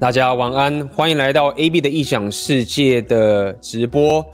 [0.00, 4.24] 大家晚安，欢迎来到 AB 的异想世界的直播。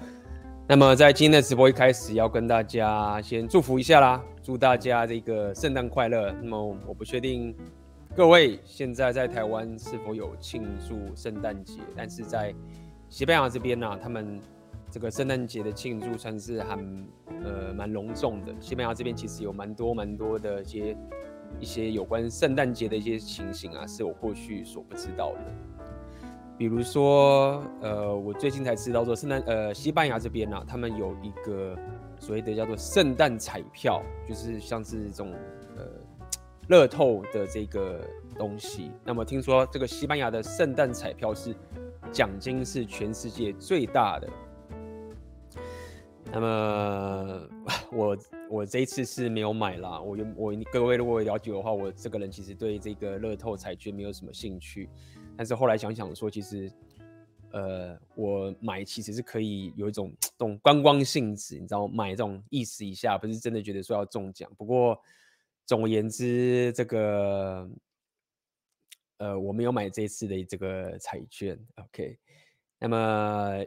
[0.68, 6.30] 那么在今天的直播一开始，要跟大家先祝福一下啦，祝大家这个圣诞快乐。
[6.40, 7.52] 那么我不确定
[8.14, 12.54] 各位现在在台湾是否有庆祝圣诞节，但是在
[13.08, 14.40] 西班牙这边呢、他们
[14.88, 16.78] 这个圣诞节的庆祝算是还
[17.42, 18.54] 呃蛮隆重的。
[18.60, 20.96] 西班牙这边其实有蛮多蛮多的一些
[21.58, 25.38] 一些有关圣诞节的一些情形啊，是我过去所不知道的。
[26.58, 31.76] 比如说，呃，我最近才知道说圣诞，呃，西班牙这边呢、他们有一个
[32.18, 35.32] 所谓的叫做圣诞彩票，就是像是这种
[35.76, 35.84] 呃
[36.68, 38.00] 乐透的这个
[38.38, 38.90] 东西。
[39.04, 41.54] 那么听说这个西班牙的圣诞彩票是
[42.10, 44.26] 奖金是全世界最大的。
[46.32, 47.48] 那么
[47.92, 48.18] 我
[48.50, 54.88] 我这一次是没有买啦，我我各位如果了解的话，我这个人其实对这个乐透彩券没有什么兴趣。
[55.36, 56.70] 但是后来想想说，其实，
[57.52, 64.50] 呃，我买其实是可以有一种 这种观光性质，你知道，买这种意思一下，不是真的觉得说要中奖。
[64.56, 64.98] 不过，
[65.64, 67.68] 总而言之，这个，
[69.18, 71.58] 呃，我没有买这次的这个彩券。
[71.76, 72.18] OK，
[72.78, 73.64] 那么，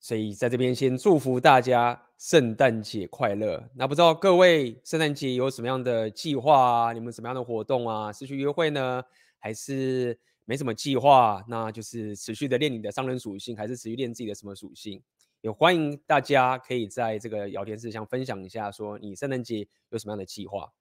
[0.00, 3.62] 所以在这边先祝福大家圣诞节快乐。
[3.74, 6.92] 那不知道各位圣诞节有什么样的计划啊？
[6.92, 8.12] 你们什么样的活动啊？
[8.12, 9.02] 是去约会呢，
[9.38, 10.18] 还是？
[10.48, 15.02] 没什么计划，那就是持续的练你的商人属性，还是持续练自己的什么属性？
[15.42, 20.72] 也欢迎大家可以在这个聊天室上分享一下，说你圣诞节有什么样的计划，好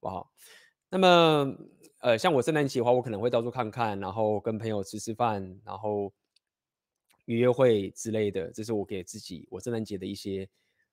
[0.00, 0.28] 不好？
[0.90, 1.56] 那么，
[2.00, 6.12] 呃，像我圣诞节的话，我可能会到处看看，然后跟朋友吃吃饭，然后
[7.26, 8.50] 约约会之类的。
[8.52, 10.48] 这是我给自己我圣诞节的一些，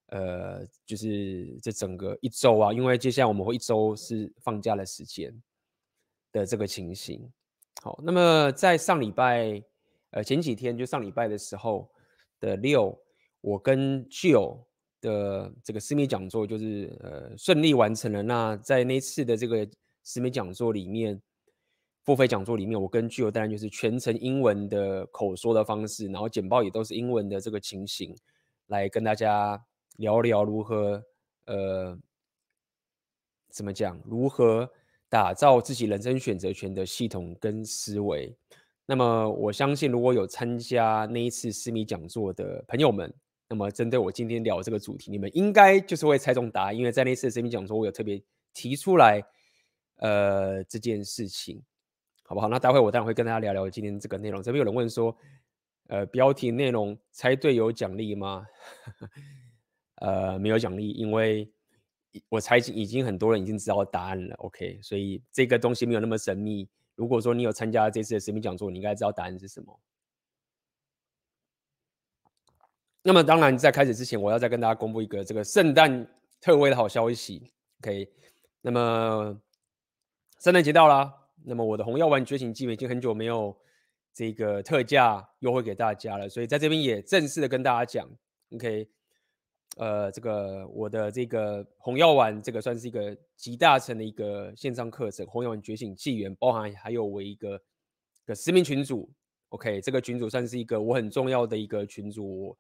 [0.08, 5.34] 呃，就是这整个一周啊，因为接下来我们会一周是放假的时间
[6.32, 7.32] 的这个情形。
[7.82, 9.62] 好，那么在上礼拜，
[10.12, 11.90] 呃，前几天就上礼拜的时候
[12.40, 12.96] 的六，
[13.42, 14.64] 我跟 Jill
[15.02, 18.22] 的这个私密讲座就是呃顺利完成了。
[18.22, 19.68] 那在那次的这个
[20.04, 21.20] 私密讲座里面，
[22.04, 28.16] 付费讲座里面，我跟 Jill 当然就是全程英文的口说的方式，然后简报也都是英文的这个情形，
[28.68, 29.64] 来跟大家
[29.98, 31.04] 聊聊如何
[31.46, 31.98] 呃
[33.50, 34.70] 怎么讲如何。
[35.12, 38.34] 打造自己人生选择权的系统跟思维。
[38.86, 43.14] 那么，我相信如果有参加那一次私密讲座的朋友们，
[43.50, 48.24] 那么针对我今天聊这个主题，你们应该就是会猜中答案，因为在那次私密讲座，我有特别
[48.54, 49.22] 提出来，
[49.98, 51.62] 呃，这件事情，
[52.32, 52.48] 好不好？
[52.48, 54.42] 那待会我当然会跟大家聊聊今天这个内容。
[54.42, 55.14] 这边有人问说，
[55.90, 58.46] 呃，标题内容猜对有奖励吗？
[59.96, 61.52] 呃，没有奖励，因为。
[62.28, 66.68] 我猜已经很多人已经知道答案了，OK，所以这个东西没有那么神秘。
[66.96, 69.80] 如果说你有参加这次的神秘讲座，你应该知道答案是什么。
[73.02, 76.06] 那么当然，在开始之前，我要再跟大家公布一个这个圣诞
[76.42, 77.50] 特惠的好消息
[77.80, 78.12] ，OK。
[78.60, 79.40] 那么
[80.42, 83.56] 圣诞节到了，那么我的红药丸觉醒纪元已经很久没有
[84.14, 88.10] 这个特价优惠给大家了，所以在这边也正式的跟大家讲
[88.56, 88.88] ，OK。
[89.78, 97.62] 呃，这个我的这个红药丸，这个算是一个集大成的一个线上课程，红药丸觉醒纪元，包含还有我一个
[98.26, 99.10] 个私密群组
[99.48, 102.56] ，OK，这个群组算是一个我很重要的一个群组，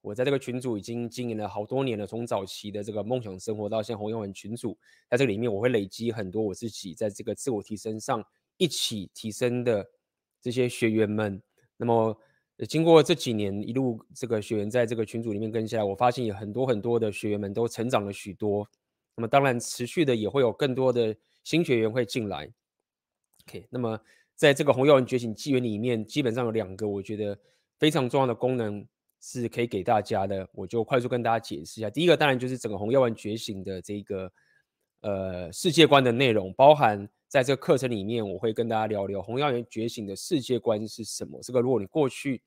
[0.00, 4.76] 我在这个群组已经经营了好多年了，从早期的这个梦想生活到现在红药丸群组，
[5.10, 8.24] 在这里面我会累积很多我自己在这个自我提升上
[8.56, 9.86] 一起提升的
[10.40, 11.42] 这些学员们，
[11.76, 12.18] 那么。
[12.68, 18.68] 经过这几年一路这个学员在这个群组里面跟下来，我发现有很多很多的学员们都成长了许多。
[19.14, 21.14] 那么当然持续的也会有更多的
[21.44, 22.52] 新学员会进来。
[23.46, 23.96] OK，那么
[24.34, 27.38] 在这个红药丸觉醒纪元里面，基本上有两个我觉得
[27.78, 28.84] 非常重要的功能
[29.20, 31.90] 是可以给大家的，我就快速跟大家解释一下。
[31.90, 34.32] 第一个当然就是整个红药丸觉醒的这个
[35.00, 37.08] 呃世界观的内容，包含。
[37.28, 41.38] 在这个课程里面，我会跟大家聊聊红药丸觉醒的世界观是什么。
[41.42, 42.40] 这个如果你过去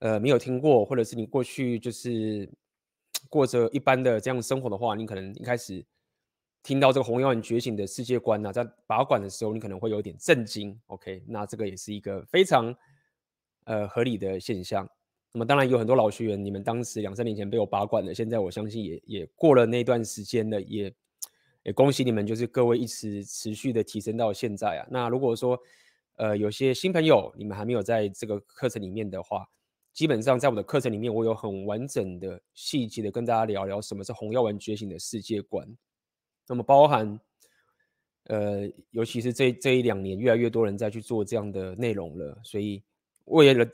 [0.00, 2.46] 呃没有听过，或者是你过去就是
[3.30, 5.82] 过着一般的这样生活的话，你可能一开始
[6.62, 10.78] 听到这个红药丸觉醒的世界观呢、啊，在把管的时候，你可能会有点震惊。
[10.88, 12.76] OK，那这个也是一个非常
[13.64, 14.86] 呃合理的现象。
[15.32, 20.92] 那么当然有很多老学员，你们当时两三年前被我拔管了，现在我相信也也过了那段时间了，也。
[21.62, 24.88] 也恭喜你们，就是各位一直持续的提升到现在啊。
[24.90, 25.60] 那如果说，
[26.16, 29.46] 呃，有些新朋友你们还没有在这个课程里面的话，
[29.92, 35.68] 基本上在我的课程里面，我有很完整的、细节的跟大家聊聊什么是红药丸觉醒的世界观。
[36.48, 37.20] 那么包含，
[38.24, 42.82] 呃，尤其是这这一两年，越来越多人在去做这样的内容了，所以
[43.26, 43.70] 为了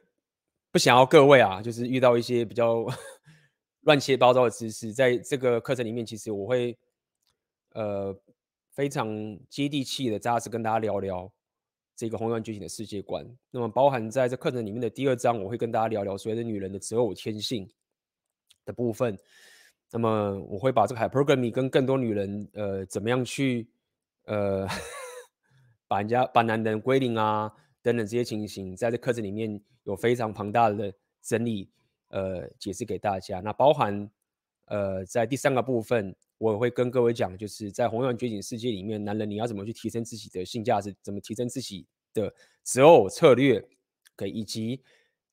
[0.76, 2.84] 不想要各位啊，就是遇到一些比较
[3.84, 6.76] 乱七八糟的知识，在这个课程里面，其实我会
[7.72, 8.14] 呃
[8.74, 9.08] 非常
[9.48, 11.32] 接地气的扎实跟大家聊聊
[11.96, 13.26] 这个红药丸觉醒的世界观。
[13.50, 17.66] 那么包含在这课程里面的第二章，我会跟大家聊聊所谓的女人的择偶天性
[18.66, 19.18] 的部分。
[19.90, 23.66] 那么我会把这个 Hypergamy 跟更多女人呃怎么样去。
[24.24, 24.68] 呃，
[25.88, 27.50] 把人家把男人归零啊，
[27.86, 30.92] 等等这些情形，在这课程里面有非常庞大的
[31.22, 31.70] 整理，
[32.08, 33.38] 呃，解释给大家。
[33.38, 34.10] 那包含
[34.64, 42.34] 呃，在第三个部分，我会跟各位讲，就是在红药丸觉醒世界里面，男人你要怎么去提升自己的性价值，怎么提升自己的
[42.64, 43.64] 择偶策略，
[44.16, 44.82] 可以，以及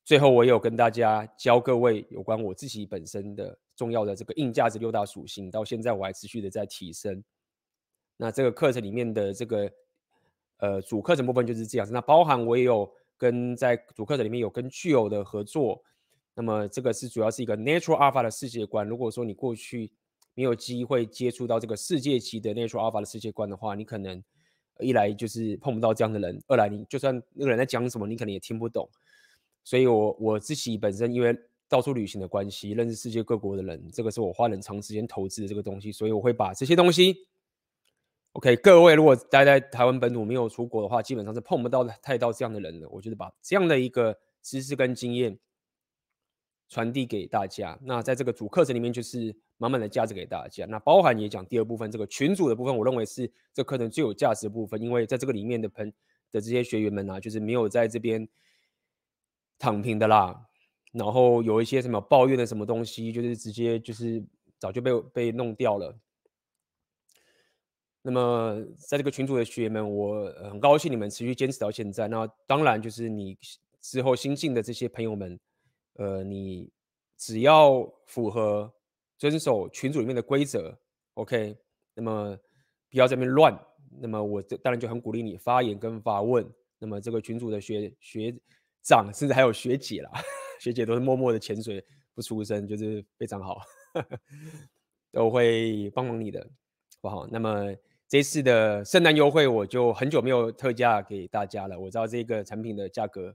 [0.04, 7.20] 最后我也有跟大家教各位有关我自己本身的重要的这个硬价值六大属性，到现在我还持续的在提升。
[8.16, 9.68] 那这个课程里面的这个
[10.64, 15.82] 呃主课程部分就是这样子，那包含我也有跟在主课程里面有跟巨友的合作，
[16.34, 18.88] 那么这个是主要是一个 Natural Alpha 的世界观。
[18.88, 19.92] 如果说你过去
[20.34, 24.22] 没有机会接触到这个世界级的 Natural Alpha 的世界观的话，你可能
[24.80, 28.88] 一来就是碰不到这样的人，二来你就算那个人在讲什么，你可能也听不懂。
[29.62, 31.36] 所以我我自己本身因为
[31.68, 37.26] 到处旅行的关系，认识世界各国的人，这个是我花很长时间投资的这个东西，所以我会把这些东西。
[38.34, 42.88] OK，各位如果待在台湾本土没有出国的话，基本上是碰不到太到这样的人了。
[42.88, 45.38] 我觉得把这样的一个知识跟经验
[46.68, 47.78] 传递给大家。
[47.82, 50.66] 那在这个主课程里面，就是满满的价值给大家。
[50.66, 55.88] 那包含也讲第二部分，这个群组的部分，我认为是这课程最有价值的部分，因为在这个里面的朋
[56.32, 58.28] 的这些学员们啊，就是没有在这边
[59.60, 60.48] 躺平的啦。
[60.90, 64.24] 然后有一些什么抱怨的什么东西，就是直接就是
[64.58, 65.96] 早就被被弄掉了。
[68.06, 72.06] 那么，在这个群组的学员们，我很高兴你们持续坚持到现在。
[72.06, 73.34] 那当然就是你
[73.80, 75.40] 之后新进的这些朋友们，
[75.94, 76.70] 呃，你
[77.16, 78.70] 只要符合
[79.16, 80.78] 遵守群组里面的规则
[81.14, 81.56] ，OK。
[81.94, 82.38] 那么
[82.90, 83.58] 不要在这边乱。
[83.98, 86.46] 那么我当然就很鼓励你发言跟发问。
[86.78, 88.36] 那么这个群组的学学
[88.82, 90.10] 长，甚至还有学姐啦，
[90.60, 93.62] 学姐都是默默的潜水不出声，就是非常好，
[95.10, 96.46] 都会帮忙你的，
[97.00, 97.26] 好不好？
[97.28, 97.74] 那么。
[98.06, 101.80] 这次的圣诞优惠，我就很久没有特价给大家了。
[101.80, 103.34] 我知道这个产品的价格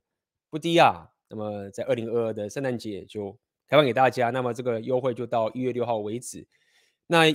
[0.50, 1.10] 不低啊。
[1.27, 3.31] 那么在二零二二的圣诞节就
[3.68, 4.30] 开放给大家。
[4.30, 6.48] 那么这个优惠就到一月六号为止。
[7.07, 7.25] 那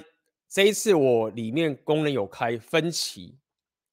[0.49, 3.37] 这一次我里面功能有开分期，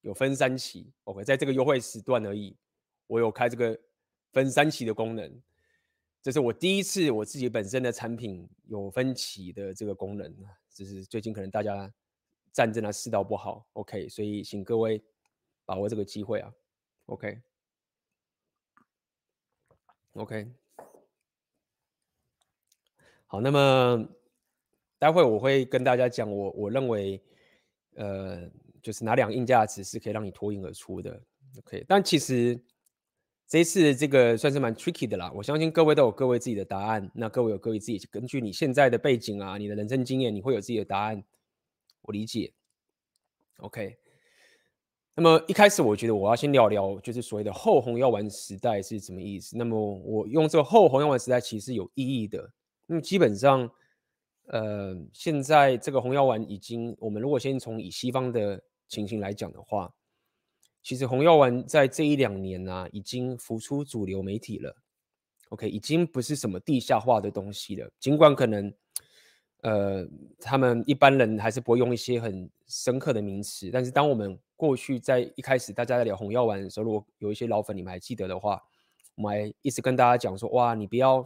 [0.00, 0.92] 有分三期。
[1.04, 2.56] OK，在这个优惠时段而已，
[3.06, 3.78] 我有开这个
[4.32, 5.42] 分三期的功能。
[6.22, 10.32] 这是我第一次我自己本身的产品有分期的这个功能。
[10.72, 11.92] 就是最近可能大家。
[12.52, 15.02] 战争的世道不好，OK，所以请各位
[15.64, 16.52] 把握这个机会啊
[17.06, 17.42] ，OK，OK，
[23.26, 24.06] 好，那么
[24.98, 27.18] 待会我会跟大家讲我我认为，
[27.94, 28.50] 呃，
[28.82, 31.18] 就是哪两个硬价值是可以让你脱颖而出的
[31.58, 32.60] ，OK，但其实
[33.46, 41.24] 这一次这个算是蛮 tricky 的啦，我相信各位都有各位自己的答案，那各位有各位自己根据你现在的背景啊，你的人生经验，你会有自己的答案。
[42.02, 42.52] 我理解
[43.58, 43.96] ，OK。
[45.14, 49.58] 那么一开始，我觉得我要先聊聊，就是所谓的后红药丸时代是什么意思。
[49.58, 52.50] 那么我用这个后红药丸时代其实是有意义的。
[52.86, 53.70] 那么基本上，
[54.46, 59.92] 呃，现在这个红药丸已经，我们如果先从以西方的情形来讲的话，
[60.82, 64.74] 其实红药丸在这一两年呢、啊，已经浮出主流媒体了。
[65.50, 68.72] OK，已经不是什么地下化的东西了，尽管可能。
[69.62, 70.04] 呃，
[70.40, 78.60] 他们一般人还是不会用一些很深刻的名词，但是当我们过去在一开始大家在聊红药丸的时候，如果有一些老粉你们还记得的话，
[79.14, 81.24] 我们还一直跟大家讲说，哇，你不要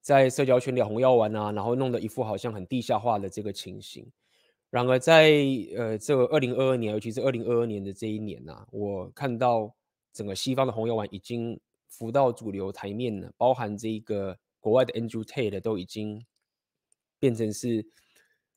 [0.00, 4.08] 在社交圈聊红药丸啊，然后弄得一副好像很地下化的这个情形。
[4.70, 5.32] 然而在
[5.76, 9.74] 呃这个二零二二年，尤其是二零二二年的这一年呐、啊，我看到
[10.12, 11.58] 整个西方的红药丸已经
[11.88, 16.24] 浮到主流台面了，包含这个国外的 Andrew Tate 都已经。
[17.20, 17.86] 变成是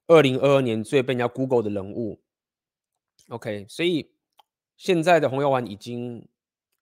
[0.08, 2.22] 二零二二年最被人家 Google 的人物
[3.28, 4.12] ，OK，所以
[4.78, 6.28] 现在的红药丸已经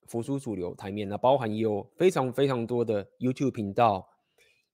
[0.08, 4.08] 浮出主流台面了，包含有非常非常多的 YouTube 频道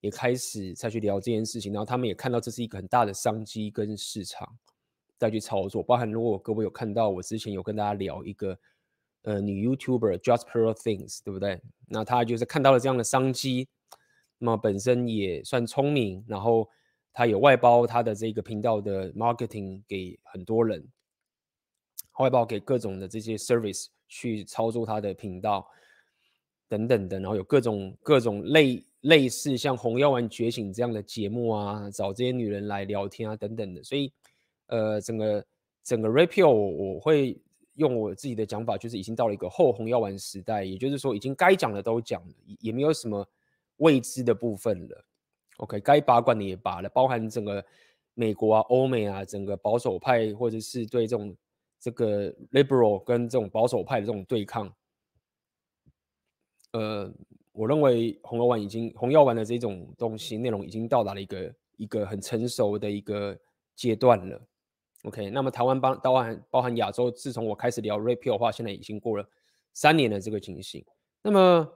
[0.01, 4.57] 也开始再去聊这件事情，然后他们也看到这是一个很大的商机跟市场
[5.17, 8.57] 再去操作，包含如果各位有看到我之前有跟大家聊一个
[9.23, 11.61] 呃女 YouTuber Just Pearl Things，对不对？
[11.87, 13.67] 那她就是看到了这样的商机，
[14.37, 16.69] 那么本身也算聪明，然后。
[17.17, 20.87] 他有外包他的这个频道的 marketing 给很多人，
[22.19, 25.67] 外包给各种的这些 service 去操作他的频道
[26.67, 34.13] 等等的，然后有各种各种类类似像《红药丸觉醒》这样的节目啊，找这些女人来聊天啊等等的，所以
[34.67, 35.43] 呃，整个
[35.83, 37.35] 整个 rapio 我我会
[37.77, 43.27] 用我自己的讲法，就是已经到了一个后红药丸时代，也就是说，已经该讲的都讲了，也没有什么
[43.77, 45.03] 未知的部分了。
[45.57, 47.63] OK，该拔管的也拔了，包含整个
[48.13, 51.35] 美国啊、欧美啊，整个保守派或者是对这种
[51.79, 54.71] 这个 liberal 跟这种保守派的这种对抗。
[56.73, 57.11] 呃，
[57.51, 63.35] 我认为红药丸已经红药丸的这种东西内容已经到达了一个一个很成熟的一个
[63.75, 64.39] 阶段了。
[65.03, 69.27] OK，那么台湾包含包含亚洲，自从我开始聊 Red Pill 的话，现在已经过了
[69.73, 70.85] 三年的这个情形。
[71.21, 71.71] 那么，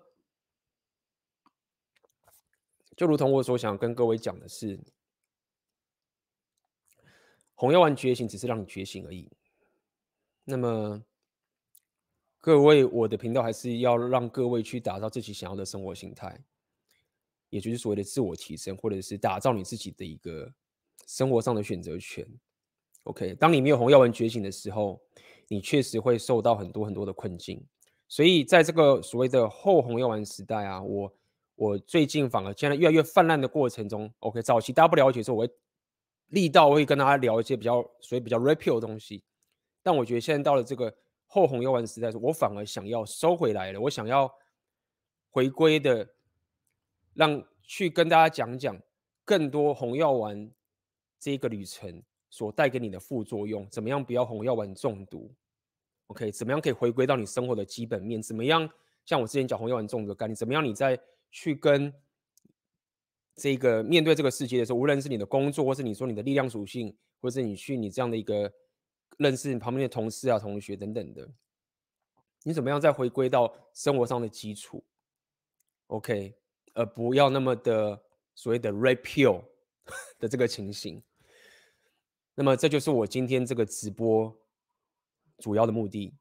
[3.02, 4.80] 就如同我所想跟各位讲的是，
[7.56, 9.28] 红药丸觉醒只是让你觉醒而已。
[10.44, 11.04] 那么，
[12.38, 16.40] 各位，我的频道还是要让各位去打造自己想要的生活形态，
[17.50, 20.54] 也就是所谓的自我提升，或者是打造你自己的一个
[21.08, 22.24] 生活上的选择权。
[23.06, 25.02] OK，当你没有红药丸觉醒的时候，
[25.48, 27.66] 你确实会受到很多很多的困境。
[28.08, 31.12] 所以在这个所谓的后红药丸时代啊，我
[31.62, 35.54] 我最近反而现在越来越泛滥的过程中，OK，早期大家不了解的时候，我会
[36.30, 39.24] 力道会跟大家聊一些比较所以比较 repeal 的东西。
[39.84, 40.92] 但我觉得现在到了这个
[41.28, 44.28] 后红药丸时代，我反而想要收回来了，我想要
[45.30, 46.10] 回归的，
[47.14, 48.76] 让去跟大家讲讲
[49.24, 50.52] 更多红药丸
[51.20, 52.02] 这个旅程。
[52.32, 55.30] 所带给你的副作用，怎么样不要红药丸中毒
[56.08, 58.20] ？OK，怎么样可以回归到你生活的基本面？
[58.22, 58.68] 怎么样
[59.04, 60.36] 像我之前讲红药丸中毒的概念？
[60.36, 60.98] 怎么样你在
[61.32, 61.92] 去跟
[63.36, 68.54] 这个面对这个世界的时候，无论是你的工作，或是你说你的力量属性，或是你去你这样的一个
[69.18, 71.28] 认识你旁边的同事啊、同学等等的，
[72.44, 74.84] 你怎么样再回归到生活上的基础
[75.88, 76.36] ？OK，
[76.74, 78.04] 而不要那么的
[78.36, 79.44] 所谓的 Red Pill
[80.20, 81.02] 的这个情形。
[82.36, 84.36] 那么这就是我今天这个直播
[85.38, 86.14] 主要的目的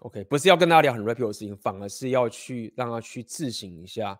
[0.00, 4.18] ，OK，不是要跟大家聊很 Red Pill 的事情，反而是要去让他去自省一下，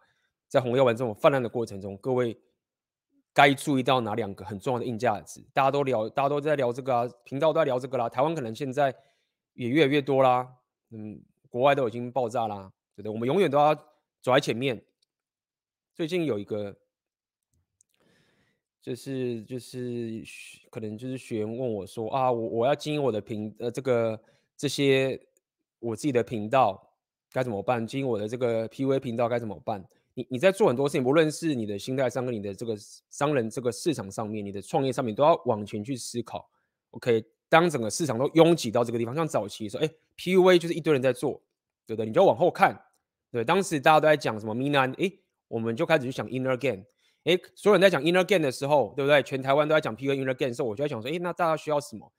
[0.51, 2.37] 在红药丸这种泛滥的过程中，各位
[3.33, 5.41] 该注意到哪两个很重要的硬价值？
[5.55, 8.95] 大家都聊，大家都在聊这个啊，频道都在聊这个啦，台湾可能现在
[9.55, 10.47] 也越来越多啦，
[10.91, 13.13] 嗯，国外都已经爆炸啦，对不对？
[13.13, 13.75] 我们永远都要
[14.21, 14.85] 走在前面。
[15.95, 16.77] 最近有一个。
[18.83, 20.25] 就是就是
[20.71, 24.19] 可能就是学员问我说啊，我我要经营我的频呃这个
[24.57, 25.21] 这些
[25.79, 26.83] 我自己的频道
[27.31, 27.87] 该怎么办？
[27.87, 29.85] 经营我的这个 PUA 频道该怎么办？
[30.15, 32.77] 你你在做很多事情，不论是你的心态上跟你的这个
[33.09, 36.51] 商人这个市场上面，你的创业上面都要往前去思考。
[36.91, 41.41] OK，当整个市场都拥挤到这个地方，像早期说，哎，PUA 就是一堆人在做，
[41.87, 42.07] 对不对？
[42.07, 42.79] 你就往后看，
[43.31, 45.13] 对，当时大家都在讲什么 Mina，哎，
[45.49, 46.85] 我们就开始去想 Inner Game。
[47.25, 49.23] 哎，所有人在讲 inner game 的时候，对不对？
[49.23, 52.11] 全台湾都在讲 PUA inner game 的时候，我就在想说，哎，那大家需要什么？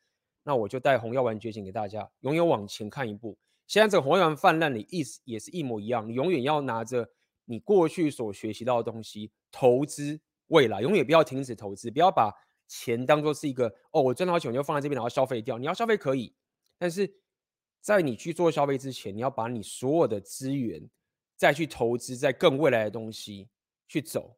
[0.43, 3.35] 那我就带红药丸觉醒给大家，永远往前看一步。
[3.65, 7.09] 现在这个红药丸泛滥的意思也是一模一样，你永远要拿着
[7.45, 12.31] 你过去所学习到的东西投资未来，永远不要停止投资，不要把
[12.67, 15.57] 钱当做是一个哦，我赚到钱我就放在这边然后消费掉。
[15.57, 16.33] 你要消费可以，
[16.77, 17.11] 但是
[17.81, 20.89] 在你去做消费之前，你要把你所有的资源
[21.35, 23.49] 再去投资在更未来的东西
[23.87, 24.37] 去走。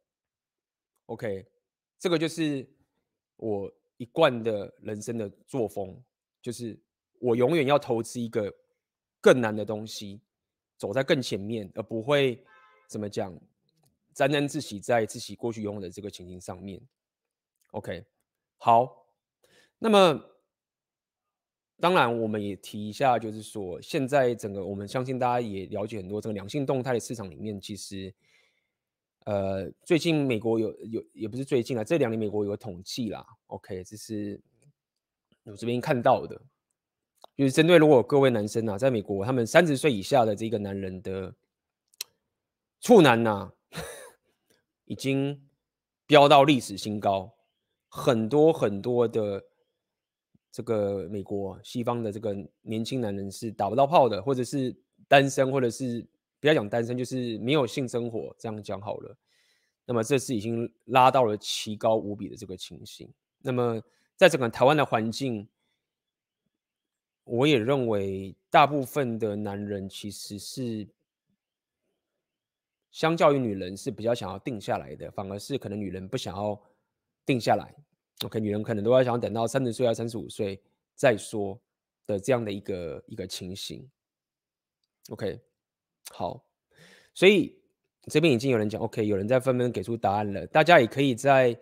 [1.07, 1.45] OK，
[1.99, 2.67] 这个就是
[3.35, 6.01] 我一贯的人生的作风，
[6.41, 6.79] 就是
[7.19, 8.51] 我永远要投资一个
[9.19, 10.21] 更难的东西，
[10.77, 12.43] 走在更前面，而不会
[12.87, 13.33] 怎么讲
[14.13, 16.81] 沾沾自喜在自己过去拥有的这个情形上面。
[17.71, 18.05] OK，
[18.57, 19.07] 好，
[19.79, 20.23] 那么
[21.79, 28.13] 当然我们也提一下，就是说现在整个我们相信大家也了解很多这个良性动态的市场里面，其实。
[29.25, 34.37] 呃，最近美国有有也不是最近啊，这两年美国有个统计啦，OK，这是
[35.45, 36.35] 我这边看到的，
[37.33, 41.33] 就是针对如果各位男生啊，在美国他们三十岁以下的这个男人的
[42.83, 43.53] 处男呐、啊，
[44.85, 45.49] 已经
[46.05, 47.33] 飙到历史新高，
[47.87, 49.43] 很多很多的
[50.51, 54.75] 这个美国西方的这个年轻男人是打不到炮的，或者是
[55.07, 56.05] 单身，或者是。
[56.41, 59.17] 不要讲单身，就是没有性生活，这样讲好了。
[59.85, 63.09] 那么这是已经拉到了奇高无比的这个情形。
[63.37, 63.81] 那么
[64.17, 65.47] 在整个台湾的环境，
[67.23, 70.85] 我也认为大部分的男人其实是
[72.93, 76.57] 相较于女人是比较想要定下来的，反而是可能女人不想要
[77.25, 77.75] 定下来。
[78.23, 80.61] OK，女人可能都要想等到三十岁啊、三十五岁
[80.95, 81.59] 再说。
[82.05, 83.89] 的这样的一个一个情形。
[85.07, 85.39] OK，
[86.11, 86.45] 好，
[87.13, 87.57] 所以
[88.07, 91.57] 这边已经有人讲 OK，有人在纷纷给出答案了，大家也可以在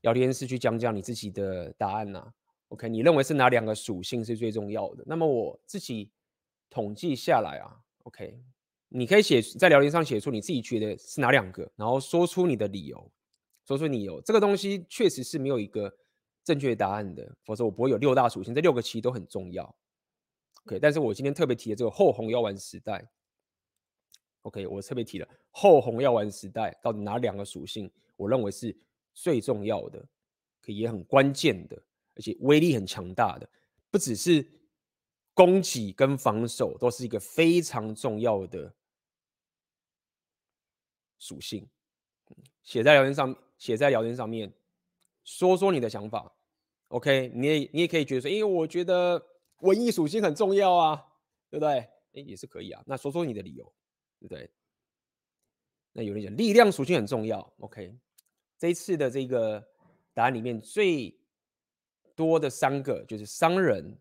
[0.00, 2.34] 聊天室去讲讲你自己的答案呐、
[2.70, 5.04] OK，你认为是哪两个属性是最重要的？
[5.06, 6.10] 那么我自己
[6.68, 8.36] 统计下来啊，OK，
[8.96, 13.10] 你可以写在聊天上写出你自己觉得是哪两个，然后说出你的理由，
[13.66, 14.20] 说出理由。
[14.20, 15.92] 这个东西确实是没有一个
[16.44, 19.64] 正确答案的，否则我不会有六大属性，这六个其实都很重要。
[20.64, 23.04] OK，但是我今天特别提的这个后红药丸时代
[24.42, 28.76] ，OK，我特别提了后红药丸时代到底哪两个属性，我认为是
[29.12, 30.06] 最重要的，
[30.60, 31.76] 可也很关键的，
[32.14, 33.50] 而且威力很强大的，
[33.90, 34.46] 不只是
[35.34, 38.72] 攻击跟防守都是一个非常重要的
[41.24, 41.66] 属性。
[42.62, 44.52] 写在聊天上，写在聊天上面，
[45.24, 46.30] 说说你的想法。
[46.88, 49.24] OK，你也你也可以觉得说，因为我觉得
[49.60, 51.02] 文艺属性很重要啊，
[51.48, 51.78] 对不对？
[51.78, 52.82] 哎，也是可以啊。
[52.86, 53.64] 那说说你的理由，
[54.20, 54.50] 对不对？
[55.92, 57.40] 那有人讲力量属性很重要。
[57.60, 57.96] OK，
[58.58, 59.66] 这一次的这个
[60.12, 61.18] 答案里面最
[62.14, 63.96] 多的三个就是商人，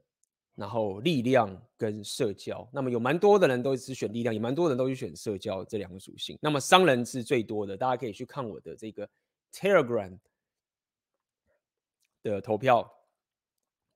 [0.55, 2.67] 然后力量跟社交。
[2.73, 6.37] 那么有蛮多的人都是选力量，也蛮多人都是选社交这两个属性。
[6.41, 9.09] 那么商人是最多的，大家可以去看我的这个
[9.51, 10.19] Telegram。
[12.23, 12.89] 的投票，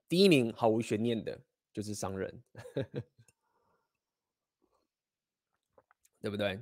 [0.09, 1.39] 第一名毫无悬念的
[1.71, 2.43] 就是商人，
[6.19, 6.59] 对不对？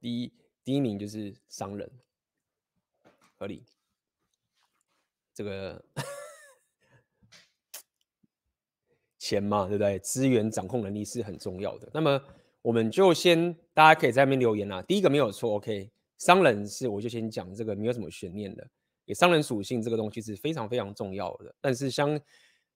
[0.00, 0.32] 第一
[0.64, 1.88] 第一名就是商人，
[3.38, 3.64] 合理。
[5.32, 5.80] 这个
[9.24, 9.98] 钱嘛，对不对？
[10.00, 11.88] 资源掌控能力是很重要的。
[11.94, 12.20] 那么
[12.60, 14.82] 我们就先，大家可以在那边留言啦。
[14.82, 15.90] 第一个没有错，OK。
[16.18, 18.66] 商人是，我就先讲这个，没有什么悬念的。
[19.06, 22.20] 也商人属性这个东西是非常非常重要的，但是像，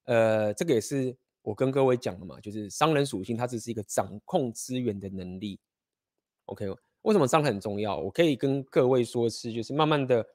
[0.05, 5.61] 呃，这个也是我跟各位讲的嘛，就是商人属性它只是一个掌控资源的能力。
[6.47, 6.67] OK，
[7.02, 7.99] 为什么商人很重要？
[7.99, 10.27] 我可以跟各位说是，就是慢慢的，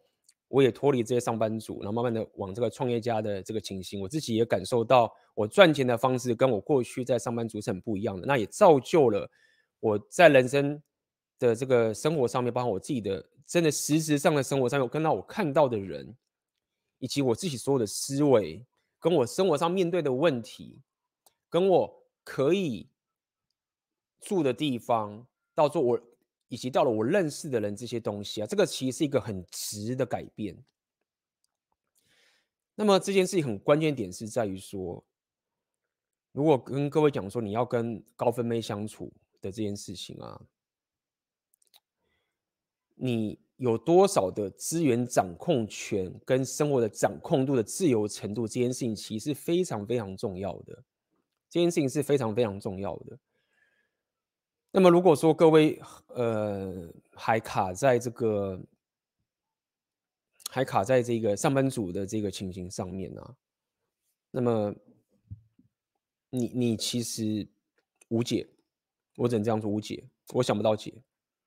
[0.54, 9.28] 我也脱离这些上班族，然后慢慢的往这个创业家的这个情形，我自己也感受到我赚钱的方式跟我过去在上班族是很不一样的，那也造就了
[9.80, 10.80] 我在人生
[11.40, 13.26] 的这个生活上面，包括我自己的。
[13.46, 16.16] 真的实质上的生活上，有跟到我看到的人，
[17.00, 18.66] 以及我自己所有的思维，
[19.02, 20.80] 跟我生活上面对的问题，
[21.50, 22.88] 跟我可以
[24.22, 26.02] 住的地方，到做我
[26.54, 30.56] 以及到了我认识的人这些东西啊，这个其实是一个很值的改变。
[32.76, 35.04] 那么这件事情很关键点是在于说，
[36.32, 39.12] 如果跟各位讲说你要跟高分妹相处
[39.42, 40.40] 的这件事情啊。
[42.96, 50.84] 你有多少的资源掌控权跟生活的掌控度的自由程度，这件事情其实是非常非常重要的。
[51.50, 53.18] 这件事情是非常非常重要的。
[54.76, 58.60] 那么如果说各位呃还卡在这个
[60.50, 63.36] 还卡在这个上班族的这个情形上面呢、啊，
[64.32, 64.74] 那么
[66.32, 67.48] 你你其实
[68.08, 68.48] 无解，
[69.16, 70.92] 我只能这样说无解，我想不到解。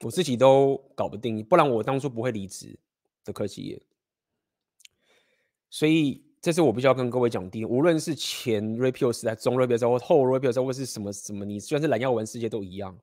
[0.04, 2.78] 我自己都搞不定，不然我当初不会离职
[3.24, 3.82] 的科技业。
[5.68, 12.96] 所以这是我必须要跟各位讲的，无论是前 Rapio 时代、中 Rapio 时代或后 Rapio 时代，或是什么什么，你虽然是蓝药丸世界都一样，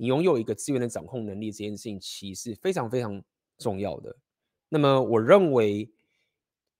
[0.00, 3.22] 你拥有一个资源的掌控能力，这件事情其实非常非常
[3.58, 4.16] 重要的。
[4.70, 5.92] 那么我认为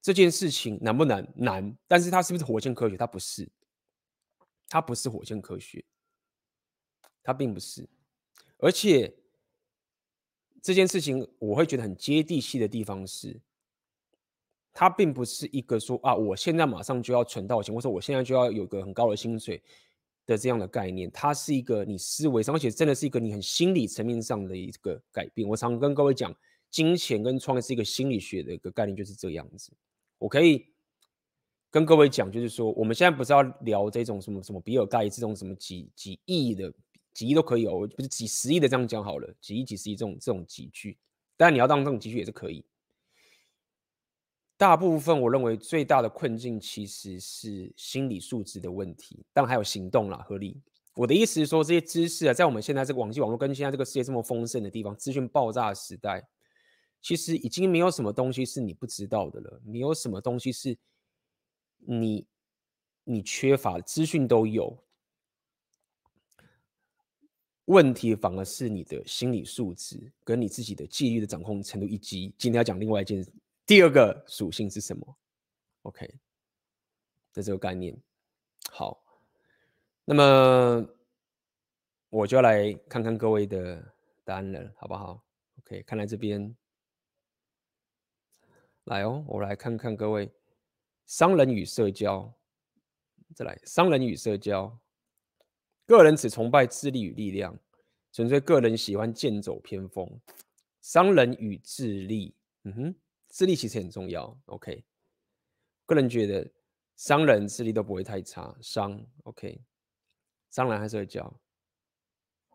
[0.00, 1.30] 这件事情难不难？
[1.37, 2.96] 难，但是它是不是火箭科学？
[2.96, 3.46] 它不是，
[4.68, 5.85] 它不是火箭科学，
[7.22, 7.87] 它并不是，
[8.56, 9.14] 而且。
[10.62, 13.40] 这件事情我会觉得很接地气的地方是，
[14.74, 19.62] 它并不是一个说啊，我现在马上就要存到钱，或者我现在就要有个很高的薪水
[20.26, 21.11] 的这样的概念。
[21.11, 25.48] 它是一个你思维上，而且真的是一个你很心理层面上的一个改变。
[25.48, 26.35] 我常跟各位讲，
[26.70, 29.72] 金钱跟创业是一个心理学的一个概念，就是这样子。
[30.18, 30.66] 我可以
[31.70, 36.72] 跟各位讲，就是说，我们现在不是要聊这种什么什么比尔盖茨这种什么几几亿的。
[37.12, 40.96] 几亿都可以哦，不是几十亿的这样讲好了，几亿、几十亿这种这种级距，
[41.37, 42.64] 当然你要当这种级距也是可以。
[44.61, 50.61] 大部分我认为最大的困境其实是心理素质的问题，当然还有行动啦，合理。
[50.94, 56.29] 我的意思是说，这些知识啊，在我们现在这个网际网络跟现在这个世界这么丰盛的地方，资讯爆炸的时代，
[57.01, 60.77] 其实已经没有什么东西是你不知道的了，没有什么东西是
[61.79, 62.27] 你
[63.05, 64.77] 你缺乏的，资讯都有。
[67.64, 73.27] 问题反而是你的心理素质跟你自己的纪律的掌控程度，以及今天要讲另外一件
[73.70, 75.16] 第二个属性是什么
[75.83, 76.04] ？OK，
[77.33, 77.96] 的这个概念。
[78.68, 79.00] 好，
[80.04, 80.85] 那么
[82.09, 85.24] 我就来看看各位的答案了，好不好
[85.61, 86.52] ？OK，看来这边
[88.87, 90.28] 来哦，我来看看各位
[91.06, 92.35] 商人与社交，
[93.37, 94.76] 再来商人与社交，
[95.87, 97.56] 个人只崇拜智力与力量，
[98.11, 100.20] 纯粹个人喜欢剑走偏锋。
[100.80, 102.94] 商人与智力，嗯哼，
[103.31, 104.38] 智力其实很重要。
[104.47, 104.85] OK，
[105.87, 106.51] 个人觉得
[106.97, 109.61] 商人智力都不会太差，商 OK。
[110.51, 111.33] 商人还是会教，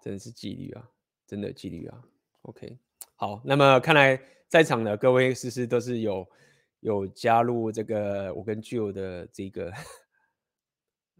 [0.02, 0.92] 真的是纪律啊，
[1.26, 2.04] 真的纪律啊。
[2.42, 2.78] OK，
[3.16, 6.30] 好，那么看来在场的各位诗诗都是有
[6.82, 9.72] 有加入这个我跟 Jill 的这个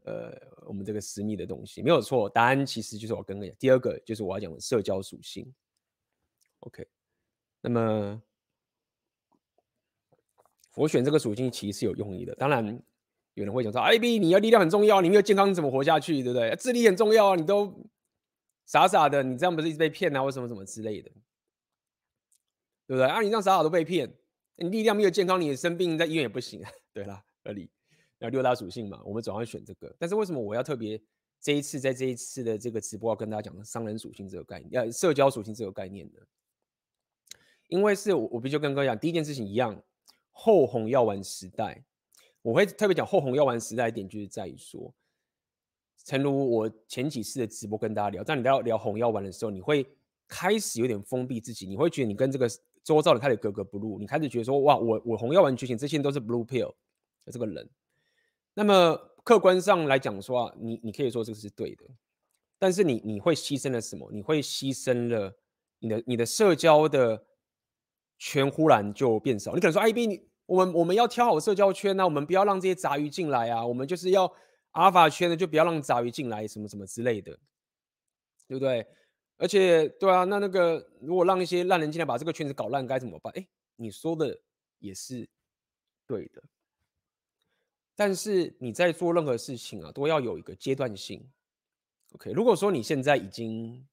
[0.04, 0.38] 呃
[0.68, 2.30] 我们这个私密的东西，没有错。
[2.30, 5.50] 答案其实就是我刚刚讲，第二个就是我要讲的社交属性。
[6.60, 6.86] OK，
[7.62, 8.22] 那么
[10.76, 12.82] 我选这个属性其实是有用意的，当然。
[13.34, 16.24] 有人会讲说：“IB，你要力量很重要，你没有健康怎么活下去？
[16.24, 16.56] 对不对？
[16.56, 17.86] 智力很重要啊，你都
[18.66, 21.12] 傻傻的，你这样不是一直被骗啊，或什么什么之类的，
[22.88, 23.04] 对不对？
[23.06, 24.10] 啊，你这样傻傻都被骗，
[24.56, 26.72] 你力量没有健康，你生病在医院也不行啊。
[26.94, 27.70] 对啦，合理。
[28.20, 29.94] 那六大属性嘛，我们总要选这个。
[30.00, 30.98] 但是为什么我要特别
[31.42, 36.22] 这一次在这一次的这个直播要跟大家讲商人属性这个概念，要社交属性这个概念呢？
[37.68, 39.78] 因为是我我必须跟各位讲，第一件事情一样，
[40.36, 41.84] 后红药丸时代。”
[42.44, 44.94] 我会特别讲后红药丸时代一点，就是在于说，
[46.04, 49.84] 诚如我前几次的直播跟大家聊，当你聊聊红药丸的时候，你会
[50.28, 52.48] 开始有点封闭自己，你会觉得你跟这个
[52.84, 56.72] 周遭的开始格格不入，你开始觉得说，哇，我我红药丸觉醒，这些都是 blue pill
[57.26, 57.68] 的这个人。
[58.54, 61.86] 那么客观上来讲说啊，你你可以说这个是对的，
[62.60, 64.08] 但是你你会牺牲了什么？
[64.12, 65.36] 你会牺牲了
[65.80, 67.26] 你的你的社交的
[68.18, 69.54] 圈，忽然就变少。
[69.54, 70.28] 你可能说，IB 你。
[70.48, 73.66] 我们我们要挑好社交圈呢、啊，我们不要让这些杂鱼进来啊。
[73.66, 74.32] 我们就是要
[74.74, 77.32] 阿尔法圈的，就不要让杂鱼进来，什么什么之类的，
[78.48, 78.86] 对不对？
[79.38, 83.34] 而且，对啊，那那个如果让一些烂人进来把这个圈子搞烂，该怎么办？
[83.36, 84.40] 哎，你说的
[84.78, 85.28] 也是
[86.06, 86.44] 对的。
[87.96, 91.28] 但是你在做任何事情啊，都要有一个阶段性。
[92.12, 93.84] OK，如果说你现在已经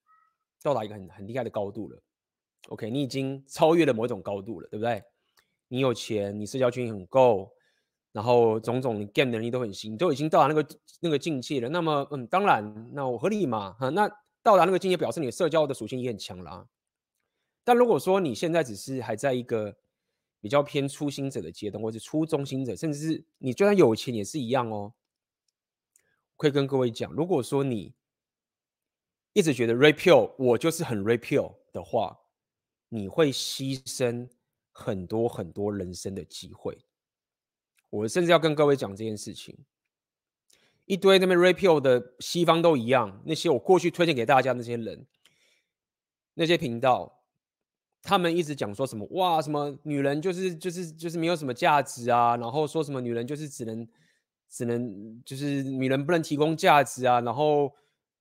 [0.62, 1.98] 到达一个很很厉害的高度了
[2.68, 5.03] ，OK，你已经超越了某一种高度了，对不对？
[5.68, 7.51] 你有钱，你社交圈很够，
[8.12, 10.68] 然后种种 game 能力都很行，你都已经到达那个
[11.01, 11.68] 那个境界了。
[11.68, 14.07] 那么，嗯，当然，那我合理嘛，哈，那
[14.42, 16.66] 到达那个境界，表示你的社交的属性也很强啦。
[17.64, 19.77] 但如果说你现在只是还在一个
[20.40, 24.92] 比较偏初心者的阶段，或者初中心者，甚至是你就算有钱也是一样哦。
[26.37, 27.94] 可以跟各位讲，如果说你
[29.33, 32.18] 一直觉得 red pill 我就是很 red pill 的话，
[32.92, 34.28] 你会牺牲。
[34.74, 36.78] 很多很多人生的机会，
[37.90, 39.55] 我甚至要跟各位讲这件事情。
[40.87, 45.07] 一堆那边 rapio 的西方都一样，那些我过去推荐给大家那些人，
[46.33, 47.22] 那些频道，
[48.00, 53.87] 他们一直讲说什么哇，什么女人就是就是就是没有什么价值啊，然后说什么女人就是只能
[54.48, 57.70] 只能就是女人不能提供价值啊，然后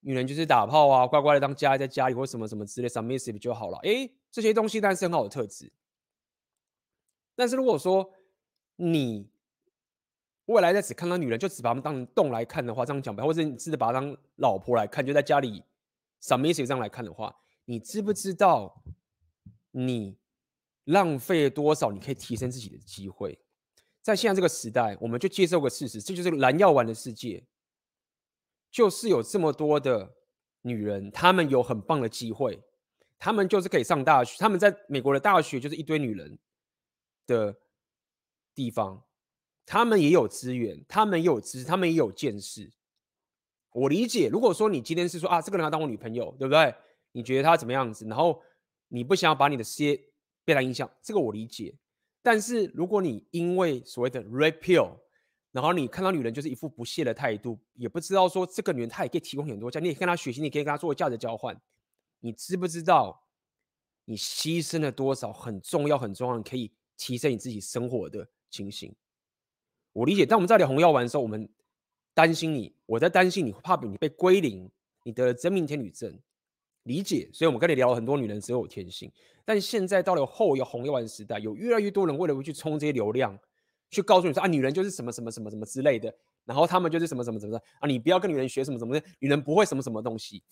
[0.02, 3.78] 女人就是打炮啊，乖乖的当家在家里或什么什么之类，submissive 就好了。
[3.78, 5.72] 诶，这些东西当然是很好的特质。
[7.34, 8.12] 但是如果说
[8.76, 9.30] 你
[10.46, 15.62] 未来在只看到女人，就只把她们当成动来看的话，这样讲白，或者你只是把她当老婆来看，就在家里
[16.20, 17.34] submissive 这样来看的话，
[17.64, 18.82] 你知不知道
[19.70, 20.18] 你
[20.84, 23.38] 浪费了多少你可以提升自己的机会？
[24.02, 27.42] 在现在这个时代，我们就接受个事实，这就是蓝药丸的世界，
[28.72, 30.16] 就是有这么多的
[30.62, 32.60] 女人，她们有很棒的机会，
[33.16, 36.36] 她们就是可以上大学，她们在美国的大学就是一堆女人。
[37.24, 37.56] 的
[38.52, 39.04] 地方，
[39.64, 42.68] 她们也有资源，她们也有知识，他们也有见识。
[43.70, 46.74] 我理解，如果说你今天是说啊，这个人要当我女朋友，对不对？
[47.12, 48.04] 你觉得他怎么样子？
[48.06, 48.42] 然后
[48.88, 49.98] 你不想要把你的事业
[50.44, 51.72] 被他影响，这个我理解。
[52.22, 54.98] 但是如果你因为所谓的 red pill，
[55.52, 61.56] 然后你看到女人就是一副不屑的态度，也不知道说这个女人她也可以提供很多价，你也跟她学习，你可以跟她做价值交换。
[62.18, 63.22] 你知不知道
[64.04, 66.72] 你牺牲了多少很重要很重要，可以。
[66.98, 68.94] 提升你自己生活的情形，
[69.92, 70.24] 我理解。
[70.24, 71.48] 当我们在聊红药丸的时候，我们
[72.14, 74.70] 担心你，我在担心你，怕你被归零，
[75.02, 76.16] 你得了真命天女症，
[76.84, 77.28] 理解。
[77.32, 79.10] 所以，我们跟你聊了很多女人只有天性。
[79.44, 83.36] 但现在到了后有红药丸时代，有越来越多人为了去冲这些流量，
[83.92, 86.12] 去告诉你说啊，女人就是什么什么什么什么之类的，
[86.44, 90.42] 然后他们就是什么什么什么的啊，你不要跟女人学什么什么的，女人不会什么什么东西。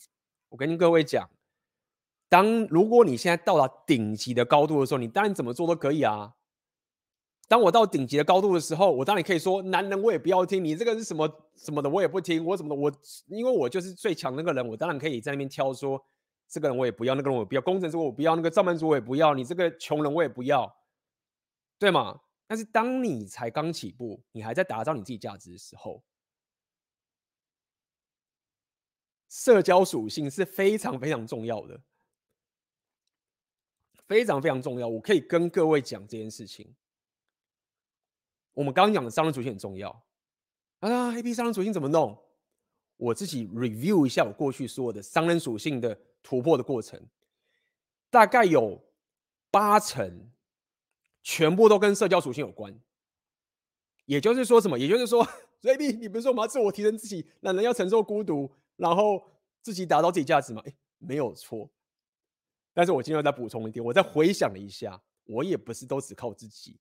[0.50, 1.28] 我跟各位讲，
[2.28, 6.34] 当如果你现在到达顶级的高度的时候，你当然怎么做都可以啊。
[7.48, 12.92] 当我到顶级的高度的时候，我当然可以说，男人我也不要听，你这个是什么什么的我也不听，我什么的我，
[13.26, 16.00] 因为我就是最强那个人，我当然可以在那边挑说，
[16.48, 20.72] 这个人我也不要，那个人我不要，工程师我不要，那个上班族我也不要，你这个穷人我也不要，
[21.78, 22.20] 对吗？
[22.50, 26.02] 但是当你才刚起步，你还在打造你自己价值的时候，
[29.28, 31.80] 社交属性是非常非常重要的，
[34.08, 34.88] 非常非常重要。
[34.88, 36.74] 我可以跟各位讲这件事情。
[38.52, 39.88] 我们刚刚讲的商人属性很重要
[40.80, 42.20] 啊！A B 商人属性怎么弄？
[42.96, 47.00] 我自己 review 一下我过去所有的商人属性的突破的过程，
[48.10, 48.84] 大概有
[49.52, 50.28] 八成
[51.22, 52.78] 全部都跟社交属性有关。
[54.06, 54.78] 也就是说什么？
[54.78, 55.26] 也就是说，
[55.62, 59.22] A B，你不是说我们要自我提升自己，男人要承受孤独，然后
[59.62, 60.60] 自己达到自己价值吗？
[60.64, 61.70] 诶，没有错。
[62.72, 66.78] 但是我今天要再补充一点，我再回想了一下，我也不是都只靠自己。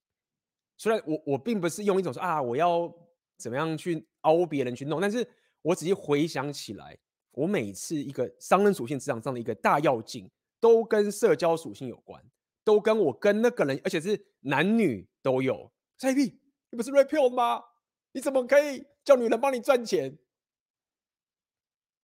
[0.78, 2.92] 虽然我我并不是用一种说啊，我要
[3.38, 5.28] 怎么样去凹别人去弄，但是
[5.62, 6.98] 我仔细回想起来，
[7.32, 12.24] 我每次一个商人属性职场上的一个大跃进，都跟社交属性有关，
[12.64, 15.72] 都跟我跟那个人，而且是男女都有。
[15.98, 17.64] 蔡 P，你不是 rapio 吗？
[18.12, 20.18] 你怎么可以叫女人帮你赚钱？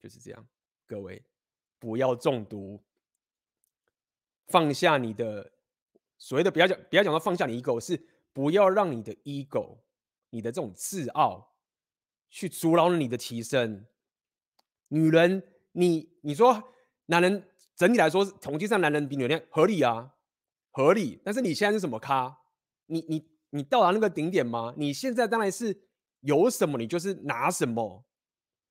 [0.01, 0.47] 就是这样，
[0.85, 1.23] 各位
[1.79, 2.83] 不要中毒，
[4.47, 5.51] 放下你的
[6.17, 8.09] 所谓的不要讲，不要讲到放下你 ego 是。
[8.35, 9.77] 不要让你的 ego，
[10.29, 11.55] 你的这种自傲，
[12.29, 13.85] 去阻挠你的提升。
[14.89, 15.41] 女人，
[15.71, 16.61] 你你说
[17.05, 20.14] 男人整体来说，统计上男人比女人合理啊，
[20.75, 21.21] 合理。
[21.23, 22.37] 但是你现在是什么咖？
[22.87, 24.73] 你你你到达那个顶点吗？
[24.75, 25.75] 你现在当然是
[26.19, 28.03] 有什么你就是拿什么，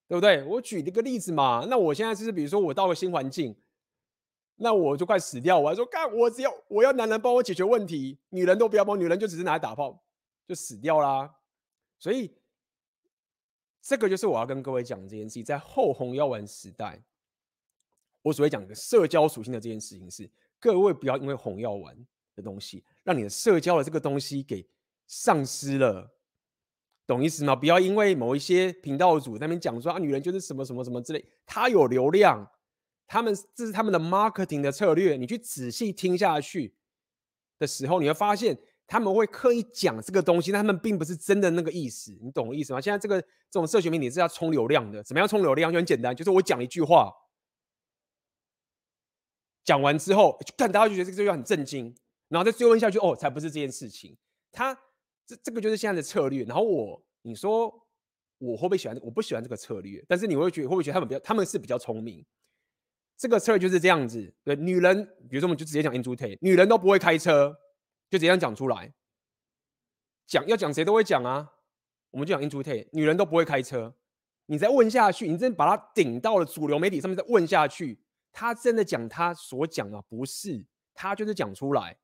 [0.07, 0.43] 对不对？
[0.43, 3.55] 我举一个例子嘛，那我现在就是比如说我到个新环境。
[4.57, 5.59] 那我就快死掉！
[5.59, 10.01] 我还说，干，我只要我要男人帮我解决问题，女人都不要帮，女人就只是拿来打炮，
[10.47, 11.29] 就死掉啦。
[11.99, 12.33] 所以，
[13.81, 15.43] 这个就是我要跟各位讲这件事情。
[15.43, 17.03] 在后红药丸时代，
[18.21, 20.31] 我所谓讲的社交属性的这件事情是，
[20.65, 21.95] 各位不要因为红药丸
[22.35, 24.67] 的东西，让你的社交的这个东西给
[25.05, 26.11] 丧失了，
[27.05, 27.55] 懂意思吗？
[27.55, 32.49] 不要因为某一些频道主那边讲说啊，女人就是什么什么什么之类，他有流量。
[33.05, 36.73] 他们这是他们的 marketing 的策略，你去仔细听下去
[37.59, 42.81] 的时候，你会发现他们会刻意讲这个东西，但他们并不是真的那个意思，你懂我意思吗？
[42.81, 45.71] 现在这个这种社群媒体是要冲流量的，怎么样冲流量？
[45.71, 47.13] 就很简单，就是我讲一句话，
[49.65, 51.93] 讲完之后，就看大家就觉得这个句话很震惊，
[52.29, 54.15] 然后再追问下去，哦，才不是这件事情。
[54.51, 54.73] 他
[55.25, 56.45] 这这个就是现在的策略。
[56.45, 57.67] 然后我你说
[58.37, 58.97] 我会不会喜欢？
[59.01, 62.23] 我不喜欢这个策略，但是你会觉得会不会觉得他们比较他们是比较聪明？
[63.17, 67.57] 这个策略就是这样子，对女人，比如说我们就直接讲 Andrew Tate，女人都不会开车，
[68.09, 68.93] 就这样讲出来。
[70.27, 71.49] 讲要讲谁都会讲啊，
[72.11, 73.95] 我们就讲 Andrew Tate，女人都不会开车。
[74.47, 77.97] 你再问下去，你真把他顶到了主流媒体上面再问下去，
[78.37, 81.97] 他真的讲他所讲的不是，他就是讲出来。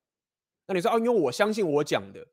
[0.65, 2.26] 那你说啊，因为我相信我讲的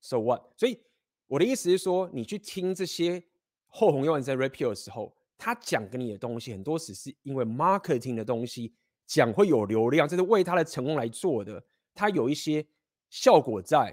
[0.00, 0.42] ，So what？
[0.56, 0.80] 所以
[1.26, 3.22] 我的意思是说，你去听这些
[3.68, 5.14] 后红药丸在 rapio 的时候。
[5.44, 8.72] 他讲给你的东西很多只是因为 marketing 的东西
[9.08, 11.60] 讲会有流量，这是为他的成功来做的。
[11.94, 12.64] 他有一些
[13.10, 13.92] 效果在，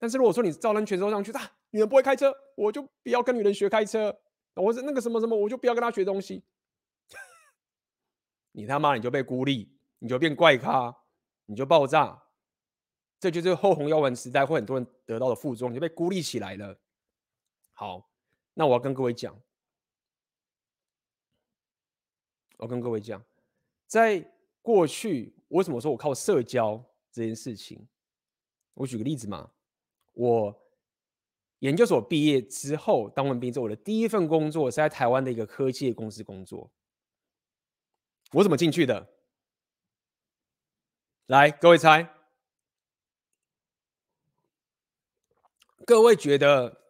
[0.00, 4.12] 但是如果说你照单全收上去，啊，女人不会开车，我就不要跟女人学开车。
[4.56, 6.42] 我是那个什么什么，我就不要跟她学东西。
[8.56, 10.96] 你他妈你就被孤立，你就变怪咖，
[11.46, 12.22] 你就爆炸。
[13.18, 16.78] 这就是后红药丸时代会很多人得到的副作用，你就被孤立起来了。
[17.72, 18.08] 好，
[18.54, 19.36] 那我要跟各位讲。
[22.58, 23.20] 我跟各位讲，
[23.88, 24.24] 在
[24.62, 27.84] 过去，为什么说我靠社交这件事情？
[28.74, 29.50] 我举个例子嘛，
[30.12, 30.56] 我
[31.58, 36.70] 研究所毕业之后，当完兵之后，我的第一份工作是在台湾的一个科技公司工作。
[38.34, 39.08] 我怎么进去的？
[41.26, 42.12] 来，各位猜。
[45.86, 46.80] 各位觉得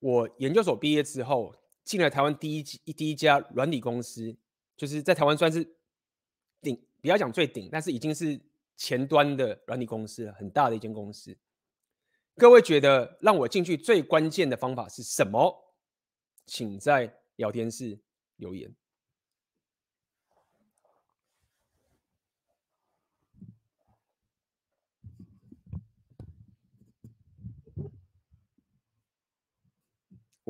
[0.00, 4.36] 我研究所毕业之后，进了台湾第一第一家软体公司？
[4.76, 5.64] 就是在台湾算是
[6.60, 8.40] 顶，不要讲最顶，但是已经是
[8.76, 11.36] 前端的软体公司了，很大的一间公司。
[12.36, 15.76] 各位觉得让我进去最关键的方法是什么？
[16.46, 18.00] 请在聊天室
[18.36, 18.74] 留言。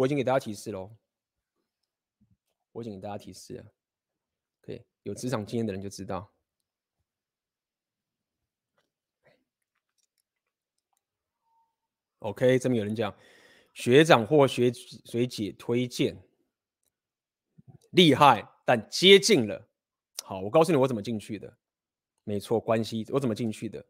[0.00, 0.90] 我已经给大家提示喽，
[2.72, 3.64] 我已经给大家提示了。
[4.62, 6.32] 可以有职场经验的人就知道
[12.20, 13.14] ，OK，这边有人讲
[13.74, 16.16] 学长或学学姐推荐，
[17.90, 19.68] 厉害，但接近了。
[20.24, 21.58] 好，我告诉你我怎么进去的。
[22.24, 23.84] 没错，关系我怎么进去的？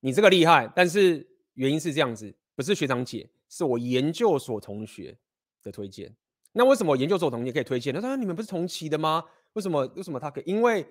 [0.00, 5.14] 你这个厉害，但是原因是这样子，不是学长姐，是我研究所同学
[5.62, 6.10] 的推荐。
[6.52, 7.92] 那为什么研究所同学可以推荐？
[7.92, 9.22] 他说你们不是同期的吗？
[9.52, 9.86] 为什么？
[9.94, 10.44] 为什么他可以？
[10.46, 10.86] 因为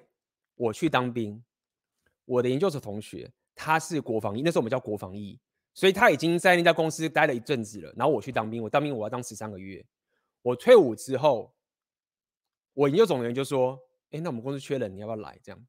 [0.54, 1.44] 我去当兵，
[2.26, 5.40] 我的研究所同学他是国防医，那时候我们叫国防医，
[5.74, 7.92] 所以他已经在那家公司待了一阵子了。
[7.98, 9.84] 然后我去当兵，我当兵我要当十三个月。
[10.44, 11.52] 我退伍之后，
[12.74, 13.80] 我研究所的人就说
[14.12, 15.68] ：“哎，那我们公司缺人，你要不要来？”这样。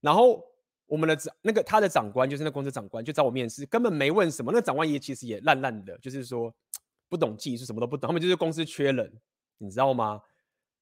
[0.00, 0.42] 然后
[0.86, 4.52] 我们的长那个他的长官就是那公司长官就找我面试，根本没问什么。
[4.52, 6.54] 那长官也其实也烂烂的，就是说
[7.08, 8.08] 不懂技术，什么都不懂。
[8.08, 9.20] 他们就是公司缺人，
[9.58, 10.20] 你知道吗？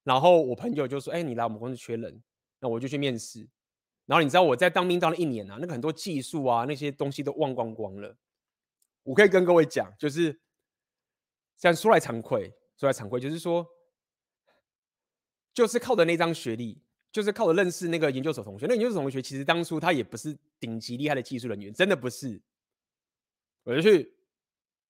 [0.02, 2.22] 然后我朋友就说：“哎，你来我们公司缺人。”
[2.58, 3.48] 那我就去面试。
[4.06, 8.16] 然后你知道我在当兵当了一年啊，那个很多技术啊那些东西都忘光光了。
[9.04, 10.40] 我可以跟各位讲，就是
[11.56, 13.66] 这样说来惭愧，说来惭愧，就是说，
[15.54, 16.82] 就是靠的那张学历。
[17.12, 22.40] 就是靠着认识那个研究所同学，那研究所同学其实当初他也不是顶级厉害的技术人员，真的不是。
[23.64, 24.12] 我就去，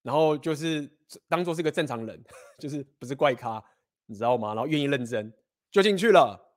[0.02, 0.90] 然后就是
[1.28, 2.24] 当做是个正常人，
[2.58, 3.62] 就是不是怪咖，
[4.06, 4.54] 你知道吗？
[4.54, 5.30] 然后愿意认真，
[5.70, 6.56] 就进去了。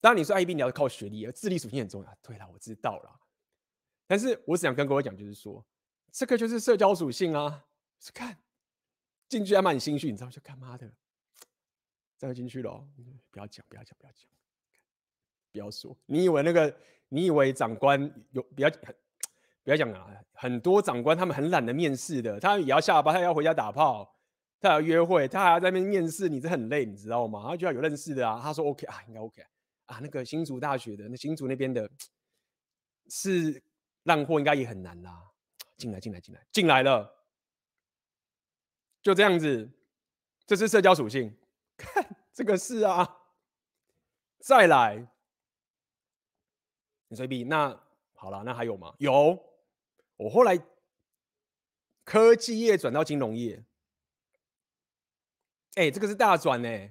[0.00, 2.18] 当然你说 IB 你要靠学历，智力属性很重要。
[2.22, 3.20] 对了，我知道了。
[4.06, 5.66] 但是我只想跟各位讲，就是说
[6.12, 7.64] 这个就是社交属性啊。
[8.00, 8.38] 是看
[9.28, 10.88] 进去还蛮心虚，你知道就干嘛的？
[12.18, 12.84] 这样进去了，
[13.30, 14.28] 不要讲，不要讲，不要讲，
[15.52, 15.96] 不要说。
[16.06, 16.76] 你以为那个，
[17.08, 18.68] 你以为长官有比较，
[19.62, 20.10] 不要讲啊。
[20.32, 24.16] 很多长官他们很懒得面试的，他也要下班，他也要回家打炮，
[24.60, 27.44] 他要约会，他还要在那边面试，你这很累，你知道吗？
[27.48, 28.40] 他就要有认识的啊。
[28.42, 29.40] 他说 OK 啊，应该 OK
[29.86, 30.00] 啊。
[30.02, 31.88] 那个新竹大学的，那新竹那边的，
[33.08, 33.62] 是
[34.02, 35.30] 烂货，应该也很难啦。
[35.76, 37.08] 进来，进来，进来，进来了，
[39.00, 39.70] 就这样子，
[40.44, 41.32] 这是社交属性。
[41.78, 43.20] 看 这个是啊，
[44.40, 45.08] 再来，
[47.08, 47.48] 你随便。
[47.48, 47.80] 那
[48.14, 48.94] 好了，那还有吗？
[48.98, 49.38] 有，
[50.16, 50.58] 我后来
[52.04, 53.64] 科技业转到金融业，
[55.76, 56.90] 哎，这个是大转呢，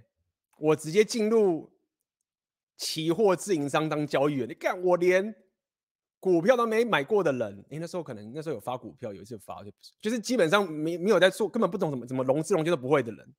[0.57, 1.69] 我直接进入
[2.77, 4.47] 期货自营商当交易员。
[4.47, 5.35] 你看，我连
[6.19, 9.61] 股票都没买过的人，哎，那时候可能那时候有发股票，有一次发，
[9.99, 13.35] 就是基本上没没有在做，根本不懂怎么怎么融资融券都不会的人。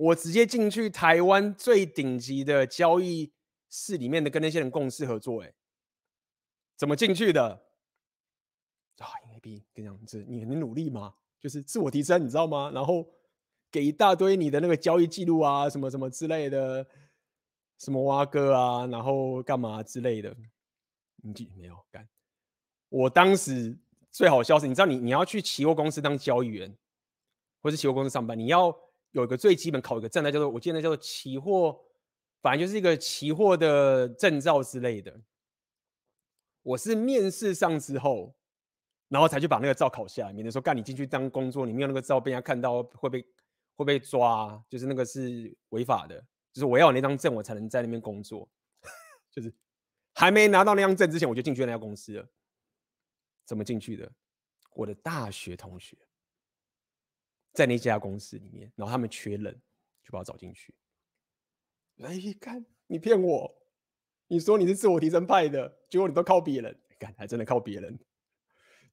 [0.00, 3.30] 我直接进去台湾最顶级的交易
[3.68, 5.52] 室里面的，跟那些人共事合作，哎，
[6.74, 7.66] 怎么进去的？
[8.96, 11.14] 啊，因为 B 跟这样子，你很努力吗？
[11.38, 12.70] 就是自我提升，你知道吗？
[12.70, 13.06] 然后
[13.70, 16.86] 给一大堆你的那个交易记录啊，什么什么之类的，
[17.78, 20.34] 什么挖哥啊，然后干嘛之类的，
[21.16, 22.08] 你没有干？
[22.88, 23.78] 我当时
[24.10, 26.74] 最好笑是，你知道你你要去期货公司当交易员，
[27.60, 28.74] 或是期货公司上班，你要。
[29.12, 31.80] 有一个最基本考一个证，那叫做我记得那叫做期货，
[32.40, 35.20] 反正就是一个期货的证照之类的。
[36.62, 38.34] 我是面试上之后，
[39.08, 43.26] 然后才去把那个照考下来，免得说干你进去当工作，你没有那个照被人家看到会被
[43.76, 46.22] 会被抓，就是那个是违法的。
[46.52, 48.48] 就是我要有那张证，我才能在那边工作。
[49.30, 49.52] 就是
[50.14, 52.28] 还没拿到那张证之前，我就进去那家公司了。
[53.46, 54.12] 怎么进去的？
[54.74, 55.96] 我的大学同学。
[57.60, 59.52] 在那家公司里面，然后他们缺人，
[60.02, 60.72] 就把我找进去。
[61.96, 63.54] 来一看，你骗我！
[64.28, 67.98] 你说你是自我提升派的，结果你都靠别人，你看还真的靠别人。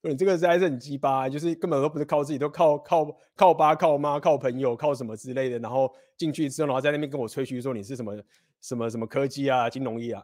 [0.01, 5.57] 你这个实在是很鸡巴，就是根本都不是靠自己，都靠靠靠爸、靠妈、靠朋友、靠什么之类的。
[5.59, 8.21] 然后进去之后，然后在那边跟我吹嘘说你是什么
[8.59, 10.21] 什么什么科技啊、金融业啊。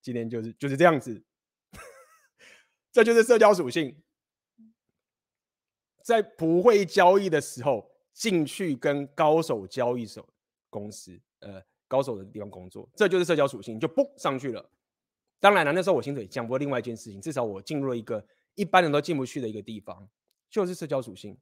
[0.00, 1.20] 今天就是就是这样子，
[2.92, 4.00] 这就是社交属性。
[6.04, 10.28] 在不会交易的时候进去跟高手交易手
[10.68, 14.70] 公司，呃，高手的地方工作，这就是社交属性，就嘣上去了。
[15.40, 18.22] 当然了，那时候我薪水降，不过另外一件事情，至少我进入了一个
[18.54, 20.06] 一般人都进不去的一个地方，
[20.50, 21.34] 就是社交属性。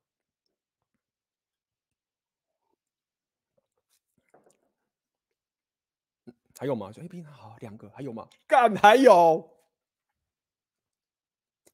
[6.57, 6.93] 还有吗？
[6.93, 8.28] 说 A B 好，两个还有吗？
[8.47, 9.51] 干还有，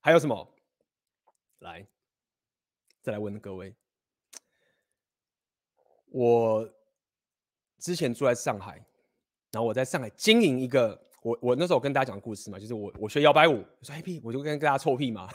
[0.01, 0.55] 还有什么？
[1.59, 1.87] 来。
[3.01, 3.75] 再来问各位，
[6.07, 6.69] 我
[7.79, 8.75] 之前住在上海，
[9.51, 15.29] 然后我在上海经营一个，我我那时候跟大家讲故事嘛，就是我我学摇摆舞，我说 A P，我就跟大家臭屁嘛，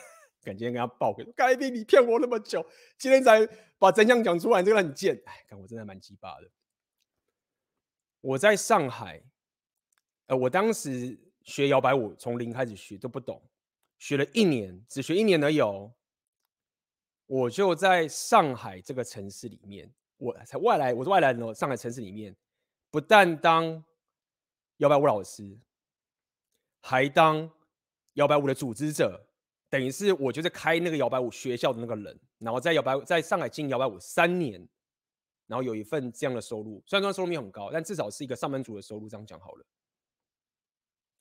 [0.43, 2.63] 敢今天跟他报给，A P，你骗我那么久，
[2.97, 3.47] 今天才
[3.79, 6.51] 把真相讲出来，这个很贱，哎，看我真的蛮鸡巴的。
[8.21, 9.23] 我在上海，
[10.27, 13.41] 呃，我当时学摇摆舞从零开始学都不懂，
[13.97, 15.93] 学了一年，只学一年而已哦。
[17.25, 21.53] 我就在上海这个城市里面，我才外来，我是外来人哦。
[21.53, 22.35] 上海城市里面，
[22.91, 23.83] 不但当
[24.77, 25.57] 摇摆舞老师，
[26.81, 27.49] 还当
[28.13, 29.25] 摇摆舞的组织者，
[29.69, 32.19] 等于是我就是开那个摇摆舞学校的那个人。
[32.39, 34.67] 然后在摇摆在上海经营摇摆舞三年，
[35.47, 39.07] 然后有一份这样的收入，虽然说收入没有很高，但至少是一个上班族的收入。
[39.07, 39.65] 这样讲好了。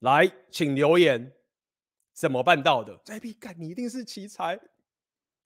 [0.00, 1.32] 来，请留言，
[2.12, 3.00] 怎么办到的？
[3.06, 4.58] 哎，B 干，你一定是奇才。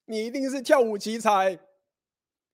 [0.06, 1.58] 你一定是跳舞奇才，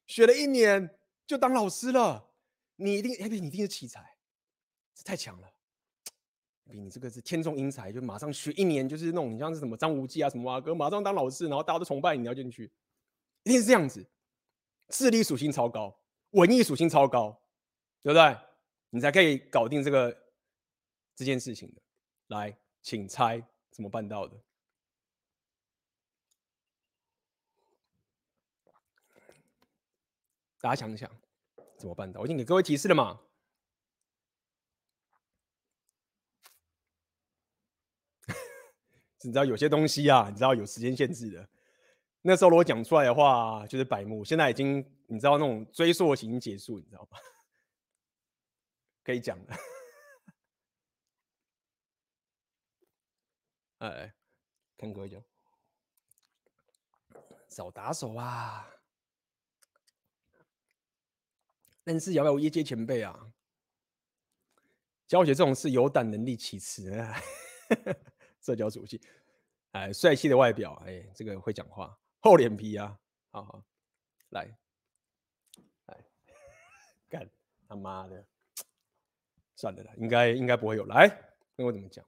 [0.07, 2.30] 学了一年就当老师了。
[2.76, 4.16] 你一定，哎，你一定是奇才，
[4.94, 5.48] 这太强了。
[6.68, 12.72] 比你这个是天纵英才，就马上学一年，就是那种你像是什么张无忌啊，什么啊哥，马上当老师，然后大家都崇拜你，要进去，
[13.42, 14.05] 一定是这样子。
[14.88, 15.94] 智力属性超高，
[16.30, 17.38] 文艺属性超高，
[18.03, 18.36] 对不对？
[18.90, 20.16] 你才可以搞定这个
[21.14, 21.82] 这件事情的。
[22.28, 24.36] 来，请猜怎么办到的？
[30.62, 31.10] 大家想想
[31.76, 32.20] 怎么办到？
[32.20, 33.20] 我已经给各位提示了嘛？
[39.22, 41.48] 你知道有些东西啊，你知道有时间限制的。
[42.20, 44.24] 那时候如果讲出来的话，就是白目。
[44.24, 47.18] 现在已经你知道那种追溯型结束，你知道吗？
[49.02, 49.54] 可以讲的。
[53.78, 54.14] 哎，
[54.78, 55.20] 看各位就
[57.48, 58.70] 少打手啊！
[61.85, 63.33] 但是摇摆舞业界前辈啊，
[65.09, 66.93] 教学这种事有胆能力其次，
[68.41, 69.01] 社交属性，
[69.72, 72.99] 哎，帅气的外表，哎，这个会讲话，厚脸皮啊，
[73.30, 73.64] 好好，
[74.30, 74.57] 来，
[75.87, 76.05] 来，
[77.11, 77.28] 干
[77.66, 78.24] 他妈的，
[79.57, 81.09] 算了啦，应该应该不会有，来，
[81.57, 82.05] 那我怎么讲？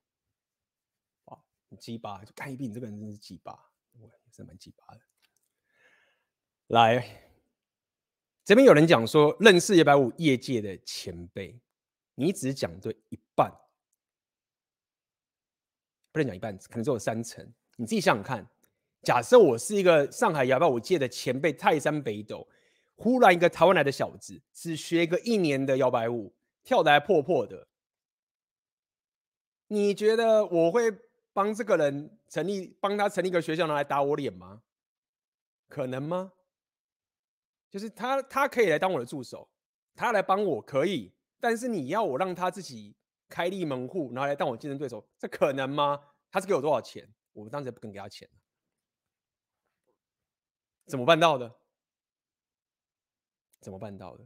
[1.24, 1.36] 啊，
[1.68, 5.00] 你鸡巴，就看一遍，你这个人真是鸡巴，我也是蛮鸡巴的，
[6.68, 7.33] 来。
[8.44, 11.58] 这边有人讲说，认识摇摆舞业界的前辈，
[12.14, 13.50] 你只讲对一半，
[16.12, 17.42] 不能讲一半，可能只有三成。
[17.76, 18.46] 你自己想想看，
[19.02, 22.46] 假设我是一个上海摇摆舞界的前辈，泰山北斗，
[22.96, 27.66] 忽然一个台湾来的小子，只学个一年的摇摆舞，跳得还破破的，
[29.68, 30.92] 你觉得我会
[31.32, 34.62] 帮这个人成立，帮他成立一个学校拿来打我脸吗？
[35.66, 36.32] 可能吗？
[37.74, 39.50] 就是他，他可以来当我的助手，
[39.96, 42.94] 他来帮我可以，但是你要我让他自己
[43.28, 46.00] 开立门户，然后来当我竞争对手，这可能吗？
[46.30, 47.04] 他是给我多少钱？
[47.32, 48.30] 我们当时也不肯给他钱，
[50.86, 51.52] 怎么办到的？
[53.58, 54.24] 怎么办到的？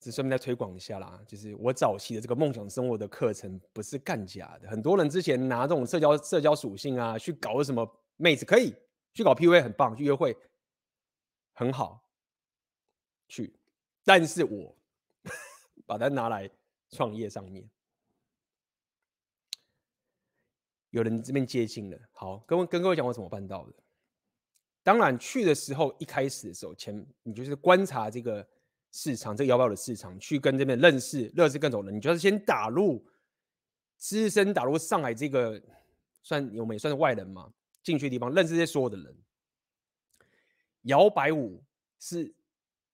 [0.00, 4.66] 只顺便再推广一下啦，就是我早期的这个梦想生活的课程不是干假的。
[4.66, 7.86] 很多人之前拿这种社交社交属性啊去搞什么
[8.16, 8.74] 妹子，可以
[9.12, 10.34] 去搞 PUA 很棒，去约会
[11.52, 12.02] 很好，
[13.28, 13.52] 去。
[14.02, 14.74] 但是我
[15.84, 16.50] 把它拿来
[16.88, 17.68] 创业上面，
[20.88, 21.98] 有人这边接近了。
[22.12, 23.74] 好，跟跟各位讲我怎么办到的。
[24.82, 28.48] 当然去的时候，一开始的时候，前你就是观察这个。
[28.92, 31.94] 市场这个摇摆舞的市场，去跟这边认识、认识更多人。
[31.94, 33.06] 你就是先打入
[33.96, 35.62] 资深，打入上海这个
[36.22, 39.16] 算我们也算是外人嘛，进去的地方认识这些所有的人。
[40.82, 41.62] 摇摆舞
[41.98, 42.34] 是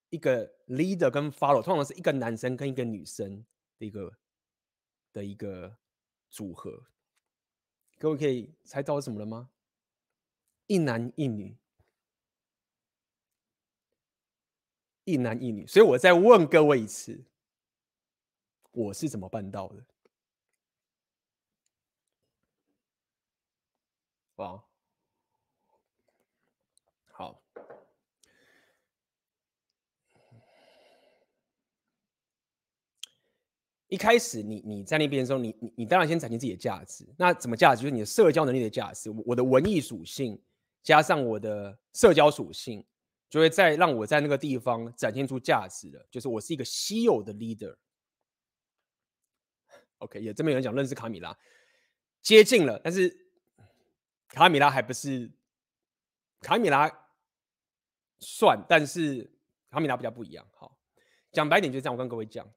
[0.09, 3.45] 一个 leader 跟 follow，通常是一个男生跟一个女生
[3.79, 4.11] 的一个
[5.13, 5.75] 的一个
[6.29, 6.85] 组合。
[7.97, 9.49] 各位可以猜到什么了吗？
[10.67, 11.57] 一男一女。
[15.07, 17.23] 一男一女，所以我再问各位一次，
[18.71, 19.81] 我是怎么办到的？
[24.35, 24.61] 哇，
[27.13, 27.41] 好，
[33.87, 37.07] 一开始你你在那边的时候，你你你当然先展现自己的价值。
[37.17, 37.83] 那怎么价值？
[37.83, 39.09] 就是你的社交能力的价值。
[39.25, 40.37] 我的文艺属性
[40.83, 42.85] 加上我的社交属性。
[43.29, 47.75] 就会再让我在那个地方展现出价值了，就是我是一个稀有的 leader。
[49.97, 51.37] OK，也这边有人讲认识卡米拉，
[52.21, 53.13] 接近了，但是
[54.29, 55.29] 卡米拉还不是
[56.39, 56.89] 卡米拉
[58.19, 59.29] 算，但是
[59.69, 60.47] 卡米拉比较不一样。
[60.53, 60.77] 好，
[61.33, 62.49] 讲白点就是这样，我跟各位讲，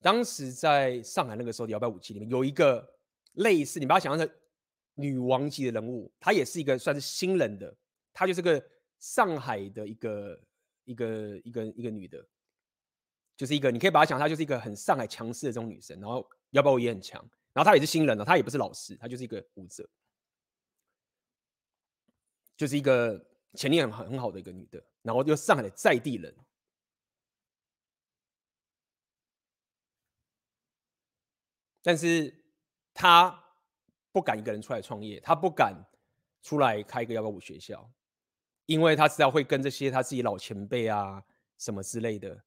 [0.00, 2.94] 当时在上海那个时候的摇摆舞界里面有一个
[3.32, 4.36] 类似，你把它想象成
[4.94, 7.76] 女王级的人物，她也是一个算是新人的，
[8.12, 8.64] 她就是个。
[9.04, 10.40] 上海的一个
[10.84, 12.26] 一个一个一个女的，
[13.36, 17.20] 就是一个你可以把她想，她就是一个很上海强势的这种女生，然后要不要也很强，
[17.52, 19.86] 然后她也是新人了，她也不是老师，她就是一个舞者，
[22.56, 26.34] 就是一个潜力很很好的一个女的，然后又上海的在地人，
[31.82, 32.34] 但是
[32.94, 33.38] 她
[34.12, 35.74] 不敢一个人出来创业，她不敢
[36.40, 37.86] 出来开一个幺八五学校。
[38.66, 41.22] 因为他知道会跟这些他自己老前辈啊
[41.58, 42.42] 什么之类的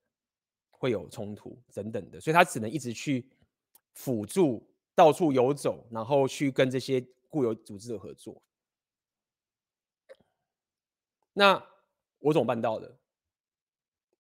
[0.71, 3.29] 会有冲突等等的，所以他只能一直去
[3.93, 6.99] 辅助，到处游走，然后去跟这些
[7.29, 8.41] 固有组织的合作。
[11.33, 11.63] 那
[12.17, 12.97] 我怎么办到的？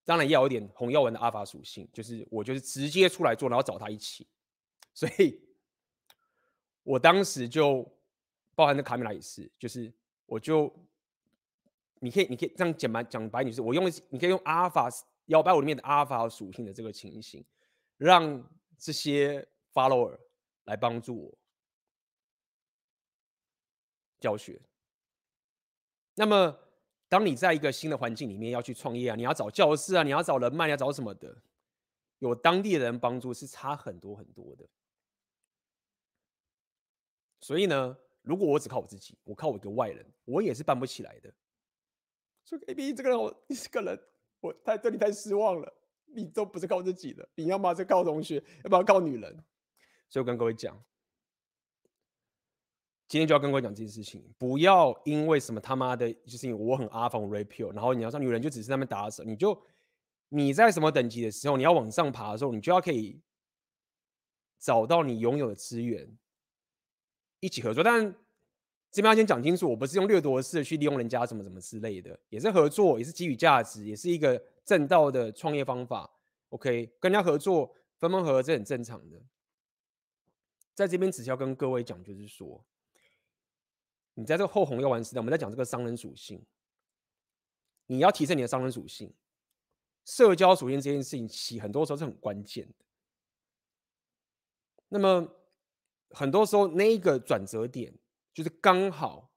[0.05, 4.27] 当然要有点红药丸的阿法属性，就是我就是直接出来做，然后找他一起。
[4.93, 5.41] 所以
[6.83, 7.83] 我当时就
[8.53, 9.91] 包含的卡米拉也是，就是
[10.27, 10.71] 我就。
[11.99, 14.89] 你可以，你可以这样讲白讲白，女士，我用你可以用阿尔法
[15.25, 17.45] 幺八五里面的阿尔法属性的这个情形，
[17.97, 18.43] 让
[18.77, 20.17] 这些 follower
[20.65, 21.37] 来帮助我
[24.19, 24.61] 教学。
[26.15, 26.57] 那么，
[27.09, 31.41] 当你在一个新的环境里面要去创业啊，你要找教室啊，你要找人脉，你要找什么的，
[32.19, 34.67] 有当地人帮助是差很多很多的。
[37.41, 41.31] 所以呢，如果我只靠我自己，我靠我一个外人，我也是办不起来的。
[42.47, 43.99] 说 AB 这个人，我 你这个人，
[44.39, 45.73] 我太对你太失望了。
[46.09, 49.43] 你都不是靠自己的，你要么是靠同学，要不然靠女人。
[50.09, 50.81] 所以我跟各位讲，
[53.09, 59.61] 今天就要跟各位讲这件事情，不要因为什么他妈的，就是因为我很阿房 rapio，然后你要说女人就只是那边打手，你就
[60.29, 63.21] 你在什么等级的时候，你要往上爬的时候，你就要可以
[64.57, 66.17] 找到你拥有的资源，
[67.41, 68.15] 一起合作，但。
[68.97, 76.09] 这边要先讲清楚，我不是用掠夺式的去利用人家什么什么之类的，也是合作，也是给予价值，也是一个正道的创业方法。
[76.49, 79.21] OK，跟人家合作分分合合，这很正常的。
[80.73, 82.65] 在这边只是要跟各位讲，就是说，
[84.15, 86.43] 你在这个后红药丸时代，我们在讲这个商人属性，
[87.85, 89.13] 你要提升你的商人属性，
[90.05, 92.85] 社交属性这件事情，起很多时候是很关键的。
[94.89, 95.35] 那么
[96.09, 97.93] 很多时候那一个转折点。
[98.37, 99.31] 就是刚好，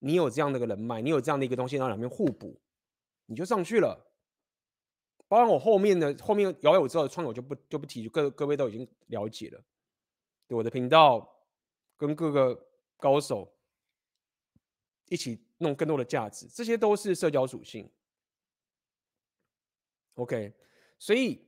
[0.00, 2.60] 你有这样的一个人脉，你有这样的一个东西，然后两边互补，
[3.24, 4.12] 你就上去了。
[5.26, 9.64] 包括我后面的后面摇摆舞之后的创业，我就不就不提，各各位都已经了解了。
[10.46, 11.26] 对我的频道，
[11.96, 13.50] 跟各个高手
[15.06, 17.90] 一起弄更多的价值，这些都是社交属性。
[20.16, 20.52] OK，
[20.98, 21.42] 所以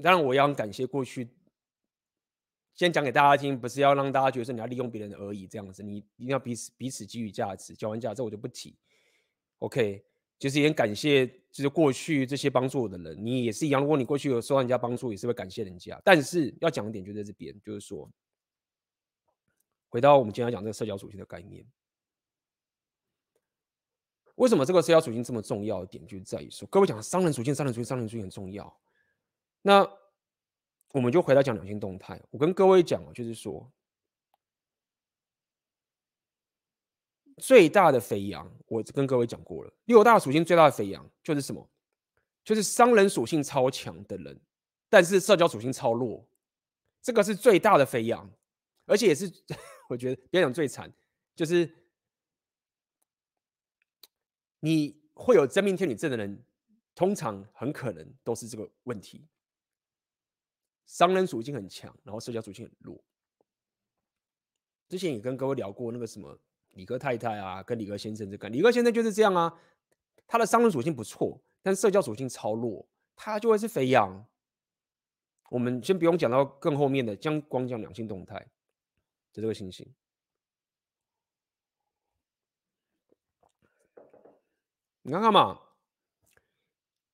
[0.00, 1.28] 当然我要感谢过去。
[2.76, 8.76] 先讲给大家听，不是要让大家觉得说你要利用别人而已，这样子，你一定要彼此彼此给予价值，交换价值，我就不提。
[9.60, 10.04] OK，
[10.38, 13.80] 就是也感谢，就是过去这些帮助我的人，你也是一样。
[13.80, 15.98] 如果你过去有受到人家帮助，也是会感谢人家。
[16.04, 18.10] 但是要讲一点就在这边，就是说，
[19.88, 21.64] 回到我们今天讲这个社交属性的概念，
[24.34, 28.78] 为什么这个社交属性这么重要的点，就在于说，各位讲商人属性，商人属性，商人属性很重要。
[29.62, 29.90] 那
[30.96, 32.18] 我们就回到讲两性动态。
[32.30, 33.70] 我跟各位讲，就是说，
[37.36, 39.70] 最大的肥羊，我跟各位讲过了。
[39.84, 41.68] 六大属性最大的肥羊就是什么？
[42.42, 44.40] 就是商人属性超强的人，
[44.88, 46.26] 但是社交属性超弱。
[47.02, 48.32] 这个是最大的肥羊，
[48.86, 49.30] 而且也是
[49.90, 50.90] 我觉得别讲最惨，
[51.34, 51.70] 就是
[54.60, 56.42] 你会有真命天女症的人，
[56.94, 59.28] 通常很可能都是这个问题。
[60.86, 63.02] 商人属性很强，然后社交属性很弱。
[64.88, 66.38] 之前也跟各位聊过那个什么
[66.74, 69.60] 李哥太太啊，跟李哥先生这个，李哥先生就是这样啊，
[70.26, 74.24] 他的商人属性不错，但社交属性超弱，他就会是肥羊。
[75.50, 78.38] 我们先不用讲到更后面的，将光讲两性动态，
[79.32, 79.92] 就这个情形。
[85.02, 85.60] 你看看嘛，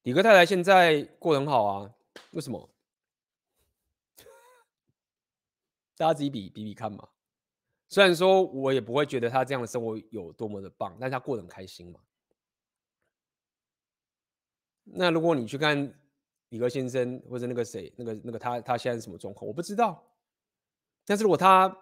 [0.02, 1.94] 李哥太太现在过得很好啊，
[2.32, 2.68] 为什么？
[5.96, 7.08] 大家自己比比比看嘛。
[7.88, 12.00] 虽然说我也不会觉得他这样的生活有多么的棒，但是他过得很开心嘛。
[14.84, 15.92] 那如果你去看
[16.48, 20.02] 李哥先生或者那个谁，那个那个他他现在是什么状况，我不知道。
[21.04, 21.76] 但是如果他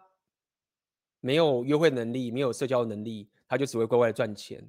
[1.20, 4.68] 没有约会能力，没有社交能力，他就只会乖乖的赚钱，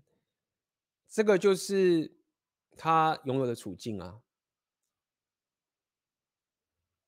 [1.07, 2.15] 这个就是
[2.77, 4.21] 他拥有的处境啊。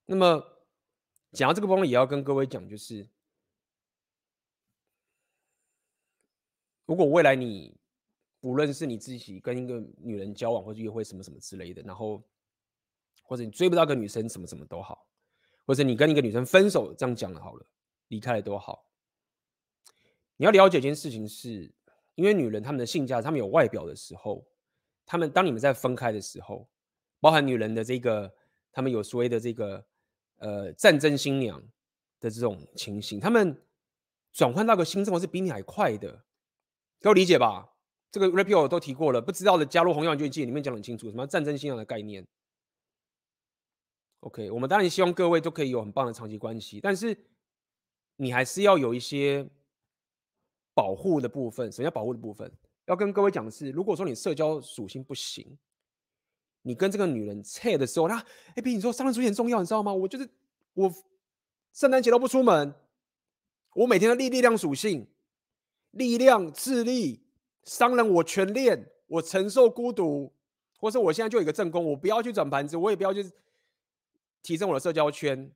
[0.06, 0.53] 那么。
[1.34, 3.08] 讲到这个部分，也要跟各位讲，就是
[6.86, 7.76] 如果未来你
[8.42, 12.24] 无论是你自己跟一个女人交往或者约会什么什么之类的，然后
[13.24, 15.08] 或者你追不到个女生，什么什么都好，
[15.66, 17.66] 或者你跟一个女生分手，这样讲了好了，
[18.10, 18.88] 离开了都好。
[20.38, 21.74] 你要了解一件事情是，
[22.16, 24.46] 因为女人她们的性价，她们有外表的时候，
[25.06, 26.70] 她们当你们在分开的时候，
[27.20, 28.32] 包含女人的这个，
[28.72, 29.84] 她们有所谓的这个
[30.44, 31.60] 呃战争新娘
[32.20, 33.60] 的这种情形，他们
[34.32, 36.24] 转换到个新生活是比你还快的，
[37.00, 37.74] 可以理解吧？
[38.12, 42.28] 这个 Rapio 都提过了，不知道的加入红药丸记里面讲得很清楚，什么战争新娘的概念。
[44.20, 47.18] OK，我们当然希望各位都可以有很棒的长期关系，但是
[48.18, 49.50] 你还是要有一些。
[50.76, 52.52] 保护的部分，什么叫保护的部分？
[52.86, 55.56] 要跟各位讲的是，如果说你社交属性不行，
[56.64, 58.18] 你跟这个女人切的时候，她
[58.56, 59.94] 哎，比你说商人属性很重要，你知道吗？
[59.94, 60.28] 我就是
[60.74, 60.92] 我
[61.72, 62.74] 圣诞节都不出门，
[63.76, 65.08] 我每天的力力量属性，
[65.92, 67.22] 力量、智力、
[67.64, 70.34] 商人我全练，我承受孤独，
[70.80, 73.30] 或是我现在就有一个正宫，我不要去转盘子，我也不要去
[74.42, 75.52] 提升我的社交圈。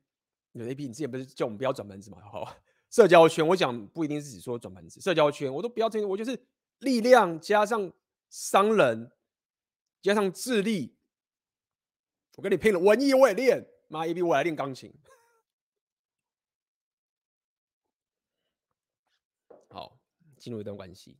[0.54, 2.18] 有 A P，你之前不是叫我们不要转盘子吗？
[2.32, 2.56] 好。
[2.90, 6.40] 社交圈，我讲不一定是指说转盘子，社交圈我都不要这些，我就是
[6.80, 7.92] 力量加上
[8.30, 9.12] 商人
[10.02, 10.96] 加上智力，
[12.38, 14.94] 我跟你拼了，文艺我也练，妈一逼我来练钢琴。
[19.70, 19.98] 好，
[20.38, 21.18] 进入一段关系，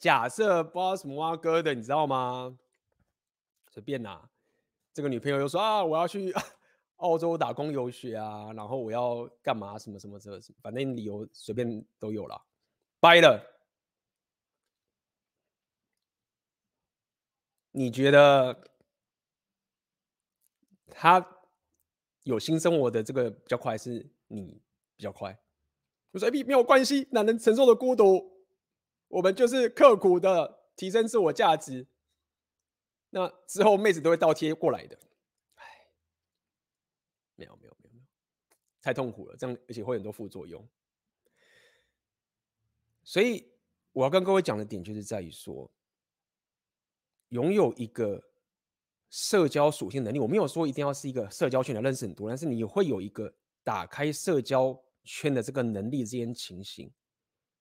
[0.00, 2.58] 假设不知道什么蛙哥的，你知道吗？
[3.70, 4.28] 随便拿，
[4.92, 6.34] 这个女朋友又说啊，我要去。
[6.96, 9.76] 澳洲打工游学啊，然后我要干嘛？
[9.76, 12.40] 什么什么这，反正理由随便都有了。
[13.00, 13.44] 掰了，
[17.72, 18.54] 你觉得
[20.94, 21.24] 他
[22.22, 24.62] 有新生活的这个比较快，是你
[24.96, 25.38] 比较快？
[26.12, 28.44] 我说 A，没有关系，男人承受的孤独，
[29.08, 31.86] 我们就是刻苦的提升自我价值。
[33.10, 34.98] 那之后妹子都会倒贴过来的。
[37.34, 38.06] 没有没有没有没有，
[38.80, 40.68] 太痛苦了，这样而且会很多副作用。
[43.02, 43.50] 所以
[43.92, 45.68] 我要跟各位讲的点就是在于说，
[47.30, 48.22] 拥有一个
[49.12, 53.32] 社交属性能力，我没有说一定要是一个社交圈的认识很多，但是你会有一个
[53.62, 56.90] 打开社交圈的这个能力，这件情形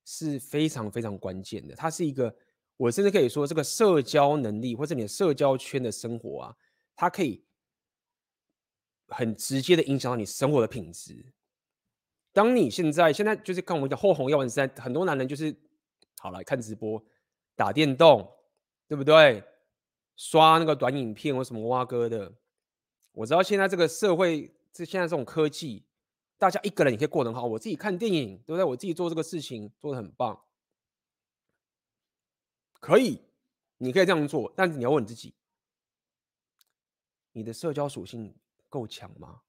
[0.03, 1.75] 是非常非常关键的。
[1.75, 2.33] 它是一个，
[2.77, 6.55] 我甚至可以说，这个社交能力或者你的社交圈的生活啊，
[6.95, 7.43] 它可以。
[9.13, 11.33] 很直接的影响到你生活的品质。
[12.31, 15.53] 当你现在现在就是看我们讲后红药丸时代，很多男人就是
[16.19, 17.03] 好来看直播、
[17.53, 18.25] 打电动，
[18.87, 19.43] 对不对？
[20.23, 22.31] 刷那个短影片或什么挖哥的。
[23.11, 25.83] 我知道现在这个社会，这现在这种科技，
[26.37, 27.47] 大家一个人也可以过得很好。
[27.47, 28.63] 我自己看电影，对不对？
[28.63, 30.39] 我自己做这个事情做得很棒，
[32.79, 33.19] 可以，
[33.79, 35.33] 你可以这样做，但是你要问自己，
[37.31, 38.35] 你的社交属性。
[38.69, 39.41] 够强吗？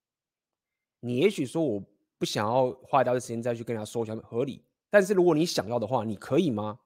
[0.98, 1.80] 你也许说我
[2.18, 4.64] 不想要花一大堆时间再去跟人家说，想合理。
[4.90, 6.80] 但是如果你想要的话，你可以吗？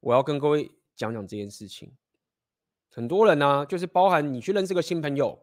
[0.00, 1.96] 我要跟各位讲讲这件事情。
[2.96, 5.38] 很多人呢、就是包含你去认识个新朋友，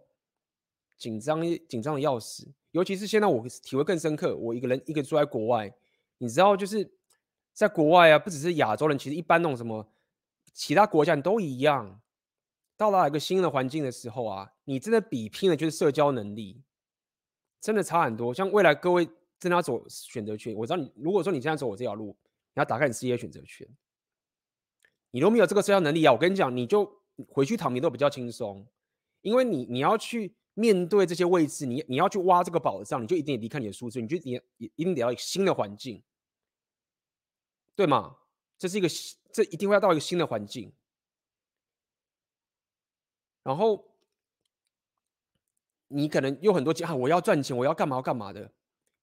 [0.98, 1.40] 紧张
[1.70, 2.52] 紧张的要死。
[2.72, 5.72] 尤其是现在我体会更深刻，我一个人一个人住在国外，
[6.18, 6.92] 你知道，就是
[7.54, 9.88] 在国外啊，不只是亚洲人，其实一般那种什么
[10.52, 12.02] 其他国家人都一样。
[12.76, 16.60] 到达一个新的环境的时候啊，你真的比拼的就是社交能力，
[17.62, 18.34] 真的差很多。
[18.34, 19.06] 像未来各位
[19.40, 22.18] 真的要走选择权，我知道你如果说你现在走我这条路，
[22.56, 23.68] 你要打开你事业选择权，
[25.12, 28.66] 你都没有这个社交能力啊，我跟你讲，你就回去躺平都比较轻松，
[29.22, 36.02] 因为你你要去面对这些位置，你你要去挖这个宝藏，你就一定得离开你的舒适，你就你一一定得要一个新的环境，
[37.76, 38.18] 对吗？
[38.58, 38.88] 这是一个
[39.32, 40.72] 这一定会要到一个新的环境。
[43.44, 43.84] 然后
[45.90, 48.50] 你可能有很多啊，我要赚钱，我要干嘛干嘛的，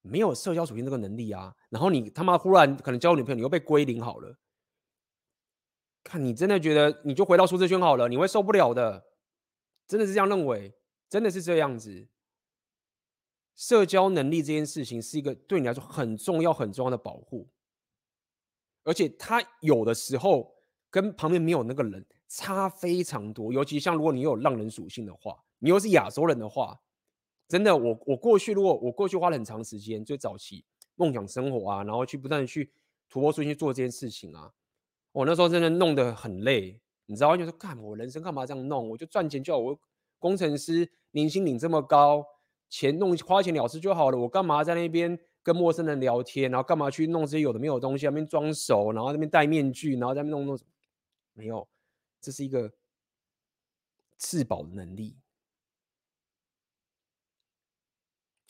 [0.01, 1.55] 没有社交属性这个能力啊。
[1.69, 4.35] 然后你他妈忽然可能交女朋友，你又被归零好了，
[6.03, 9.05] 看你真的觉得你就回到舒适圈好了，你会受不了的，
[9.87, 10.73] 真的是这样认为，
[11.09, 12.07] 真的是这样子。
[13.55, 17.49] 社交能力这件事情是一个对你来说很重要很重要的保护，
[18.83, 20.53] 而且他有的时候
[20.89, 22.05] 跟旁边没有那个人。
[22.33, 26.79] 差非常多，尤其像如果你有浪人属性的话，你又是亚洲人的话，
[27.49, 30.63] 真的，我我过去如果我过去花了很长时间，最早期
[30.95, 32.71] 梦想生活啊，然后去不断去
[33.09, 34.49] 突破出去做这件事情啊，
[35.11, 38.89] 我那时候真的弄得很累，你知道，就是干我人生干嘛这样弄？
[38.89, 39.79] 我就赚钱就好，我
[40.19, 42.25] 工程师年薪领这么高，
[42.69, 50.69] 钱弄花钱了事就好了，我干嘛在那边跟陌生人聊天，然后干嘛去弄这些有的没有的东西，那边装熟，然后那边戴面具，然后在那边弄弄什么？
[51.33, 51.67] 没有。
[52.21, 52.71] 这是一个
[54.15, 55.17] 自保的能力。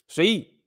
[0.06, 0.60] 所以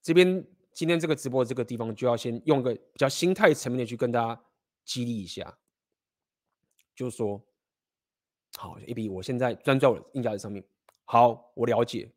[0.00, 4.42] 这边今天这个直播这个地方，就要先用个比较心态层面的去跟大家
[4.88, 5.58] 激励一下，
[6.96, 7.46] 就是说，
[8.56, 10.64] 好，AB，我现在专注在我的硬价值上面，
[11.04, 12.10] 好，我了解。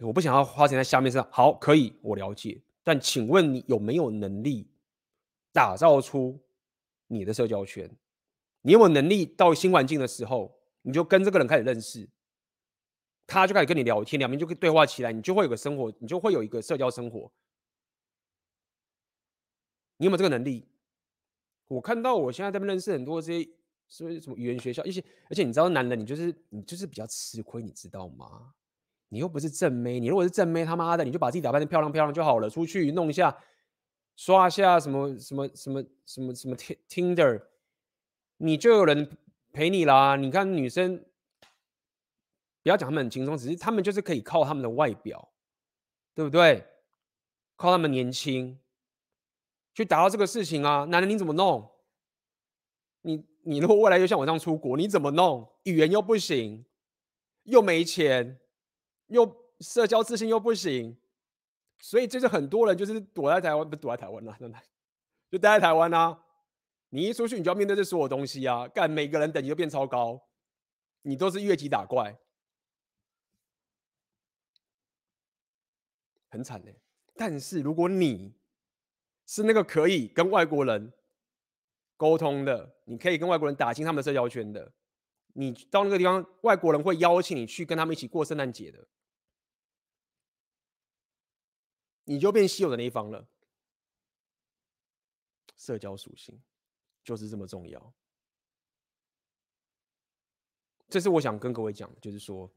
[0.00, 2.60] 我不想要花钱在下面上，好，可以，我了解。
[2.82, 4.68] 但请问你有没有能力
[5.52, 6.44] 打造出
[7.06, 7.88] 你的社交圈？
[8.62, 12.10] 你有没有能力到新环境的时候，你就跟这个人开始认识，
[13.28, 17.32] 他就开始跟你聊天，两边就可以对话起来，你就会有个生活，你就会有一个社交生活。
[19.98, 20.66] 你有没有这个能力？
[21.68, 23.50] 我看到我现在在这边认识很多这些，
[23.88, 28.54] 所以什么语言学校，一些，而且你知道，男的你就是你就是比较吃亏，你知道吗？
[29.08, 33.36] 你又不是正妹，你如果是正妹，他妈的你就把自己打扮得漂亮漂亮就好了，出去弄一下，
[34.16, 37.42] 刷一下什么什么什么什么什么 Tinder，
[38.38, 39.16] 你就有人
[39.52, 40.16] 陪你啦。
[40.16, 40.98] 你看女生，
[42.62, 45.32] 不要讲他们很轻松，只是他们就是可以靠他们的外表，
[46.14, 46.66] 对不对？
[47.54, 48.58] 靠他们年轻
[49.76, 50.84] 去达到这个事情啊。
[50.86, 51.70] 男人你怎么弄？
[53.02, 55.46] 你你如果未来又像我这样出国，你怎么弄？
[55.64, 56.64] 语言又不行，
[57.44, 58.40] 又没钱。
[59.08, 60.98] 又社交自信又不行，
[61.78, 64.58] 所以就是很多人就是躲在台湾，不躲在台湾了，真的
[65.30, 66.24] 就待在台湾啊。
[66.88, 68.66] 你一出去，你就要面对这所有东西啊。
[68.66, 70.20] 干，每个人等级都变超高，
[71.02, 72.18] 你都是越级打怪，
[76.30, 76.80] 很惨嘞。
[77.14, 78.34] 但是如果你
[79.26, 80.92] 是那个可以跟外国人
[81.96, 84.72] 沟通的，你可以跟外国人打进他们的社交圈的，
[85.34, 88.86] 你到那个地方，外国人会邀请你去跟他们一起过圣诞节的。
[92.04, 93.26] 你就变稀有的那一方了。
[95.56, 96.40] 社交属性
[97.02, 97.94] 就是这么重要。
[100.88, 102.48] 这是我想跟各位讲，就是说，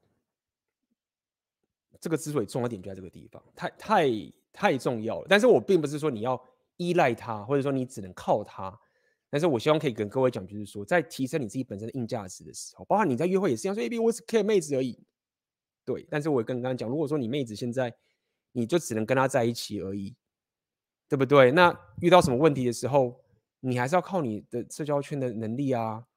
[1.99, 4.07] 这个之所以重要点就在这个地方，太太
[4.53, 5.27] 太重要了。
[5.27, 6.39] 但是我并不是说你要
[6.79, 8.75] 依赖它，或者说你只能靠它。
[9.29, 15.05] 但是我希望可以跟各位讲，就是说，在提升你自己本身的硬价值的时候，包括你在约会也是一样，说 A B 我只 care 妹子而已。
[15.85, 17.95] 对，但是我也跟刚刚讲，如果说你妹子现在。
[18.51, 20.15] 你就只能跟他在一起而已，
[21.07, 21.51] 对不对？
[21.51, 21.71] 那
[22.01, 23.23] 遇到什么问题的时候，
[23.59, 26.07] 你还是要靠你的社交圈的能力啊，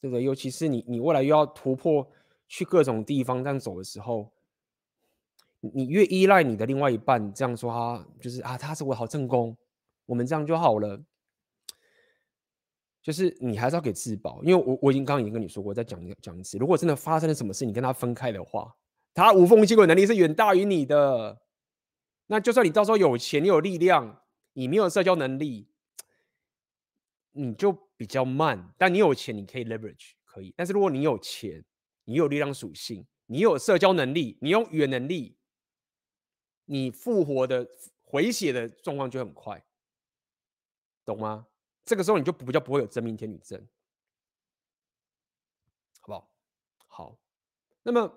[0.00, 0.24] 对不对？
[0.24, 2.10] 尤其是你，你未来又要突破
[2.48, 4.32] 去各种地方这样走的时候，
[5.60, 9.56] 你越依赖你的另外一半这样说他，就是啊，他是我好正宫，
[10.06, 11.00] 我们这样就好了。
[13.02, 18.74] 就是你还是要给自保，因为我我已经刚刚已经跟你说过，再讲讲一次，如果真的发生了什么事，你跟他分开的话。
[19.12, 21.40] 他无缝接轨能力是远大于你的，
[22.28, 25.68] 那就算你到时候有钱，你有力量，你没有社交能力，
[27.32, 28.72] 你就比较慢。
[28.78, 30.54] 但你有钱，你可以 leverage，可以。
[30.56, 31.64] 但是如果你有钱，
[32.04, 35.36] 你有力量属性，你有社交能力，你有语言能力，
[36.72, 37.68] 你复活的
[38.04, 39.60] 回血的状况就很快，
[41.04, 41.48] 懂吗？
[41.84, 43.68] 这个时候你就比较不会有真命天女症，
[46.00, 46.30] 好不好？
[46.86, 47.18] 好，
[47.82, 48.16] 那么。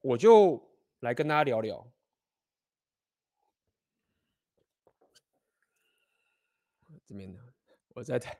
[0.00, 0.62] 我就
[1.00, 1.92] 来跟大家聊聊，
[7.06, 7.38] 这边呢
[7.88, 8.38] 我在台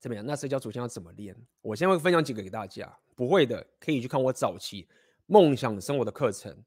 [0.00, 1.36] 这边，那社交属性要怎么练？
[1.60, 3.01] 我先会分享几个给大家。
[3.14, 4.88] 不会的，可以去看我早期
[5.26, 6.64] 梦想生活的课程。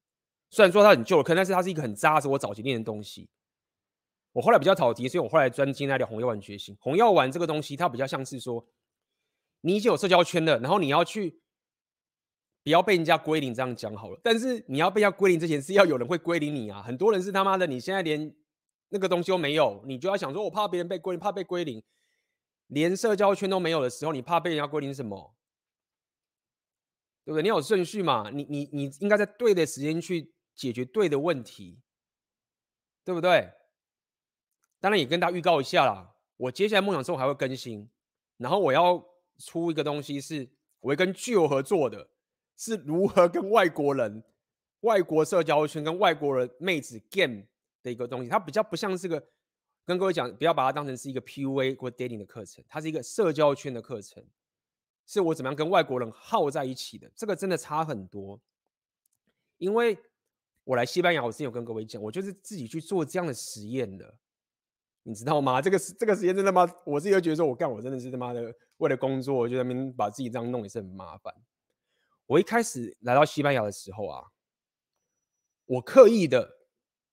[0.50, 3.30] 虽然说它很旧的课，但是它是一个很扎实我早期练的东西。
[4.32, 6.76] 我后来比较讨题，所以我后来专精来聊红药丸觉醒。
[6.80, 8.66] 红药丸这个东西，它比较像是说，
[9.62, 11.42] 你已经有社交圈了，然后你要去。
[12.64, 14.20] 不要被人家归零，这样讲好了。
[14.24, 16.82] 但是你要被人家归零之前，是要有人会归零你啊。
[16.82, 18.36] 很多人是他妈的，你现在连
[18.90, 21.84] 那个东西都没有，你就要想说，我怕别人被归零，怕被归零，
[22.70, 25.36] 连社交圈都没有的时候，你怕被人家归零什么？
[27.26, 27.42] 对不对？
[27.42, 28.30] 你有顺序嘛？
[28.32, 31.82] 你你你应该在对的时间去解决对的问题，
[33.04, 33.52] 对不对？
[34.80, 37.90] 当然也跟大家预告一下啦，我接下来梦想生活还会更新，
[38.38, 39.04] 然后我要
[39.40, 40.48] 出一个东西，是
[40.80, 42.08] 我会跟巨友合作的。
[42.58, 44.24] 是如何跟外国人、
[44.80, 47.44] 外国社交圈跟外国人妹子 game
[47.84, 49.22] 的一个东西，它比较不像是个
[49.84, 54.26] 跟各位讲，不要把它当成是一个 PUA 或 dating 的课程，它是一个社交圈的课程，
[55.06, 58.40] 是我怎么样跟外国人耗在一起的，这个真的差很多。
[59.58, 59.98] 因为
[60.64, 64.18] 我来西班牙，我之前有跟各位讲，我就是自己去做这样的实验的，
[65.04, 65.62] 你知道吗？
[65.62, 66.68] 这个这个实验真的吗？
[66.84, 71.34] 我自己就觉得说，我干，我真的是他妈的为了工作，我就在那边把自己这样弄也是很麻烦。
[72.26, 74.26] 我一开始来到西班牙的时候啊，
[75.66, 76.58] 我刻意的，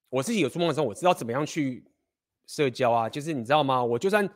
[0.08, 1.92] 我自己有做梦的时候，我知道怎么样去
[2.46, 3.84] 社交啊，就是你知道吗？
[3.84, 4.26] 我就算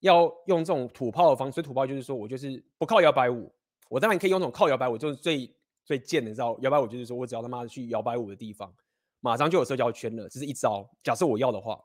[0.00, 3.52] 要用这种土炮的方式，土炮就是说我就是不靠摇摆舞，
[3.88, 8.74] 我当然可以用这种靠摇摆舞，就是最最贱的，你知道摇摆舞就是说我只要他妈的去摇摆舞的地方，
[9.20, 10.90] 马上就有社交圈了，这是一招。
[11.02, 11.82] 假设我要的话，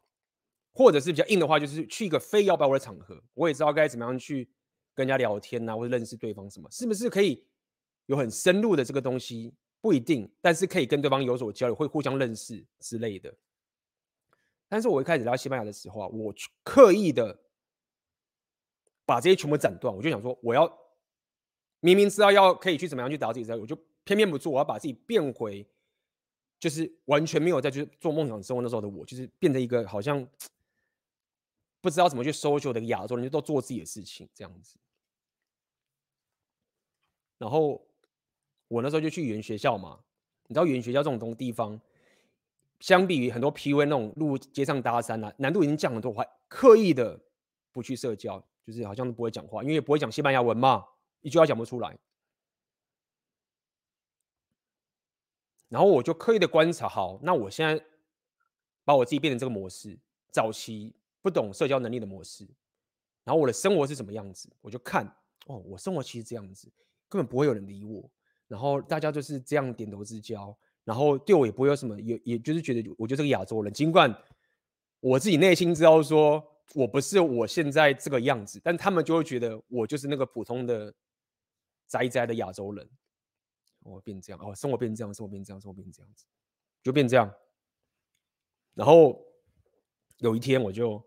[0.73, 4.49] 或者是比较硬的话，就是去一个非摇摆舞的场合，我也知道该怎么样去
[4.93, 7.45] 跟人家聊天啊，或者认识对方什么，是不是可以
[8.05, 9.53] 有很深入的这个东西？
[9.81, 13.31] 不一定，但是可以跟对方有所交流，会互相认识之类的。
[14.67, 17.39] 但是我一开始来西班牙的时候啊，我刻意的
[19.05, 19.95] 把这些全部斩断。
[19.95, 20.65] 我就想说，我要
[21.79, 24.51] 明明知道要可以去怎么样去达到自己，我就偏偏不做。
[24.51, 25.65] 我要把自己变回，
[26.59, 30.27] 就是完全没有在去做梦想生活那时候的我，就是变成一个好像
[31.81, 34.77] 不知道怎么去 social 的一个亚洲人，就都做自己的事情这样子。
[37.37, 37.85] 然后。
[38.67, 39.99] 我那时候就去语言学校嘛，
[40.47, 41.79] 你知道语言学校这种东地方，
[42.79, 46.11] 相比于很多 PUA 那种路街上搭讪啊，难度已经降很多。
[46.11, 47.17] 我刻意的
[47.71, 50.85] 不去社交，就是好像都不会讲话，因为不会讲西班牙文嘛，
[51.21, 51.97] 一句话讲不出来。
[55.69, 57.83] 然后我就刻意的观察，好，那我现在
[58.83, 59.97] 把我自己变成这个模式，
[60.31, 62.47] 早期不懂社交能力的模式，
[63.23, 65.05] 然后我的生活是什么样子，我就看，
[65.47, 66.71] 哦，我生活其实这样子，
[67.09, 68.09] 根本不会有人理我。
[68.47, 74.15] 然后大家就是这样点头之交，然后对我也不会有什么，也也就是觉得我就是个亚洲人，尽管
[74.99, 76.41] 我自己内心知道说
[76.73, 80.93] 我不是我现在这个样子，但他们就会觉得我就是那个普通的
[81.87, 82.89] 宅宅的亚洲人。
[83.83, 86.25] 我变这样哦，生活变这样，生活变这样，生活变这样子，
[86.81, 87.31] 就变这样。
[88.73, 89.23] 然后
[90.17, 91.01] 有一天我就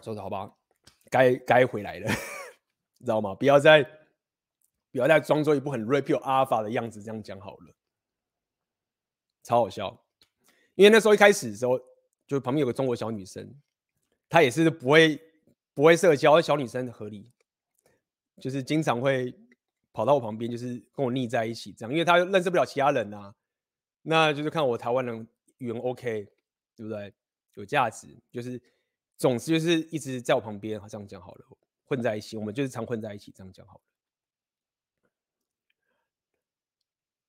[0.00, 0.54] 说的好吧，
[1.10, 2.08] 该该回来了，
[3.00, 3.34] 知道吗？
[3.34, 3.98] 不要再。
[4.92, 7.72] 不要再装作一部很 Rapio Alpha 的样子，这样讲好了，
[9.44, 10.04] 超好笑。
[10.74, 11.78] 因为那时候一开始的时候，
[12.30, 13.52] 就旁边有个中国小女生，
[14.28, 15.20] 她也是不会
[15.74, 17.28] 不会社交，小女生合理，
[18.40, 19.34] 就是经常会
[19.92, 23.34] 跑到我旁边，就是跟我腻在一起这样，因为她认识不了其他人啊，
[24.02, 25.26] 那就是看我台湾人
[25.58, 26.24] 语言 OK，
[26.76, 27.12] 对不对？
[27.54, 28.62] 有价值，就是
[29.16, 31.44] 总之就是一直在我旁边，好这样讲好了，
[31.84, 33.80] 混在一起，我们就是常混在一起，这样讲好了。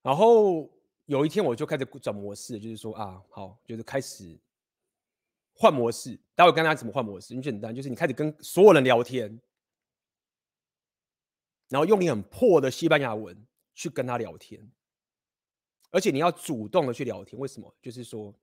[0.03, 0.69] 然后
[1.07, 4.39] 有一天我就开始转模式，就是说啊，好，就是开始
[5.61, 6.19] 换模式。
[6.33, 7.35] 待会跟大家怎么换模式？
[7.35, 9.39] 很简单，就是你开始跟所有人聊天，
[11.69, 13.45] 然后用你很破的西班牙文
[13.75, 14.71] 去跟他聊天，
[15.91, 17.39] 而且你要主动的去聊天。
[17.39, 17.71] 为什么？
[17.79, 18.33] 就是说，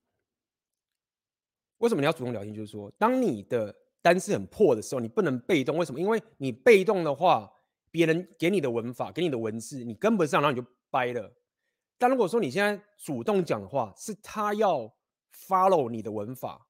[1.79, 2.55] 为什么你要主动聊天？
[2.55, 5.77] 就是说，当你的单词很破的时候，你不能被动。
[5.77, 6.01] 为什么？
[6.01, 7.53] 因为你被动的话，
[7.91, 11.35] 别人给你的文法、给你的文字，你跟不上，然后你就掰了。
[11.99, 14.95] 但如果说你现在主动讲的话，是他要
[15.35, 16.68] follow 你的文法，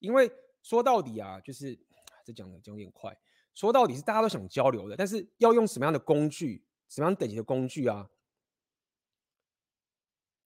[0.00, 0.30] 因为
[0.62, 1.78] 说到底啊，就是
[2.24, 3.16] 这讲的就有点快。
[3.54, 8.08] 说到底是大家都想交流的，但是要用什么样的工具，什么样等级的工具啊，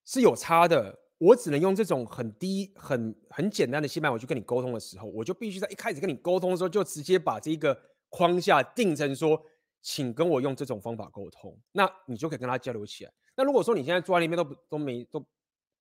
[0.04, 1.00] 是有差的。
[1.18, 9.40] 我只能用这种很低、很很简单的西班牙文去跟你沟通的时候，我就必须在一开始跟你沟通的时候，就直接把这个框架定成说，
[9.80, 13.12] 请跟我用这种方法沟通，那你就可以跟他交流起来。
[13.36, 15.24] 那如果说你现在坐在那边都不都没都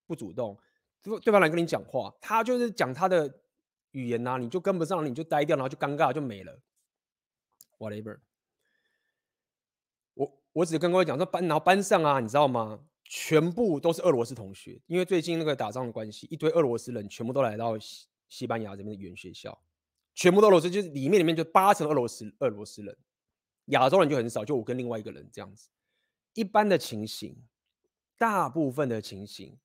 [0.05, 0.57] 不主动，
[1.01, 3.27] 对对方来跟你讲话，他就是讲他的
[3.93, 6.61] 语言呐、啊，你就跟不上，你就呆掉，然后就尴尬就没了。
[7.79, 8.19] Whatever，
[10.13, 12.85] 我我只跟各位讲说班，然后班上啊，你知道吗？
[13.05, 19.61] 全部都是俄罗斯同学，因为最近那个打仗的关系，一堆俄罗斯人全部都来到西西班牙这边的语言学校，
[20.15, 22.97] 全部都俄罗斯，就是里面里面就八成俄罗斯俄罗斯人，
[23.65, 25.69] 亚洲人就很少，就我跟另外一个人这样子。
[26.33, 27.45] 一般的情形，
[28.17, 29.59] 大部分的情形，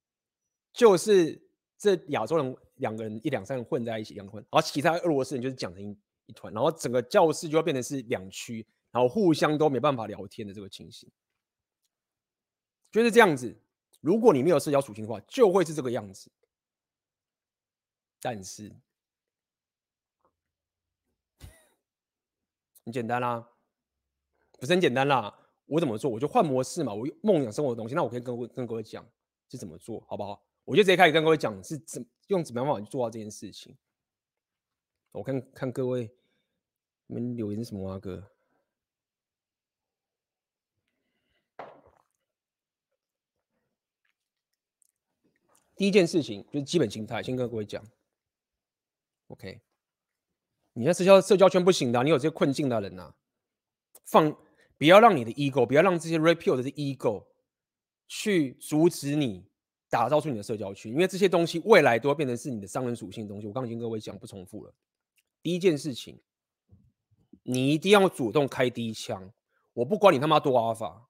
[0.73, 1.48] 就是
[1.79, 11.09] 这亚洲人两个人一两三个人混在一起，两混，然后其他俄罗斯人就是讲成一一团，然后整个教室就会变成是两区，然后互相都没办法聊天的这个情形，
[12.91, 13.57] 就是这样子。
[14.01, 16.31] 如果你没有社交属性的话，就会是这个样子。
[18.21, 18.73] 但是
[22.85, 23.49] 很简单啦，
[24.59, 25.33] 不是很简单啦。
[25.67, 26.11] 我怎么做？
[26.11, 26.93] 我就换模式嘛。
[26.93, 29.07] 我梦想生活的东西，那我可以跟跟各位讲
[29.49, 30.48] 是怎么做好不好？
[30.69, 33.75] 我就直接开始跟各位讲是怎用怎么样方法去做到这件事情。
[35.13, 36.15] 我看看各位
[37.07, 38.31] 你们留言是什么啊哥？
[45.75, 47.83] 第一件事情就是基本心态，先跟各位讲。
[49.29, 49.63] OK，
[50.75, 53.17] 你在社交社交圈不行的，你有这些困境的人呐、啊，
[54.05, 54.37] 放。
[54.77, 57.27] 不要让你的 ego，不要让这些 rapio 的 ego
[58.07, 59.48] 去阻止你
[59.91, 63.47] 打造出你的社交圈，因为这些东西未来都会变成是你的商人属性的东西。
[63.47, 64.75] 我刚刚已经跟各位讲，不重复了。
[65.43, 66.21] 第一件事情，
[67.43, 69.33] 你一定要主动开第一枪。
[69.73, 71.09] 我不管你他妈多阿法，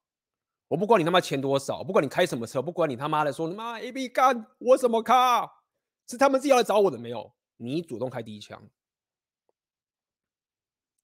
[0.67, 5.63] 我不管你他妈钱多少，不管你开什么车，不管你他妈的说他妈 A B 干我什么卡，
[6.07, 7.33] 是他们自己要来找我的没有？
[7.57, 8.69] 你主动开第一枪。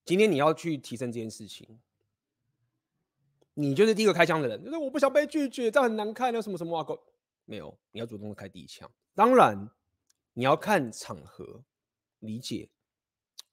[0.05, 1.79] 今天你要去提升这件事情，
[3.55, 4.63] 你就是第一个开枪的人。
[4.63, 6.85] 就是我不想被拒绝，这样很难看，那什么什么啊？
[7.45, 8.91] 没有，你要主动的开第一枪。
[9.13, 9.69] 当然，
[10.33, 11.63] 你要看场合，
[12.19, 12.69] 理解。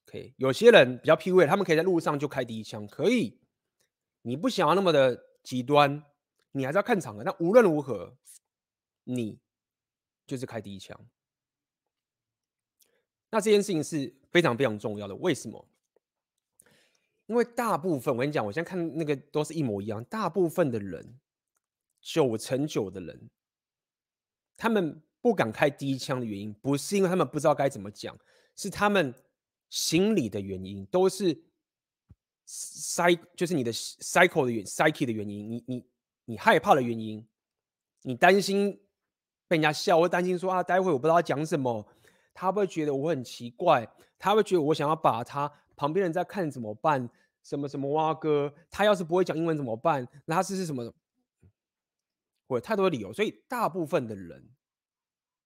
[0.07, 3.39] OK，有些人比较 PUA，他们可以在路上就开第一枪，可以。
[4.23, 6.03] 你不想要那么的极端，
[6.51, 7.23] 你还是要看场合。
[7.23, 8.17] 那无论如何，
[9.03, 9.39] 你
[10.25, 10.99] 就是开第一枪。
[13.29, 15.15] 那这件事情是非常非常重要的。
[15.15, 15.67] 为什么？
[17.27, 20.03] 因为大部分我跟你讲，我现在看那个都是一模一样。
[20.05, 21.19] 大部分的人，
[22.01, 23.29] 九成九的人。
[24.63, 28.17] 他们不敢开第一枪的原因，不是因为他们不知道该怎么讲，
[28.55, 29.13] 是他们
[29.69, 31.37] 心理的原因，都是
[32.47, 35.85] psy 就是你的 psycho 的原 psyche 的原因，你你
[36.23, 37.27] 你害怕的原因，
[38.03, 38.79] 你担心
[39.49, 41.85] 被人家笑，或担心说啊，待会我不知道讲什么，
[42.33, 43.85] 他会觉得我很奇怪，
[44.17, 47.09] 他会觉得我想要把他旁边人在看怎么办？
[47.43, 50.07] 什么什么蛙哥，他要是不会讲英文怎么办？
[50.23, 50.89] 那他是是什么？
[52.57, 54.49] 有太多的理由，所以大部分的人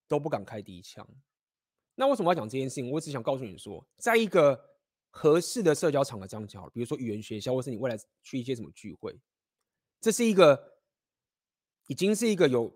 [0.08, 1.08] 都不敢开第一枪。
[1.96, 2.92] 那为什么要讲这件事情？
[2.92, 4.60] 我只想告诉你说，在一个
[5.10, 9.20] 合适的社交场合这样讲，比如说语言学校，或是你未来去一些什么聚会，
[10.00, 10.78] 这是一个
[11.88, 12.72] 已经是一个有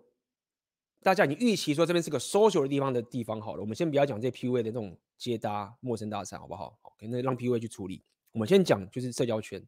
[1.02, 3.60] 大家已经预期说这边是个 social 的地方的地方好了。
[3.60, 6.76] 我们先不要讲这 PUA 的这种接搭陌生搭讪，好不好？
[6.82, 8.04] 好，那让 PUA 去处理。
[8.32, 9.64] 我们先讲就是社交圈，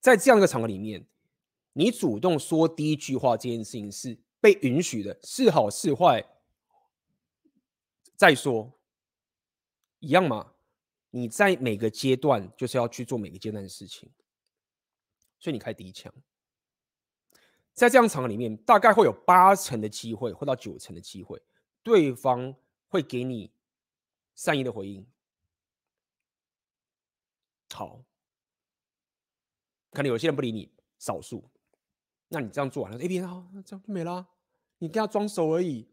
[0.00, 1.06] 在这样一个场合里面。
[1.72, 6.24] 你主动说第一句话这件事情是被允许的，是好是坏
[8.16, 8.72] 再说，
[10.00, 10.52] 一样嘛？
[11.10, 14.10] 你在每个阶段就是要去做每个阶段的事情，
[15.38, 16.12] 所以你开第一枪，
[17.74, 21.42] 在这样场合里面，大概会有八成的机会，或到九成的机会，
[21.82, 22.54] 对方
[22.88, 23.52] 会给你
[24.34, 25.06] 善意的回应。
[27.72, 28.04] 好，
[29.90, 31.50] 可能有些人不理你，少数。
[32.32, 34.26] 那你这样做完了，A B 好，那这样就没了。
[34.78, 35.86] 你跟他装熟而已，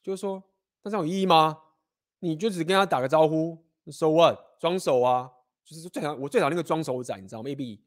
[0.00, 0.40] 就是说，
[0.82, 1.60] 那这样有意义吗？
[2.20, 3.58] 你就只跟他打个招呼
[3.90, 4.38] ，So what？
[4.60, 5.28] 装熟啊，
[5.64, 7.82] 就是最讨我最讨厌那个装熟仔，你知道吗？A B，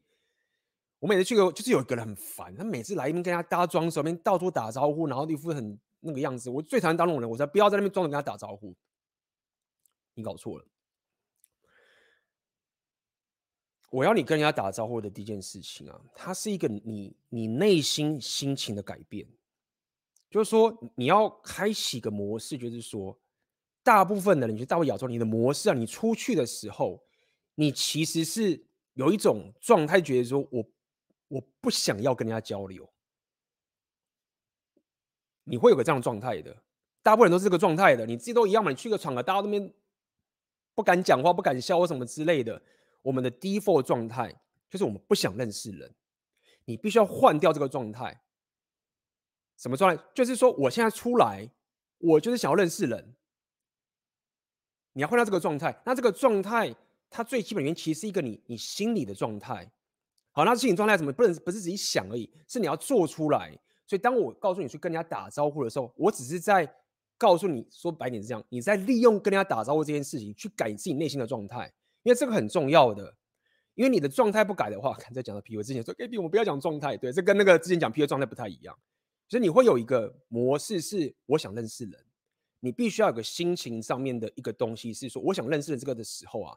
[1.00, 6.50] 我每次去个，就是有一个人很烦，他每次来一边跟他搭装熟，边到处打招呼，然后一副很那个样子。
[6.50, 8.76] 我最讨厌当那种人，我才不要在那边装着跟他打招呼。
[10.16, 10.66] 你搞错了。
[13.94, 19.24] 我要你跟人家打招呼的第一件事情啊，它是一个你你内心心情的改变，
[20.32, 23.16] 就是说你要开启一个模式，就是说，
[23.84, 27.04] 大部分的人，就大部亚洲，你的模式啊，你出去的时候，
[27.54, 28.66] 你其实是
[28.96, 30.66] 有一种状态，觉得说我
[31.28, 32.92] 我不想要跟人家交流，
[35.44, 36.64] 你会有个这样状态的，
[37.04, 39.72] 大部分人都是这个状态的，你自己都一样嘛，你去个场合，大家都那边
[40.74, 42.60] 不敢讲话，不敢笑或什么之类的。
[43.04, 44.34] 我们的 default 状态
[44.68, 45.94] 就是我们不想认识人，
[46.66, 48.22] 你必须要换掉这个状态。
[49.56, 50.04] 什么状态？
[50.16, 51.48] 就是说我现在出来，
[52.00, 53.14] 我就是想要认识人。
[54.94, 56.76] 你要换掉这个状态，那这个状态
[57.10, 59.72] 它最基本原因其实是一个你你心理的状态。
[60.32, 63.56] 好，那心理状态怎么不能不是自己想而已，是你要做出来。
[63.86, 66.68] 所以当我告诉你去跟人家打招呼的时候，我只是在
[67.18, 71.72] 告诉你说白点是这样，你在利用跟人家打招呼这件事情去改自己内心的状态。
[72.04, 73.16] 因为这个很重要的，
[73.76, 78.78] 因为你的状态不改的话， 看在讲到 P U 之前说，A B 我们不要讲状态，对，这跟那个之前讲 PUA 状态不太一样。
[79.30, 82.06] 所以你会有一个模式是，我想认识人，
[82.60, 86.56] 你必须要有个心情上面的一个东西是说，我想认识人这个的时候啊，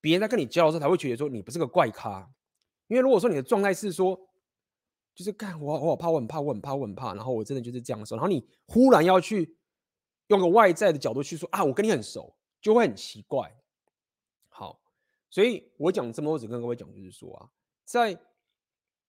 [0.00, 2.30] 别人在跟你交流的时候才会觉得说你不是个怪咖。
[2.86, 4.18] 因为如果说你的状态是说，
[5.14, 9.54] 就是干我我好怕，我很怕，我很怕，我很怕，然后我真的就是这样说，然后你忽然要去
[10.28, 13.54] 用个外在的角度去说啊，我跟你很熟，就会很奇怪。
[15.30, 17.50] 所以我讲这么多，只跟各位讲，就是说啊，
[17.84, 18.18] 在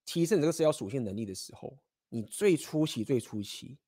[0.04, 3.78] 提升这个社交属性能力的时候，你最初期、最初期，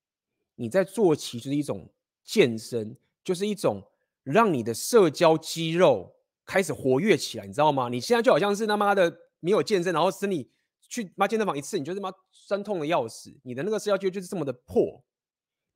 [0.55, 1.87] 你在做起就是一种
[2.23, 3.83] 健身，就是一种
[4.23, 6.15] 让你的社交肌肉
[6.45, 7.89] 开始活跃起来，你知道吗？
[7.89, 10.49] 你现在就好像是他妈的没有健身，然后身体
[10.81, 15.03] 去妈健身房一次，你就他妈酸痛的要死，你的那个社交肌肉就是这么的破。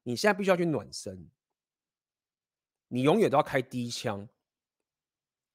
[0.03, 1.29] 你现在必须要去暖身，
[2.87, 4.27] 你永远都要开第一枪。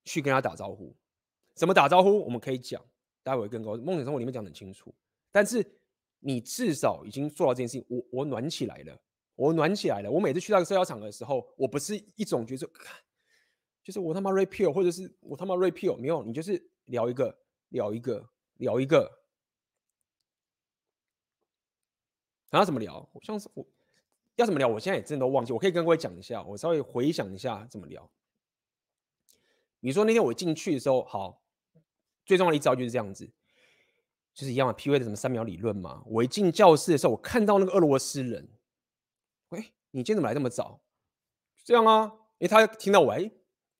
[0.04, 0.94] 去跟他打招呼，
[1.54, 2.24] 怎么打招呼？
[2.24, 2.82] 我们可以讲，
[3.22, 3.76] 待会更高。
[3.76, 4.94] 梦想生活里面讲很清楚。
[5.30, 5.64] 但是
[6.18, 9.00] 你至少已经做到这件事情，我我暖起来了，
[9.34, 10.10] 我暖起来了。
[10.10, 12.68] 我每次去那个社交场合的时候，我不是一种觉得，
[13.82, 17.36] 就是我他妈 repeal，或者是我他妈 repeal，没有，你就是聊一个，
[17.70, 18.28] 聊一个，
[18.58, 19.10] 聊一个。
[22.50, 23.08] 然后怎么聊？
[23.22, 23.66] 像是我
[24.36, 24.68] 要怎么聊？
[24.68, 25.52] 我现在也真的都忘记。
[25.52, 28.08] 我可以跟各位讲一下，我稍微回想一下怎么聊。
[29.84, 31.42] 你说那天我进去的时候，好，
[32.24, 33.28] 最重要的一招就是这样子。
[34.32, 36.02] 就是一样的 PUA 的什么三秒理论嘛。
[36.06, 38.48] 我一进教室的时候，我看到那个俄罗斯人，
[39.50, 39.60] 喂，
[39.90, 40.80] 你今天怎么来这么早？
[41.64, 43.30] 这样啊，诶他听到我，哎，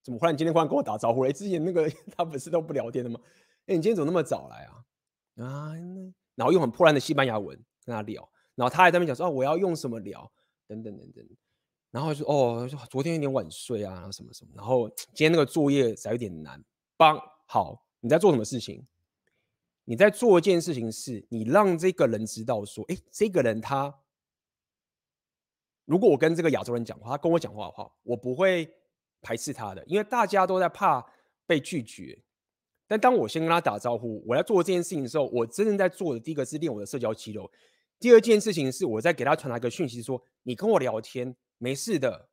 [0.03, 1.23] 怎么忽然今天忽然跟我打招呼？
[1.25, 3.19] 哎，之前那个 他不是都不聊天的吗？
[3.67, 4.85] 哎，你今天怎么那么早来啊？
[5.37, 5.73] 啊，
[6.35, 10.31] 然后用很破烂的西班牙文跟他聊，然后他还在那边讲说，哦，我要用什么聊，
[10.67, 11.27] 等等等等，
[11.93, 16.61] 然后说，哦，昨天有点晚睡啊，什么什么，然后今天那个作业实在有点难，
[16.97, 18.85] 帮好，你在做什么事情？
[19.85, 23.95] 你在做一件事情，是你让这个人知道说，哎，这个人他，
[25.85, 28.73] 如果我跟这个亚洲人讲话，他跟我讲话的话，我不会
[29.21, 31.05] 排斥他的，因为大家都在怕
[31.47, 32.19] 被拒绝。
[32.87, 37.51] 但当我先跟他打招呼，我在做这件事情的时候，我真正在做的第一个是练我的社交肌肉，
[37.99, 42.29] 第二件事情是我在给他传达一个讯息，说你跟我聊天没事的，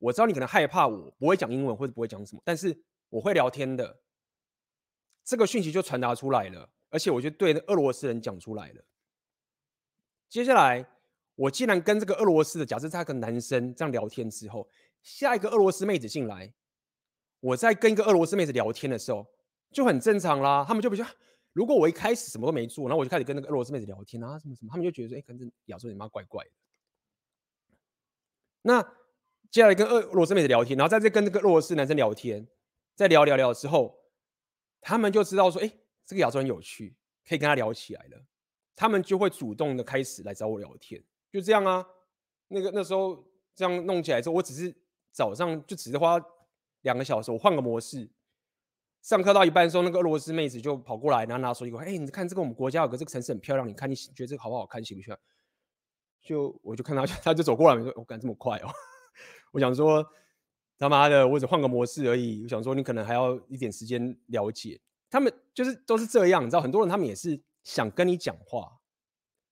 [0.00, 2.76] 我知道你可能害怕我不会讲英文或者不会讲什么，但是
[3.08, 4.00] 我会聊天的。
[5.22, 8.82] 这个讯息就传达出来了，而且我就对俄罗斯人讲出来了。
[10.28, 10.84] 接下来，
[11.36, 14.68] 我既然跟这个俄罗斯的，假设他个男生这样聊天之后，
[15.02, 16.52] 下一个俄罗斯妹子进来，
[17.38, 19.24] 我在跟一个俄罗斯妹子聊天的时候，
[19.70, 20.64] 就很正常啦。
[20.66, 21.06] 他们就比较，
[21.52, 26.50] 如果我一开始什么都没做，然后我就开始跟那个俄罗斯妹子聊天啊，什么什么，他们就觉得说，哎，反正亚洲人妈怪怪的。
[28.62, 28.82] 那
[29.50, 32.46] 接下来跟俄罗斯妹子聊天，然后在这跟那个俄罗斯男生聊天，
[32.94, 33.96] 在聊聊聊之后。
[34.80, 35.70] 他们就知道说，哎，
[36.06, 36.94] 这个亚洲人有趣，
[37.28, 38.24] 可以跟他聊起来了。
[38.76, 41.02] 他们就会主动的开始来找我聊天，
[41.32, 41.84] 就这样啊。
[42.46, 44.72] 那个那时候这样弄起来之后，我只是
[45.10, 46.18] 早上就只是花
[46.82, 48.08] 两个小时，我换个模式。
[49.02, 55.18] 上课到一半的时候，那个俄罗斯妹子就跑过来，然后拿手机说：“哎，你看这个我们国家有个这个城市很漂亮，你看你觉得这个好不好看，喜不喜欢？”
[56.22, 58.68] 就我就看他， 他就走过来，我说：“我敢这么快哦？”
[59.52, 60.06] 我想说。
[60.80, 62.40] 他妈的，我只换个模式而已。
[62.44, 64.80] 我想说，你可能还要一点时间了解。
[65.10, 68.78] 他们就是都是这样，你知道，很多人他们也是想跟你讲话，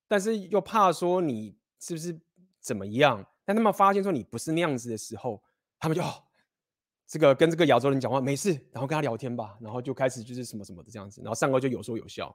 [0.06, 2.16] 但是又怕说你是不是
[2.60, 3.26] 怎么样。
[3.44, 5.42] 但他们发现说你不是那样子的时候，
[5.80, 6.22] 他们就哦，
[7.08, 12.32] 这个跟这个亚洲人讲话没事，然后跟他聊天吧，然后就开始就是什么什么的这样子，然后上课就有说有笑。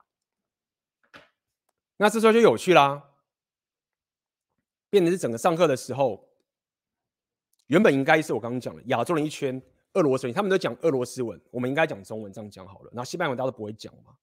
[1.95, 3.10] 那这时候就有趣啦，
[4.91, 6.29] 变成是整个上课的时候。
[7.67, 9.59] 原本应该是我刚刚讲的亚洲人一圈，
[9.93, 12.91] 俄罗斯人他们都讲俄罗斯文，我们应该讲中文，这样讲好了。
[12.93, 14.13] 然后西班牙文大家都不会讲嘛。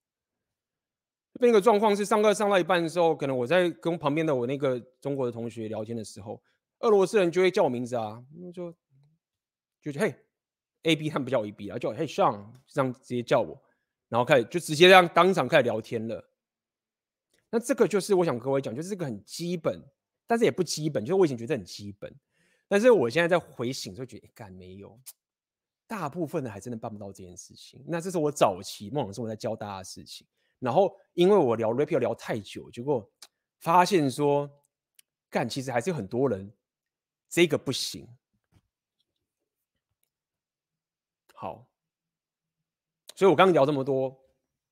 [1.39, 6.39] 另一个状况是上课上到一半的时候，可能我在跟旁边的我那个中国的同学聊天的时候，
[6.81, 8.71] 俄罗斯人就会叫我名字啊，就
[9.81, 10.13] 就就嘿
[10.83, 13.59] ，A B 他们不叫我 A B 啊，叫我嘿 Sean，这样直接叫我，
[14.09, 16.23] 然后开始就直接这样当场开始聊天了。
[17.49, 19.81] 那这个就是我想各位讲，就是这个很基本，
[20.29, 22.13] 但是也不基本，就是我以前觉得很基本。
[22.67, 25.01] 但是我现在在回省，就觉得干没有，
[25.87, 27.83] 大部分的还真的办不到这件事情。
[27.87, 30.27] 那这是我早期梦想生活在教大家的事情。
[30.59, 33.11] 然后因为我聊 Rapio 聊太久，结果
[33.59, 34.47] 发现说，
[35.31, 36.53] 干其实还是有很多人
[37.27, 38.07] 这个不行。
[41.33, 41.67] 好，
[43.15, 44.15] 所以我刚刚聊这么多，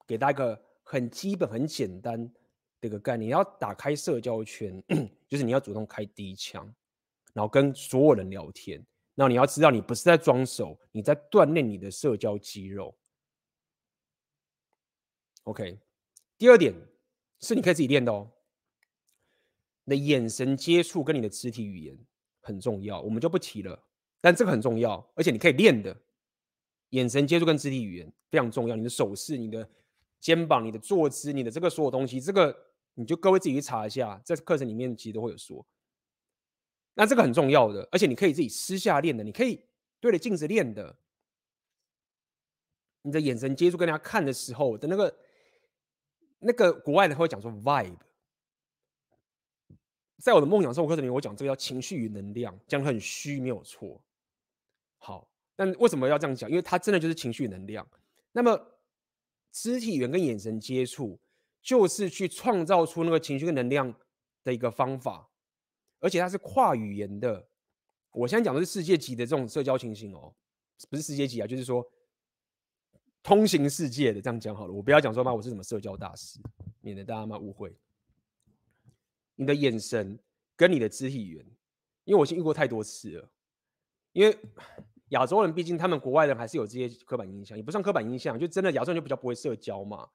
[0.06, 2.32] 给大家一个很基本、很简单
[2.80, 4.84] 这个概念：你要打开社交圈，
[5.28, 6.74] 就是你要主动开第一枪。
[7.34, 8.84] 然后跟所有人聊天，
[9.14, 12.98] 那你要知道，你不是在装熟，你在锻炼你的社交肌肉。
[15.44, 15.80] OK，
[16.38, 16.74] 第二点
[17.40, 18.28] 是你可以自己练的哦。
[19.84, 21.98] 你的眼神接触跟你的肢体语言
[22.42, 23.80] 很重要，我们就不提了。
[24.20, 25.96] 但这个很重要，而且你可以练的。
[26.90, 29.70] 眼神接触跟肢体语言非常重要，你的手势、你的
[30.20, 32.58] 肩膀、你的坐姿、你的这个所有东西，这个
[33.00, 35.64] 你就各位自己去查一下，在课程里面其实都会有说。
[36.96, 39.64] 那这个很重要的，而且你可以自己私下练的，你可以
[40.00, 40.98] 对着镜子练的。
[43.04, 45.18] 你的眼神接触跟人家看的时候的那个，
[46.40, 48.00] 那个国外的会讲说 vibe。
[50.18, 54.04] 在我的梦想生活课程里面，我讲这个叫情绪与能量，讲很虚，没有错。
[54.98, 56.50] 好，但为什么要这样讲？
[56.50, 57.88] 因为它真的就是情绪能量。
[58.32, 58.60] 那么
[59.52, 61.20] 肢体语言跟眼神接触，
[61.68, 63.94] 就是去创造出那个情绪跟能量
[64.42, 65.30] 的一个方法。
[66.00, 67.50] 而且它是跨语言的，
[68.12, 70.34] 我现在讲的是世界级的这种社交情形哦，
[70.90, 71.86] 不是世界级啊，就是说
[73.22, 74.72] 通行世界的这样讲好了。
[74.72, 76.40] 我不要讲说嘛，我是什么社交大师，
[76.80, 77.76] 免得大家嘛误会。
[79.36, 80.18] 你的眼神
[80.56, 81.46] 跟你的肢体语言，
[82.06, 83.30] 因为我已经遇过太多次了。
[84.14, 84.38] 因为
[85.10, 90.08] 亚洲人毕竟他们国外人还是有这些刻板印象，也不算刻板印象，就真的亚洲人就比较不会社交嘛。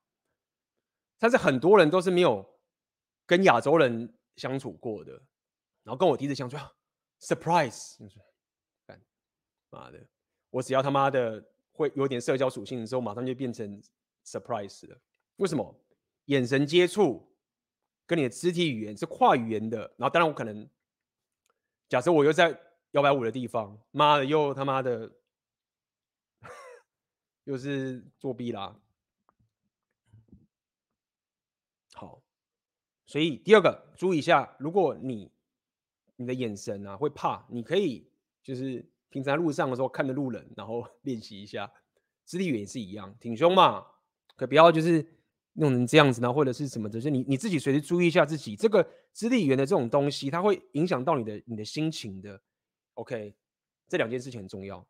[1.22, 2.44] 但是很多人都是没有
[3.24, 5.12] 跟亚洲人相处过的，
[5.84, 6.56] 然后跟我第一次相处
[7.20, 7.96] ，surprise，
[8.84, 9.00] 干
[9.70, 10.04] 妈的，
[10.50, 11.40] 我只要他妈的
[11.70, 13.80] 会有点社交属性的时候，马上就变成
[14.24, 15.00] surprise 了。
[15.36, 15.80] 为什么？
[16.24, 17.32] 眼神接触
[18.04, 20.68] 跟你的肢体语言是跨语言的，然后当然我可能
[21.88, 25.12] 假设我又在摇摆舞的地方，妈的又他妈的
[27.44, 28.76] 又是作弊啦。
[31.94, 32.20] 好，
[33.12, 35.30] 所以第二个注意一下，如果你
[36.16, 38.10] 你的眼神啊会怕，你可以
[38.42, 41.70] 就是平常路上的时候看着路人，然后 练习一下
[42.24, 43.86] 肢体语言也是一样，挺胸嘛，
[44.34, 45.06] 可不要就是
[45.52, 48.82] 弄成这样子呢，或者是什么的，就是你你自己随时注意一下自己这个
[49.12, 52.40] 肢体语言的这种东西，它会影响到你的你的心情的。
[52.94, 53.34] OK，
[53.88, 54.88] 这两件事情很重要。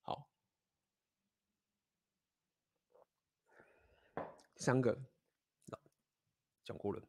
[0.00, 0.26] 好，
[4.56, 4.98] 三个。
[6.66, 7.00] 讲过了，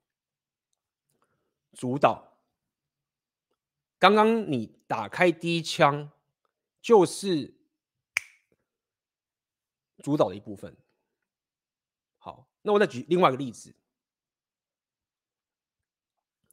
[1.73, 2.37] 主导。
[3.97, 6.11] 刚刚你打开第一枪，
[6.79, 7.55] 就是
[10.03, 10.77] 主导的一部分。
[12.19, 13.73] 好，那我再举另外一个例子。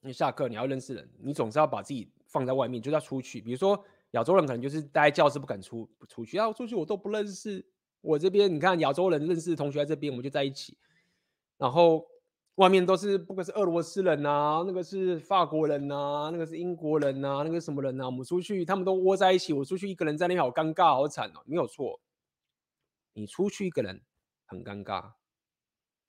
[0.00, 3.42] 你下课你要认识人，你总是要把自己放在外面，就是要出去。
[3.42, 7.62] 比如说亚洲人可能就是待在教室不敢出不出去，要出去我都不认识。
[8.00, 10.78] 我这边你看亚洲人认识的同学在这边，我们就在一起，
[11.58, 12.08] 然后。
[12.56, 18.06] 外面都是，不管是俄罗斯人呐、啊，那个是法国人呐、啊，那个是英国人呐、啊，那个什么人呐、啊？
[18.06, 21.42] 我们出去，他们都窝在一起，我出去一个人在那边好尴尬，好惨哦。
[21.46, 22.00] 没有错，
[23.12, 24.00] 你出去一个人
[24.46, 25.02] 很尴尬，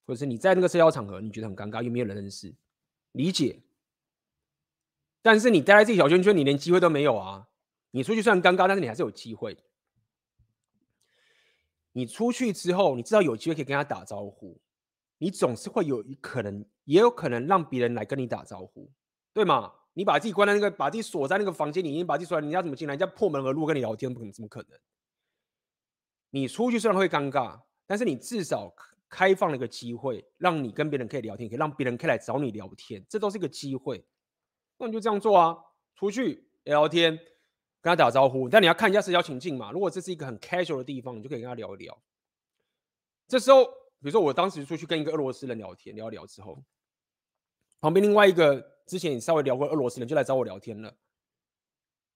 [0.06, 2.54] 或者是你在那个社交场合你觉得很尴尬，又没有人认识，
[3.10, 3.62] 理解。
[5.22, 7.48] 但是你待在这小圈圈，你连机会都没有啊。
[7.90, 9.58] 你出去虽然尴尬，但是你还是有机会。
[11.90, 14.60] 你出去之后，你知道有机会可以跟他打招呼。
[15.18, 18.90] 你总是会有一可能，也有可能让别人来跟你打招呼，
[19.32, 19.72] 对吗？
[19.94, 22.92] 你把自己关在那个，把自己锁在那个房间里，你把自己锁在，人家怎么进来？
[22.92, 24.78] 人家破门而入跟你聊天，不可能，怎么可能？
[26.30, 28.70] 你出去虽然会尴尬，但是你至少
[29.08, 34.04] 开放了一个机会，让你跟别人可以聊天，可以让别人可以来找你聊天，这都是一个机会。
[34.76, 35.56] 那你就这样做啊，
[35.94, 37.16] 出去聊天，
[37.80, 38.50] 跟他打招呼。
[38.50, 39.72] 但你要看一下社交情境嘛。
[39.72, 41.98] 如果这是一个很 casual 的地方，你就可以跟他聊一聊。
[43.26, 43.85] 这时候。
[44.00, 46.62] 比如说，我当时出去跟一个俄罗斯人聊天，聊一聊之后，
[47.80, 50.96] 旁边另外一个之前也稍微聊过俄罗斯人就来找我聊天了，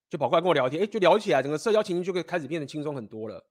[0.08, 3.46] 就跑过来跟我聊天，哎，就聊起来，整个社交情境就可以开始变得轻松很多了。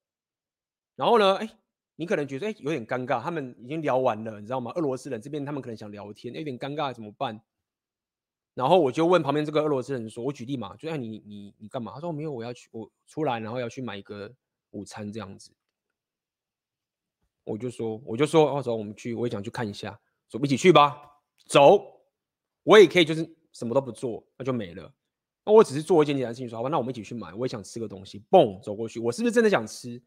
[0.96, 1.50] 然后呢，哎，
[1.96, 4.72] 你可能觉得哎有点尴尬，他们已经聊完了，你知道吗？
[4.76, 7.42] 俄罗斯人这边他们可能想聊天，有点尴尬怎么办？
[8.56, 14.30] 然后我就问旁边这个俄罗斯人说：“我举例嘛，就像你你你干嘛？”他说：“没有，我要去，我出来，然后要去买一个
[14.72, 15.52] 午餐这样子。”
[17.50, 20.00] 我就说，我就说，哦，走，我们去，我也想去看一下，
[20.30, 21.02] 走，一起去吧。
[21.48, 21.82] 走，
[22.62, 24.94] 我也可以，就是什么都不做，那就没了。
[25.44, 27.34] 那我只是做一件简单事情，说好吧，那我们一起去买。
[27.34, 29.00] 我也想吃个东西，蹦，走过去。
[29.00, 30.00] 我是不是真的想吃？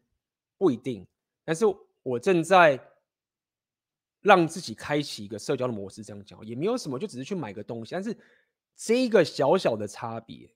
[0.57, 1.05] 不一定，
[1.43, 1.65] 但是
[2.01, 2.79] 我正在
[4.21, 6.01] 让自己开启一个社交的模式。
[6.01, 7.91] 这样讲也没有什么，就只是去买个东西。
[7.91, 8.17] 但是
[8.77, 10.49] 这一个小小的差别，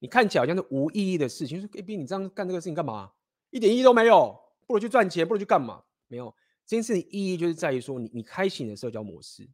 [0.00, 1.60] 你看起来好像是无意义的事情。
[1.60, 3.12] 说，A B，你这样干这个事情干嘛？
[3.50, 4.36] 一点意义都没有，
[4.66, 5.84] 不如去赚钱，不如去干嘛？
[6.08, 6.34] 没有，
[6.66, 9.48] 这件事情意义就是在于说你，你开启你的社交模式，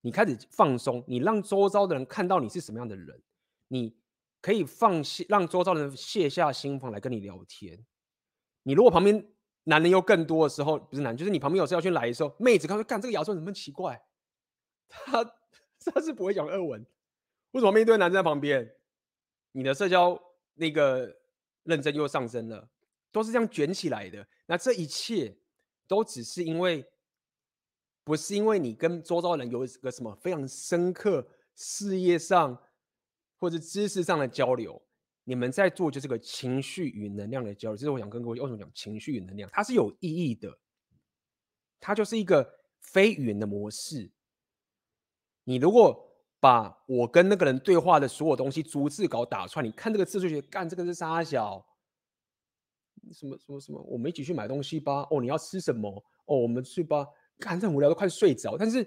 [0.00, 3.20] 你开始放松，你让周遭的人看到你是什么样的人，
[3.68, 3.96] 你
[4.40, 7.84] 可以放下，让周遭的人卸下心防来跟你聊天。
[8.62, 9.32] 你如果旁边
[9.64, 14.00] 男人又更多的时候，不是男，就是你旁边有社交圈来的时候，妹子看说，干这个亚洲人怎么奇怪？
[14.88, 15.24] 他
[15.84, 16.86] 他是不会讲俄文，
[17.50, 18.74] 为什么面对男生在旁边？
[19.52, 20.20] 你的社交
[20.54, 21.16] 那个
[21.64, 22.70] 认真又上升了，
[23.10, 24.24] 都是这样卷起来的。
[24.46, 25.36] 那这一切。
[25.90, 26.86] 都只是因为，
[28.04, 31.26] 不是因为你跟周遭人有一个什么非常深刻
[31.56, 32.56] 事业上
[33.40, 34.80] 或者知识上的交流，
[35.24, 37.76] 你们在做就是个情绪与能量的交流。
[37.76, 40.56] 这是我想跟各位为什么讲情绪与能量，它是有意义的，
[41.80, 42.48] 它就是一个
[42.78, 44.12] 非语言的模式。
[45.42, 46.08] 你如果
[46.38, 51.66] 把我跟那个人对话的所有东西逐字稿打出来，你看这个字就觉得干这个是杀小。
[53.12, 53.80] 什么什么什么？
[53.88, 55.06] 我们一起去买东西吧。
[55.10, 55.90] 哦，你要吃什么？
[56.26, 57.06] 哦，我们去吧。
[57.38, 58.56] 看很无聊，都快睡着。
[58.58, 58.86] 但是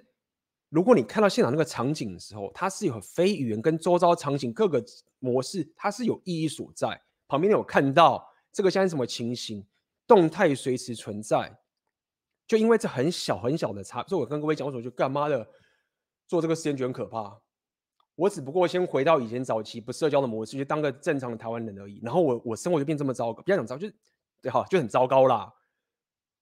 [0.70, 4.84] 如果你看到现场那个场景的时候，它是有非语言跟周遭场景各个
[5.20, 7.02] 模式，它是有意义所在。
[7.28, 9.66] 旁边有看到这个现在什么情形，
[10.06, 11.60] 动态随时存在。
[12.46, 15.48] 就因为这很小很小的差，所以我跟各位讲，我说就干嘛的？
[16.26, 17.38] 做这个实验就很可怕。
[18.16, 22.00] 我只不过先回到以前早期不社交的模式，就当个正常的台湾人而已。
[22.04, 23.96] 然后我我生活就变这么糟糕，不要讲糟，就是
[24.42, 25.52] 对哈，就很糟糕啦。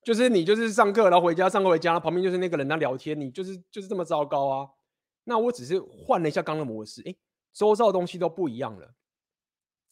[0.02, 4.68] 就是你就是上课然后回家，上课回家，旁边就是那个人在聊天，你就是就是这么糟糕啊。
[5.24, 7.14] 那我只是换了一下刚刚的模式，哎，
[7.52, 8.94] 周遭的东西都不一样了。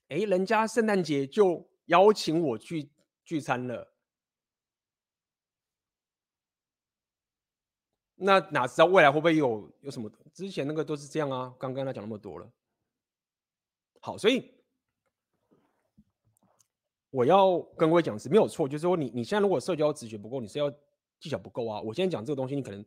[0.08, 2.90] 哎，人家圣诞节就邀请我去
[3.24, 3.89] 聚餐了。
[8.22, 10.10] 那哪知道未来会不会有有什么？
[10.34, 11.54] 之前那个都是这样啊。
[11.58, 12.52] 刚刚他讲那么多了，
[13.98, 14.52] 好，所以
[17.08, 20.70] 我要跟各位讲是没有错，就是说你你现在如果社交直觉不够，你是要
[21.18, 21.80] 技巧不够啊。
[21.80, 22.84] 我现在讲这个东西，你可能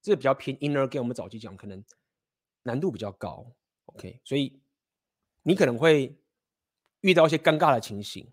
[0.00, 1.82] 这比较偏 inner 跟我们早期讲可能
[2.64, 3.46] 难度比较高。
[3.86, 4.60] OK，所以
[5.44, 6.12] 你可能会
[7.02, 8.28] 遇到一些尴尬的情形，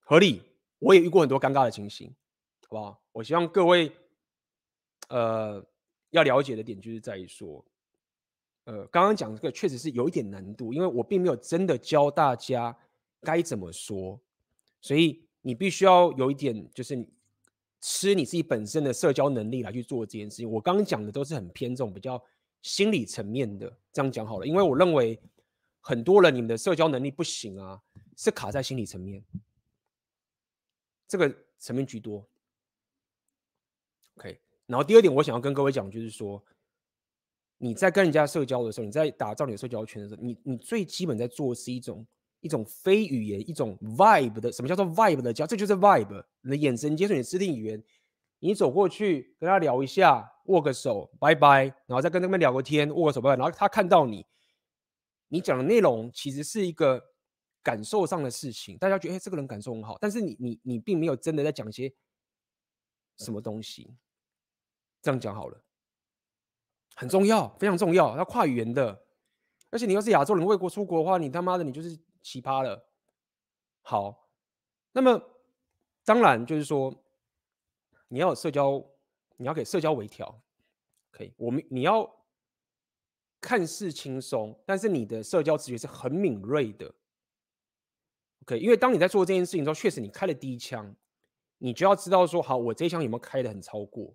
[0.00, 0.42] 合理。
[0.80, 2.12] 我也遇过很多尴尬的情形，
[2.62, 3.00] 好不好？
[3.12, 3.92] 我希望各位，
[5.10, 5.64] 呃。
[6.10, 7.64] 要了解的点就是在于说，
[8.64, 12.76] 呃，刚刚讲这个确实是有一点难度，因为我并没有真的教大家
[13.20, 14.20] 该怎么说，
[14.80, 17.06] 所以你必须要有一点，就是
[17.80, 20.50] 吃你自己本身的社交能力来去做这件事情。
[20.50, 22.22] 我刚刚讲的都是很偏重比较
[22.62, 25.20] 心理层面的，这样讲好了，因为我认为
[25.80, 27.80] 很多人你们的社交能力不行啊，
[28.16, 29.22] 是卡在心理层面，
[31.06, 32.26] 这个层面居多。
[34.16, 34.40] OK。
[34.66, 36.42] 然后第二点，我想要跟各位讲，就是说，
[37.58, 42.06] 你在跟人家社交的时候，你在打造你的社交圈的时候，你你最基本在做是一种
[42.40, 45.46] 一种非语言、一种 vibe 的，什么叫做 vibe 的交？
[45.46, 47.82] 这就是 vibe，你的眼神接触你的肢体语言，
[48.40, 54.26] 你走过去跟他聊一下，握个手，拜拜，然后再跟他们聊个天，握个手，拜拜，然后他看到你，
[55.28, 57.02] 你讲的内容其实是一个
[57.62, 61.92] 感受上的事情，大家觉得哎，这个人感受很好，但是你你你并没有真的在讲些
[63.16, 63.94] 什么东西。
[65.06, 65.62] 这样讲好了，
[66.96, 68.16] 很重要，非常重要。
[68.16, 69.06] 要跨语言的，
[69.70, 72.90] 而且你要是亚洲人，为国出国的话，你他妈的你就是奇葩了。
[73.82, 74.28] 好，
[74.90, 75.22] 那么
[76.04, 76.92] 当然就是说，
[78.08, 78.84] 你要有社交，
[79.36, 80.42] 你要给社交微调，
[81.12, 81.32] 可以。
[81.36, 82.10] 我们你要
[83.40, 86.92] 看似轻松，但是你的社交直觉是很敏锐的。
[88.42, 90.92] OK，因为当你在做这件事情的时候，确实你开了第一枪，
[91.58, 94.12] 你就要知道说，好，我这一枪有没有开得很超过。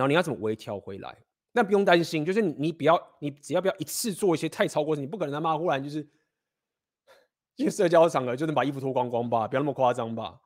[0.00, 1.14] 然后你要怎么微调回来？
[1.52, 6.08] 那不用担心，就是你你不要，你只要不要一次做一些太超过，你不可能他妈忽然就是
[7.56, 9.46] 去社交场合就能把衣服脱光光吧？
[9.46, 10.40] 不要那么夸张吧？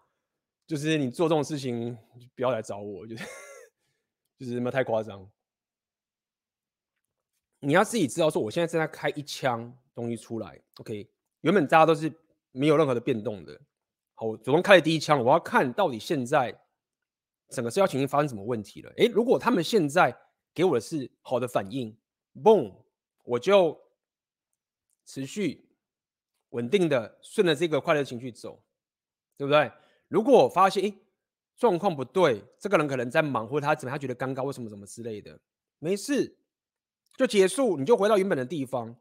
[0.67, 1.97] 就是你做这种事情，
[2.35, 3.25] 不要来找我，就是
[4.41, 5.31] 就是那么太夸张。
[7.61, 11.09] 你要自己知道说，我现在正在开一枪东西出来，OK？
[11.43, 12.13] 原本大家都是
[12.51, 13.61] 没有任何的变动的，
[14.15, 16.59] 好，我主动开了第一枪，我要看到底现在。
[17.55, 18.91] 整个社交情境发生什么问题了？
[18.97, 20.15] 诶，如果他们现在
[20.53, 21.97] 给我的是好的反应
[22.43, 22.75] ，boom，
[23.23, 23.81] 我就
[25.07, 25.69] 持续
[26.51, 28.63] 稳定的顺着这个快乐情绪走，
[29.37, 29.71] 对不对？
[30.09, 30.95] 如果我发现诶
[31.57, 35.39] 状况不对，这个人可能在忙，或者他怎么他觉得尴尬，为什么什么之类的，
[35.79, 36.37] 没事，
[37.17, 38.95] 就结束，你就回到原本的地方，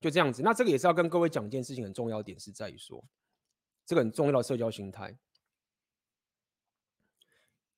[0.00, 0.42] 就这样子。
[0.42, 3.04] 那这个也是要跟各位讲一件事情，很重要点是在于说，
[3.84, 5.16] 这个很重要的社交心态。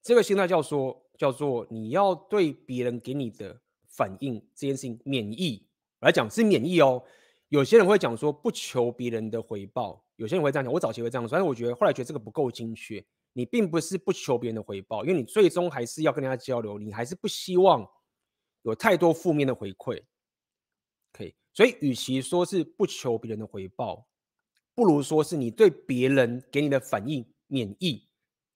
[0.03, 5.66] 这个心态叫说叫做你要对别人给你的反应这件事情免疫
[6.01, 7.03] 我来讲是免疫哦。
[7.49, 13.05] 有些人会讲说不求别人的回报，有些人会这样讲，我早期会这样说，但是我觉得后来觉得这个不够精确。
[13.33, 17.87] 你并不是不求别人的回报，因为你最终还是要跟人家交流，你还是不希望
[18.62, 20.03] 有太多负面的回馈。
[21.12, 24.09] 可以，所以与其说是不求别人的回报，
[24.75, 28.07] 不如说是你对别人给你的反应免疫。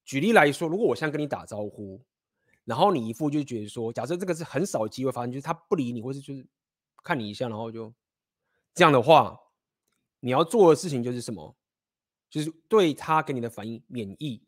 [0.05, 2.01] 举例来说，如果我现在跟你打招呼，
[2.65, 6.47] 然后你一副就觉得说，假设这个是很少机会发生，就是他不理你，或是就是
[7.03, 7.93] 看你一下，然后就
[8.75, 9.39] 这样的话，
[10.21, 11.57] 你要做的事情就是什么？
[12.31, 14.43] 就是对他给你的反应免疫。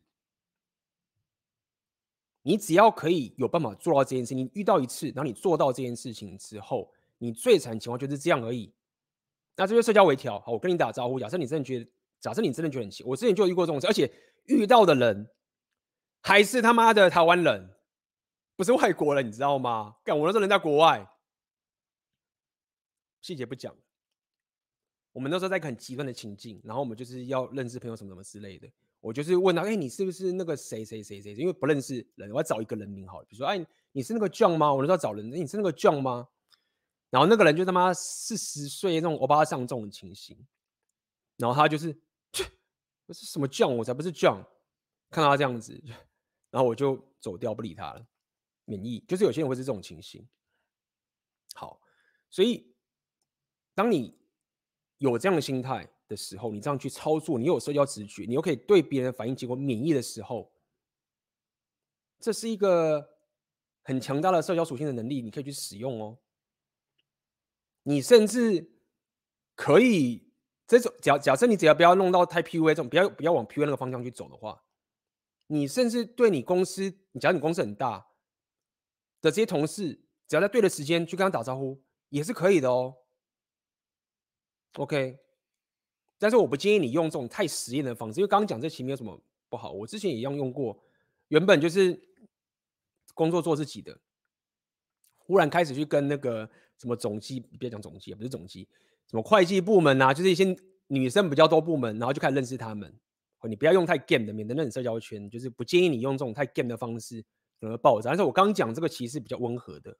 [2.41, 8.73] 你只要可以有办法做到这件事，你遇到一次，然后你做到这件事情之后，你最惨情况就是这样而已。
[9.55, 10.39] 那这就社交微调。
[10.41, 14.11] 好，我跟你打招呼，假设你真的觉得，假设你真的觉得很奇，我之前就遇过这种事，而且
[14.45, 15.27] 遇到的人。
[16.25, 17.69] 还是他妈的台湾人，
[18.55, 19.95] 不是外国人，你知道吗？
[20.03, 21.07] 干，我那时候人在国外，
[23.21, 23.71] 细节不讲。
[25.11, 28.67] 我们那时候在一个很极端的情境，然后我们就是要认识朋友什么什么之类的。
[29.01, 31.35] 我就是问他，哎、你是不是那个谁谁谁谁？
[31.35, 33.25] 因为不认识人，我要找一个人名好了。
[33.29, 34.73] 比如说，哎，你是那个 John 吗？
[34.73, 36.27] 我那时候找人，你是那个 John 吗？
[37.11, 40.35] 然后那个人就他妈四十岁那种欧巴桑这种情形，
[41.37, 41.95] 然后他就是，
[43.05, 43.75] 我是什么 John？
[43.75, 44.43] 我才不是 John。
[45.11, 45.79] 看到他这样子。
[46.55, 48.07] 然后我就走掉，不理他了，
[48.63, 49.03] 免疫。
[49.05, 50.25] 就是有些人会是这种情形。
[51.53, 51.81] 好，
[52.29, 52.73] 所以
[53.73, 54.17] 当你
[54.99, 60.49] 有这样的心态的时候，你这样去操作，你有社交直觉，你又可以对别人的反应结果免疫的时候，
[62.21, 63.05] 这是一个
[63.83, 66.17] 很强大的社交属性的能力，你可以去使用哦。
[67.83, 68.79] 你甚至
[69.55, 70.31] 可以
[70.65, 74.63] 这种假假设你只要不要弄到太 PUA 这种，不要不要往 PUA 那个方向去走的话，
[75.47, 78.07] 你甚至对你公司，你假如你公司很大
[79.21, 82.95] 的这些同事，只要在对的时间去跟他打招呼，也是可以的哦。
[84.73, 85.19] OK，
[86.17, 89.19] 但是我不建议你用这种太实验的方式，因为刚刚讲这期没有什么
[89.49, 90.83] 不好，我之前也一样用过，
[91.27, 91.99] 原本就是
[93.13, 93.99] 工作做自己的，
[95.17, 96.49] 忽然开始去跟那个。
[96.77, 97.39] 什么总机？
[97.39, 98.67] 别讲总机，不是总机，
[99.09, 100.53] 什么会计部门啊，就是一些
[100.87, 102.93] 女生比较多部门，然后就开始认识他们。
[103.47, 107.23] 你不要用太 game 的，免得那种社交圈，就是不建议你用这种太 game 的方式，
[107.59, 108.09] 可能爆炸。
[108.09, 109.97] 但是我刚讲这个其实比较温和的，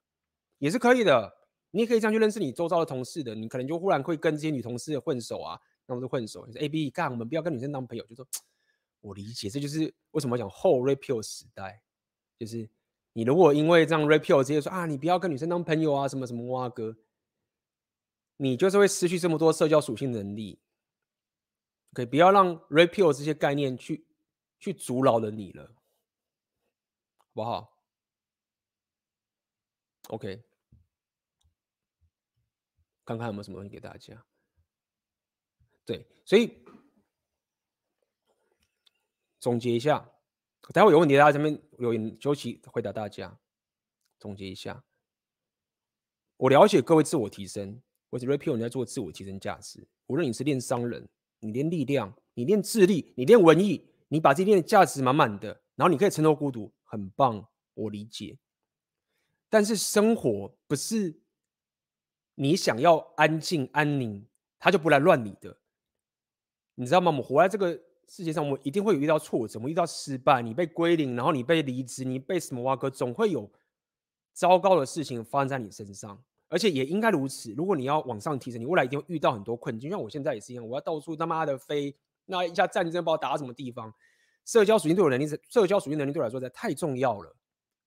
[0.58, 1.32] 也是可以的。
[1.70, 6.48] 你也可以这样去认识你周遭的同事的，你可能就忽然会跟这些女同事混熟啊，那我们就混熟。
[6.56, 8.26] A B 干，我们不要跟女生当朋友，就说
[9.00, 11.82] 我理解，这就是为什么讲后 Red Pill 时代，
[12.38, 12.68] 就是。
[13.12, 16.94] 你如果因为这样 rapio 直接说啊，你不要跟女生当朋友啊，什么什么哇哥，
[18.36, 20.58] 你就是会失去这么多社交属性能力。
[21.96, 24.06] 可以不要让 repeal 这些概念去
[24.58, 25.66] 去阻挠了你了，
[27.16, 27.80] 好不好
[30.08, 30.44] ？OK，
[33.02, 34.22] 看看有没有什么东西给大家。
[35.86, 36.62] 对，所以
[39.40, 40.06] 总结一下。
[40.74, 43.40] 待会有问题，大家这边有休息回答大家。
[44.18, 44.84] 总结一下，
[46.36, 49.88] 我了解各位自我提升，或者 repeal 你在做自我提升价值。
[50.08, 51.08] 无论你是练商人，
[51.46, 58.36] 你练力量，你练智力，你练文艺，你把自己练的价值满满的，然后你可以承受孤独，很棒，我理解。
[59.48, 61.20] 但是生活不是
[62.34, 64.26] 你想要安静安宁，
[64.58, 65.56] 他就不来乱你的，
[66.74, 67.10] 你知道吗？
[67.10, 67.80] 我们活在这个。
[68.08, 73.50] 世界上，我们一定会有遇到挫折，我们遇到失败，你被归零，然后你被离职，你被什么挖哥，总会有
[74.32, 77.52] 糟糕的事情发生在你身上，而且也应该如此。
[77.52, 81.96] 如果你要往上提升，你未来一定会遇到很多困境，像我现在也是一样，我要到处他妈的飞，
[82.26, 83.92] 那一下战争不知道打到什么地方。
[84.44, 87.36] 社交属性对我能力是，社交属性能力对我来说实在，太重要了。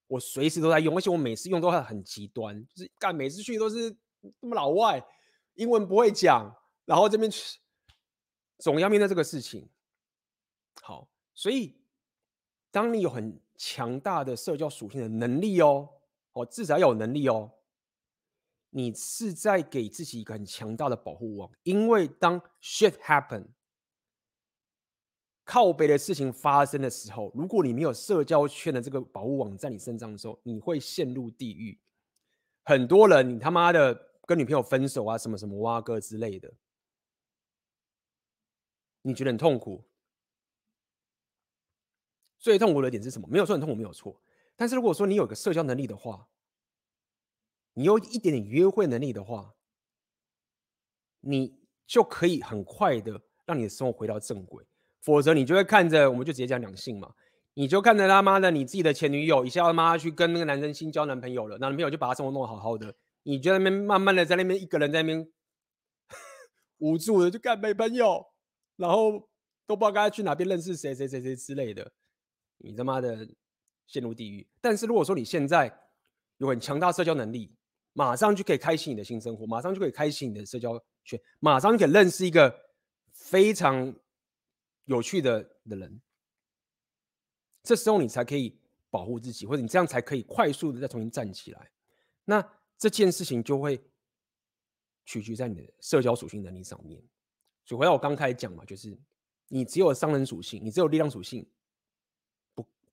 [0.08, 3.96] 我随时都在用，而且我每次用都会很极端，就是干每次去都是
[4.40, 5.02] 那么老外，
[5.54, 6.54] 英文不会讲，
[6.84, 7.32] 然后这边
[8.58, 9.70] 总要面对这个事情。
[10.82, 11.78] 好，所以
[12.72, 15.88] 当你有很强大的社交属性的能力哦，
[16.34, 17.52] 哦，至少要有能力哦，
[18.72, 23.46] 你是在给自己一个很强大的保护网，因为当 shit happen
[25.44, 31.80] 靠北的事情发生的时候，如果你没有社交圈的这个保护网在你身上的时候，你会陷入地狱。
[32.64, 36.54] 很多人，你他妈的跟女朋友分手啊，什么什么挖哥之类的，
[39.02, 39.84] 你觉得很痛苦。
[42.38, 43.28] 最痛苦的点是什么？
[43.28, 44.22] 没有说很痛苦，没有错。
[44.56, 46.28] 但是如果说你有个社交能力的话，
[47.74, 49.54] 你有一点点约会能力的话，
[51.22, 54.66] 你就可以很快的让你的生活回到正轨。
[55.02, 57.14] 否则你就会看着，我们就直接讲两性嘛，
[57.54, 62.94] 你就看着他妈的你自己的前女友一下他妈去跟那个男生新交男朋友了，男朋友就把他生活弄得好好的，
[63.24, 65.32] 你就在那边慢慢的在那边一个人在那边
[66.80, 68.26] 无助的就干没朋友，
[68.76, 69.30] 然后
[69.66, 71.92] 都不知道该去哪边认识谁谁谁谁之类的。
[72.58, 73.26] 你他妈的
[73.88, 74.46] 陷入地狱！
[74.60, 75.74] 但是如果说你现在
[76.38, 77.56] 有很强大社交能力，
[78.00, 82.58] 马上就可以开启你的新生活，马上就可以开启你的社交圈，马上就可以认识一个
[83.12, 83.94] 非常
[84.86, 86.02] 有趣的的人。
[87.62, 88.58] 这时候你才可以
[88.90, 91.70] 保护自己，或者你这样才可以快速的再重新站起来。
[92.24, 92.42] 那
[92.78, 93.78] 这件事情就会
[95.04, 97.04] 取决在你的社交属性能力上面。
[97.66, 98.98] 所以回到我刚开始讲嘛，就是
[99.50, 101.46] 你只有商人属性，你只有力量属性。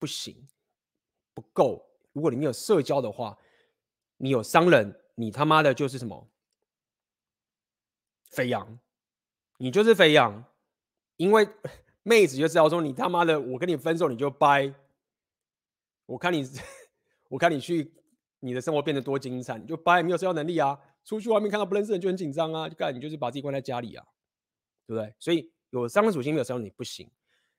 [0.00, 0.46] 不行，
[1.32, 1.88] 不够。
[2.12, 3.38] 如果你没有社交的话，
[4.18, 6.28] 你有商人，你他妈的就是什么
[8.30, 8.78] 肥羊，
[9.58, 10.44] 你就是肥羊。
[11.16, 11.48] 因为
[12.02, 14.74] 妹子就知道说你他妈的，我跟你分手你就掰。
[16.04, 16.44] 我看你，
[17.28, 17.92] 我看你去
[18.40, 20.78] 你的生活变得多精彩，你就掰，没有社交能力啊。
[21.04, 24.04] 出去外面看到不认识人就很紧张啊，就干你就是把自己关在家里啊，
[24.86, 25.14] 对不对？
[25.18, 27.10] 所以有商人属性没有商人你不行。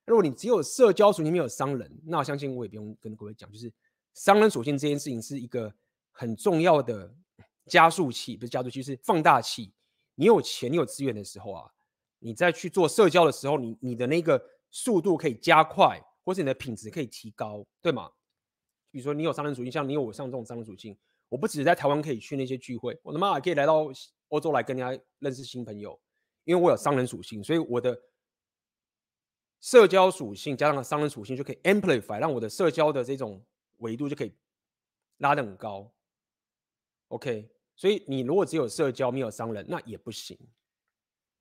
[0.06, 3.74] 如果你只有社交属性没有商人，那我相信我也不用跟各位讲，就是
[4.14, 5.74] 商人属性这件事情是一个
[6.18, 7.14] 很重要的
[7.68, 9.72] 加速器，不是加速器，是放大器。
[10.16, 11.72] 你有钱、你有资源的时候啊，
[12.18, 18.10] 你再去做社交的时候，你你的那个速度可以加快，或是你的品质可以提高，对吗？
[18.90, 20.98] 比如说你有商人属性，像你有我像这种商人属性，
[21.30, 23.88] 我不只在台湾可以去那些聚会，我他妈还可以来到
[24.30, 26.00] 欧洲来跟人家认识新朋友，
[26.46, 27.96] 因为我有商人属性，所以我的
[29.62, 33.46] 社交属性加上商人属性就可以 amplify，让我的社交的这种
[33.78, 34.34] 维度就可以
[35.18, 35.94] 拉得很高。
[37.10, 40.38] OK，所以你如果只有社交没有商人，那也不行，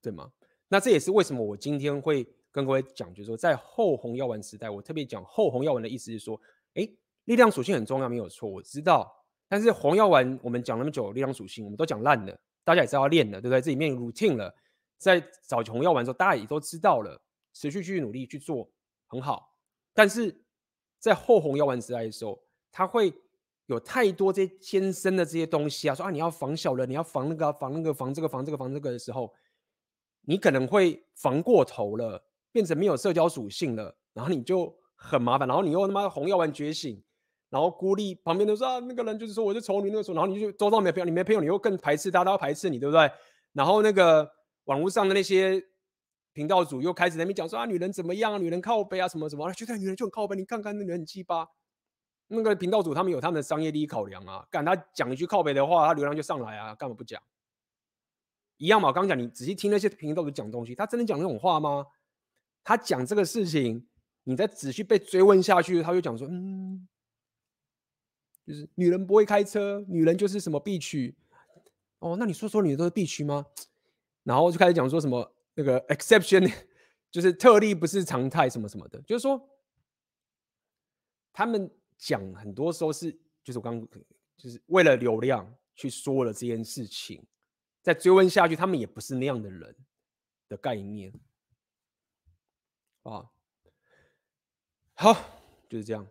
[0.01, 0.31] 对吗？
[0.69, 6.41] 那这也是为什么我今天会跟各位讲，就是说在后红药丸时代，我特别讲后红药丸的意思是说，
[6.75, 6.89] 哎，
[7.25, 9.13] 力量属性很重要，没有错，我知道。
[9.49, 13.61] 但是红药丸我们讲那么久，力量属性我们都讲烂了，大家也知道要练了，对不对？
[13.61, 14.53] 这里面 routine 了，
[14.99, 17.21] 在找红药丸的时候，大家也都知道了，
[17.53, 18.69] 持续去努力去做
[19.07, 19.57] 很好。
[19.95, 20.45] 但是
[20.99, 23.15] 在后红药丸时代的时候，它会
[23.67, 29.33] 有太多这些艰深的这些东西啊，说啊你要防小人，你要防那个防那个防这个防这个防这个的时候，
[30.23, 37.03] 你可能会防过头了，变成没有社交属性了，然后你就很麻烦，然后你又他妈红药丸觉醒。
[37.49, 43.09] 然后孤立旁边的说啊，那个人就是说我是丑女那个时候，然后你就周遭没朋友，你没朋友，你又更排斥，大家都要排斥你，对不对？
[43.53, 44.29] 然后那个
[44.65, 45.63] 网络上的那些
[46.33, 51.47] 频道主又开始在那边讲说啊，女人怎么样啊，女人靠背啊，什么什么，觉得女人就很靠背，你看看那个人很鸡巴。
[52.29, 57.23] 那个频道主他们有他们的商业利益考量啊，干他讲一句靠北的话，他流量就上来啊，干嘛不讲？
[58.57, 61.87] 一样嘛，我刚讲你仔细听那些频道主讲东西，他真的讲那种话吗？
[62.65, 63.87] 他讲这个事情，
[64.25, 66.89] 你再仔细被追问下去，他就讲说嗯。
[68.47, 71.13] 就是女人不会开车，女人就是什么必须
[71.99, 72.17] 哦？
[72.17, 73.45] 那你说说女人都是必须吗？
[74.23, 76.49] 然后就开始讲说什么那个 exception，
[77.11, 79.03] 就是特例不是常态什么什么的。
[79.03, 79.51] 就是说，
[81.33, 83.11] 他们讲很多时候是，
[83.43, 83.81] 就是我刚
[84.37, 87.23] 就是为了流量去说了这件事情，
[87.83, 89.77] 再追问下去，他们也不是那样的人
[90.49, 91.13] 的概念
[93.03, 93.31] 啊。
[94.95, 95.15] 好，
[95.69, 96.07] 就是这样。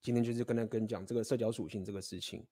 [0.00, 2.46] 今天就是跟他跟讲这个社交属性这个事情，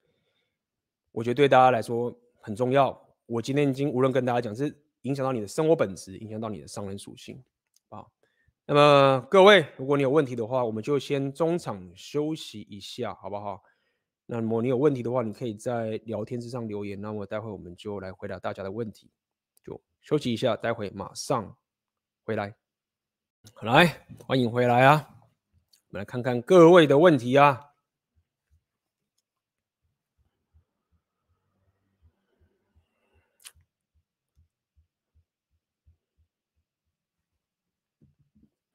[1.12, 3.00] 我觉得对大家来说很重要。
[3.24, 7.42] 我今天已经无论跟大家讲，是影响到你的生活本质，影响到你的商人属性。
[8.68, 13.62] 那么各位，如果你有问题的话，我们就先中场休息一下，好不好？
[14.26, 19.09] 那么你有问题的话，你可以在聊天之上留言，那么待会我们就来回答大家的问题。
[19.64, 21.56] 就休息一下，待会马上
[22.24, 22.56] 回来。
[23.62, 25.09] 来，欢迎回来啊！
[25.90, 27.60] 我们来看看各位的问题啊！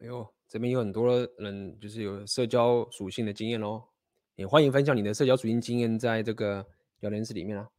[0.02, 3.84] 哎呦，这边有很多人就是有社交属性的经验喽，
[4.36, 6.68] 也欢迎分享你的社交属性经验在这个
[7.02, 7.70] 聊天室里面啊。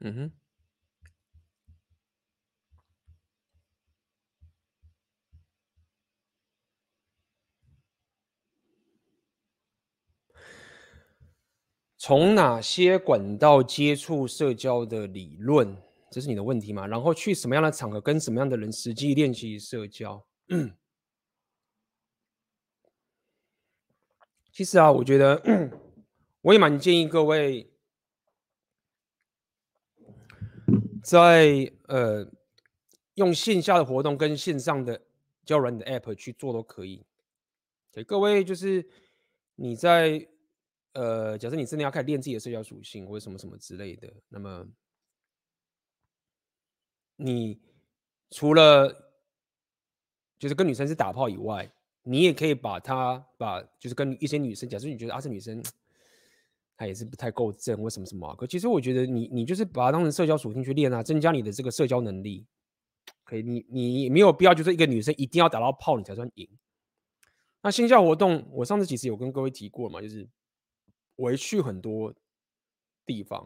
[0.00, 0.32] 嗯哼，
[11.98, 15.76] 从哪些管道接触社交的理论？
[16.10, 16.86] 这是你的问题吗？
[16.86, 20.24] 然后去什么样的场合，跟什么样的人实际练习社交？
[24.52, 25.42] 其实啊，我觉得
[26.40, 27.70] 我也蛮建议各位。
[31.02, 32.30] 在呃，
[33.14, 35.00] 用线下的活动跟线上的
[35.42, 37.06] 交友软的 App 去做都可以。
[37.90, 38.86] 给各位，就是
[39.54, 40.28] 你在
[40.92, 44.66] 呃，假设你真的要开始练自己的社交属性或者什么什么之类的，那么
[47.16, 47.60] 你
[48.30, 49.12] 除了
[50.38, 51.70] 就是跟女生是打炮以外，
[52.02, 55.62] 你也可以把她把就是跟一些女生，假设你觉得啊，这女生。
[56.80, 58.32] 她也是不太够正，为什么什么？
[58.36, 62.46] 可其实我觉得你你就是把它当成社交属性去练啊，增加你的这个社交能力。
[63.24, 66.48] 可以，你你没有必要就是一个女生一定要打到炮你才算赢。
[67.62, 70.24] 那线下活动，我上次其实有跟各位提过嘛，就是
[71.18, 72.14] 我会去很多
[73.04, 73.44] 地方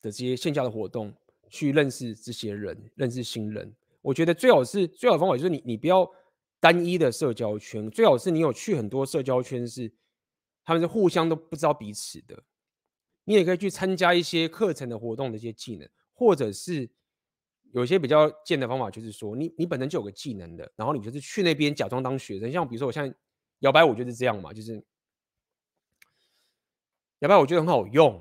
[0.00, 1.12] 的这些线下的活动
[1.48, 3.74] 去认识这些人，认识新人。
[4.02, 6.08] 我觉得最好是最好的方法就是你你不要
[6.60, 9.90] 单一的社交圈，最好是你有去很多社交圈是。
[10.64, 12.40] 他们是互相都不知道彼此的，
[13.24, 16.88] 你也可以去参加一些课程的活动的一些技能，或者是
[17.72, 23.12] 有一些比较贱的方法，就是说你你本身就有个技能的，然后你就是去那边假装当学生，像比如说我现在
[23.58, 24.80] 摇摆舞就是这样嘛，就是
[27.22, 28.20] 摇摆舞我觉得很好用，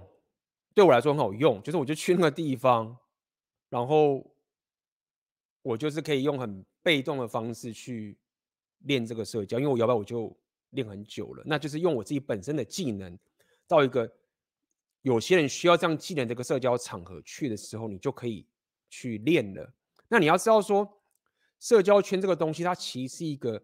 [0.74, 2.98] 对我来说很好用，就是我就去那个地方，
[3.70, 4.36] 然后
[5.62, 8.18] 我就是可以用很被动的方式去
[8.80, 10.36] 练这个社交，因为我摇摆舞就。
[10.72, 13.20] 练很久了，那就是用我自己本身的技能，
[13.68, 14.10] 到一个
[15.02, 18.48] 有些人需要这样技能的这个社交场合去的时候，你就可以
[18.90, 19.74] 去练了。
[20.08, 21.02] 那你要知道说，
[21.60, 23.62] 社交圈这个东西，它其实是一个，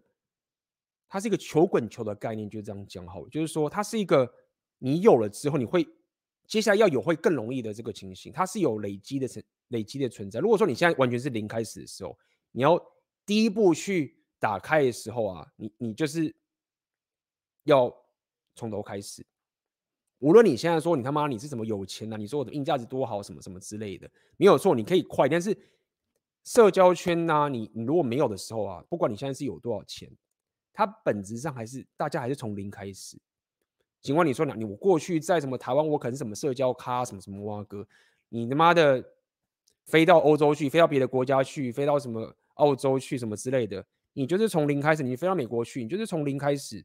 [1.08, 4.30] 它是一个球滚球的概念，就这样讲好，就是说它是一个
[4.78, 5.86] 你有了之后，你会
[6.46, 10.40] 接下来要有会更容易的这个情形，它是有累积的存累积的存在。
[10.40, 12.18] 如果说你现在完全是零开始的时候，
[12.52, 12.80] 你要
[13.26, 16.34] 第一步去打开的时候啊，你你就是
[17.64, 17.94] 要
[18.54, 19.26] 从头开始。
[20.20, 25.56] 无论你现在说你他妈你是什么有钱啊，你说我的硬价值多好什么什么之类的，没有错，你可以快，但是
[26.44, 30.10] 社交圈呐、你你如果没有的时候啊，不管你现在是有多少钱，
[30.72, 33.20] 它本质上还是大家还是从零开始。
[34.08, 37.86] 尽管你说你我过去在什么台湾，我可能是什么社交咖什么什么哇哥，
[38.30, 39.04] 你他妈的
[39.84, 46.82] 飞到欧洲去，飞到别的国家去，飞到什么澳洲去什么之类的，你就是从零开始，你飞到美国去，你就是从零开始，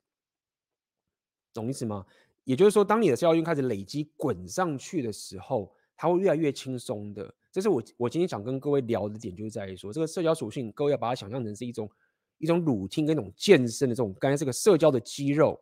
[1.53, 2.05] 懂意思吗？
[2.43, 7.33] 也就是说，当你的社交圈开始累积滚上去的时候，它会越来越轻松的。
[7.53, 11.89] 这是我我今天想跟各位聊的点，就是在于说，这个社交属性，各位要把它想象成是一种
[12.37, 15.57] 一种 routine 跟一种健身的这种，刚才这个社交的肌肉。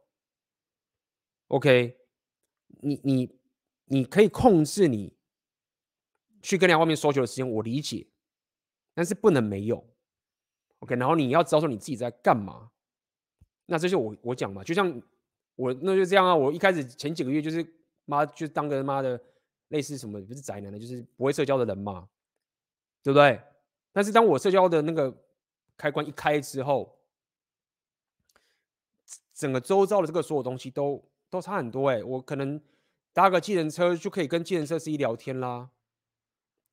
[1.51, 1.97] OK，
[2.81, 3.39] 你你
[3.85, 5.13] 你可以控制你
[6.41, 8.07] 去跟人家外面说球的时间，我理解，
[8.93, 9.85] 但是不能没有。
[10.79, 12.71] OK，然后你要知道说你自己在干嘛。
[13.65, 15.01] 那这就我我讲嘛，就像。
[15.57, 16.33] 我那就这样啊！
[16.33, 17.63] 我一开始前几个月就是
[18.05, 19.21] 妈，就当个妈的
[19.67, 22.07] 类似什么，不是宅男的，就是不会社交的人嘛，
[23.03, 23.39] 对不对？
[23.91, 25.13] 但是当我社交的那个
[25.77, 26.97] 开关一开之后，
[29.35, 32.03] 整个周遭的这个所有东西都都差很多哎、欸！
[32.03, 32.61] 我可能
[33.13, 35.69] 搭个计程车就可以跟计程车司机聊天啦，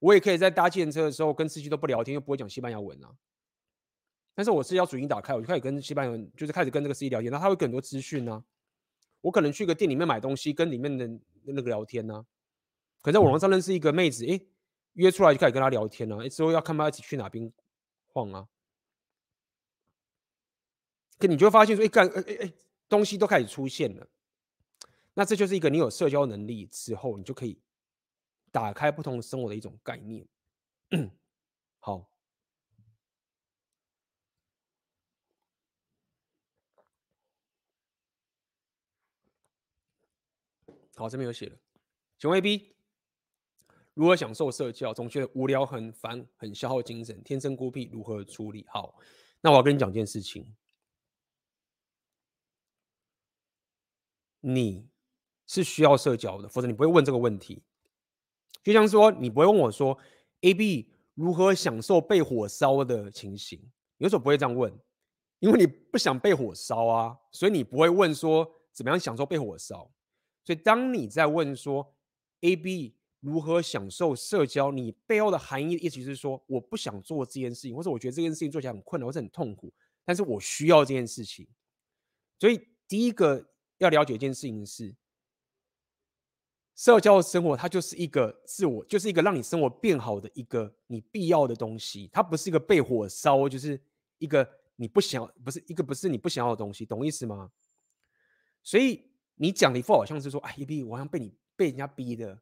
[0.01, 3.09] 我也可以在搭计程车的时候跟司机都不聊天，又不会讲西班牙文啊。
[4.35, 8.45] 但是我是要主音打开，我就开始跟西班牙文，就是开始跟这个司机聊天，那他会给很多资讯呢。
[9.21, 11.09] 我可能去个店里面买东西，跟里面的
[11.45, 12.27] 那个聊天呢、啊。
[13.01, 14.41] 可在网络上认识一个妹子，哎，
[14.95, 16.29] 约出来就开始跟她聊天了、啊。
[16.29, 17.53] 之后要看她一起去哪边
[18.13, 18.49] 晃啊。
[21.19, 22.53] 可你就会发现说，哎，干，哎哎，
[22.89, 24.07] 东西都开始出现了。
[25.19, 27.61] 那这就是一个你有社交能力之后，你就可以
[28.53, 30.25] 打开不同生活的一种概念。
[31.81, 32.09] 好。
[40.95, 41.59] 好，这边有写了。
[42.17, 42.77] 请问 AB
[43.95, 44.95] 如何享受社交？
[44.95, 48.65] 总觉得无聊、很烦、很消耗精神，天生孤僻，如何处理？
[48.69, 48.95] 好，
[49.41, 50.55] 那我要跟你讲件事情。
[54.41, 54.89] 你
[55.49, 57.61] 是需要社交的，否则你不会问这个问题。
[58.63, 59.99] 就像说，你不会问我说
[60.43, 63.61] ，AB 如何享受被火烧的情形？
[63.97, 64.73] 有时候不会这样问，
[65.41, 69.91] 因为你不想被火烧啊，所以你不会问说怎么样享受被火烧。
[70.45, 71.95] 所以，当你在问说
[72.43, 79.73] A、B 如何享受社交，你背后的含义意思是说，我不想做这件事情，或者我觉得这件事情做起来很困难，或者很痛苦，
[80.05, 81.49] 但是我需要这件事情。
[82.39, 83.45] 所以，第一个
[83.79, 84.95] 要了解一件事情是，
[86.79, 93.79] 社交的生活它就是一个自我，就是一个让你生活变好的一个你必要的东西，它不是一个被火烧，就是
[94.19, 97.51] 一个你不想要，不是一个不是你不想要的东西，懂意思吗？
[98.63, 99.05] 所以。
[99.41, 102.37] 你讲的一副好像是说，哎，AB，我好像被你被人家逼的，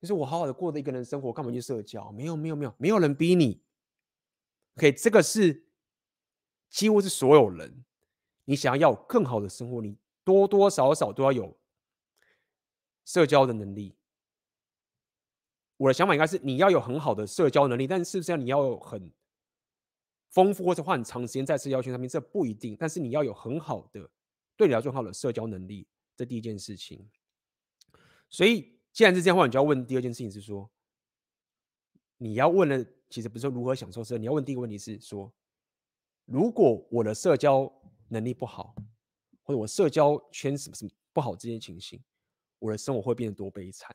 [0.00, 2.10] 就是我好好的过着一个人生活，干嘛去社交？
[2.12, 3.62] 没有，没有，没有，没有人逼你。
[4.78, 5.66] OK，这个是
[6.70, 7.84] 几乎是所有人，
[8.46, 9.94] 你想要有更好的生活，你
[10.24, 11.54] 多多少少都要有
[13.10, 13.96] 社交的能力。
[15.76, 19.12] 我的想法应该是，你要有很好的社交能力，但是是不是你要有很
[20.28, 22.08] 丰富或者花很长时间在社交圈上面？
[22.08, 22.76] 这不一定。
[22.78, 24.08] 但是你要有很好的，
[24.56, 25.88] 对你来说很好的社交能力。
[26.16, 27.10] 这第一件事情，
[28.28, 30.70] 所以既然是这样的话，你就要问第二件事情是说，
[32.18, 35.32] 你要问的其实不是说如何享受社交，你要问第一个问题是说，
[36.26, 37.72] 如果我的社交
[38.08, 38.74] 能力不好，
[39.42, 41.98] 或者我社交圈什么什么不好这件情形，
[42.60, 43.92] 我的生活会变得多悲惨？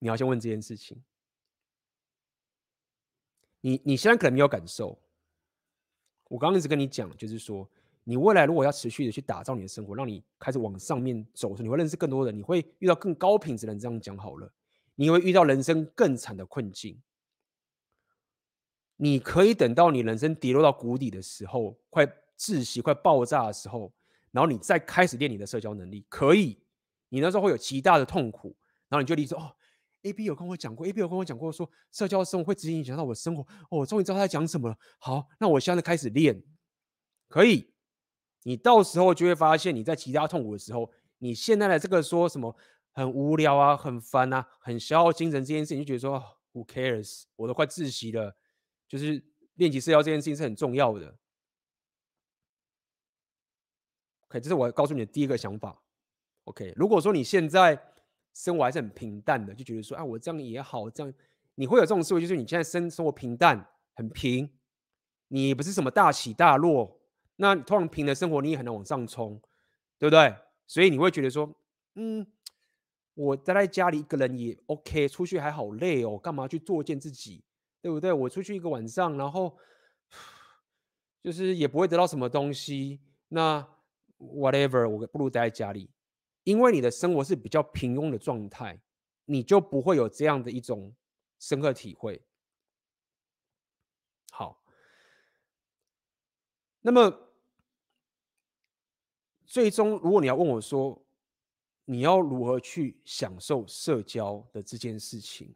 [0.00, 1.00] 你要先问这件事情。
[3.60, 5.00] 你你现在可能没有感受，
[6.24, 7.70] 我刚刚一直跟你讲，就是说。
[8.04, 13.78] 你未来如果要持续的去打造你的生活，让你开始往上面走，你会认识更多人，你会遇到更高品质的人。
[13.78, 14.50] 这样讲好了，
[14.94, 16.98] 你会遇到人生更惨的困境。
[18.96, 22.06] 你可以等到你人生跌落到谷底的时候，快
[22.38, 23.92] 窒息、快爆炸的时候，
[24.30, 26.06] 然后你再开始练你的社交能力。
[26.08, 26.58] 可以，
[27.08, 28.56] 你那时候会有极大的痛苦，
[28.88, 29.54] 然后你就立说：“哦
[30.02, 33.42] ，AB 有跟我讲过，AB 有跟我讲过，说社交生活会直接影响到我的生活。
[33.70, 34.76] 哦，我终于知道他在讲什么了。
[34.98, 36.42] 好，那我现在开始练，
[37.28, 37.72] 可以。”
[38.44, 42.56] 你到时候就会发现，你在其他痛苦的时候，你现在的这个说什么
[42.92, 46.22] 很无聊啊、很烦啊、很消耗精神这件事情，就觉得说
[46.52, 47.24] Who cares？
[47.36, 48.34] 我都快窒息了，
[48.86, 49.22] 就是
[49.54, 51.18] 练习社交这件事情是很重要的。
[54.28, 55.82] OK，这是我告诉你的第一个想法。
[56.48, 57.78] OK，如果说你现在
[58.32, 61.12] 生活还是很平淡的，就觉得说啊，我这样也好，这样
[61.56, 64.48] 你会有这种思维，就是你现在生生活平淡，很平，
[65.28, 66.98] 你不是什么大起大落，
[67.36, 69.38] 那通常平的生活你也很难往上冲，
[69.98, 70.34] 对不对？
[70.66, 71.54] 所以你会觉得说，
[71.96, 72.26] 嗯，
[73.12, 77.44] 我待在家里一个人也 OK，出去还好累哦，干嘛去作践自己，
[77.82, 78.10] 对不对？
[78.10, 79.54] 我出去一个晚上，然后
[81.22, 83.68] 就是也不会得到什么东西，那。
[84.20, 85.88] Whatever，我不如待在家里，
[86.48, 88.80] 因为你的生活是比较平庸的状态，
[89.26, 90.96] 你就不会有这样的一种
[91.38, 92.24] 深刻体会。
[94.30, 94.64] 好，
[96.80, 97.34] 那么
[99.44, 101.04] 最终，如果你要问我说，
[101.84, 105.54] 你要如何去享受社交的这件事情？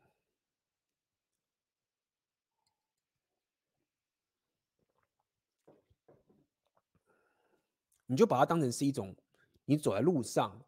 [8.04, 9.16] 你就把它当成是一种，
[9.64, 10.62] 你走在路上，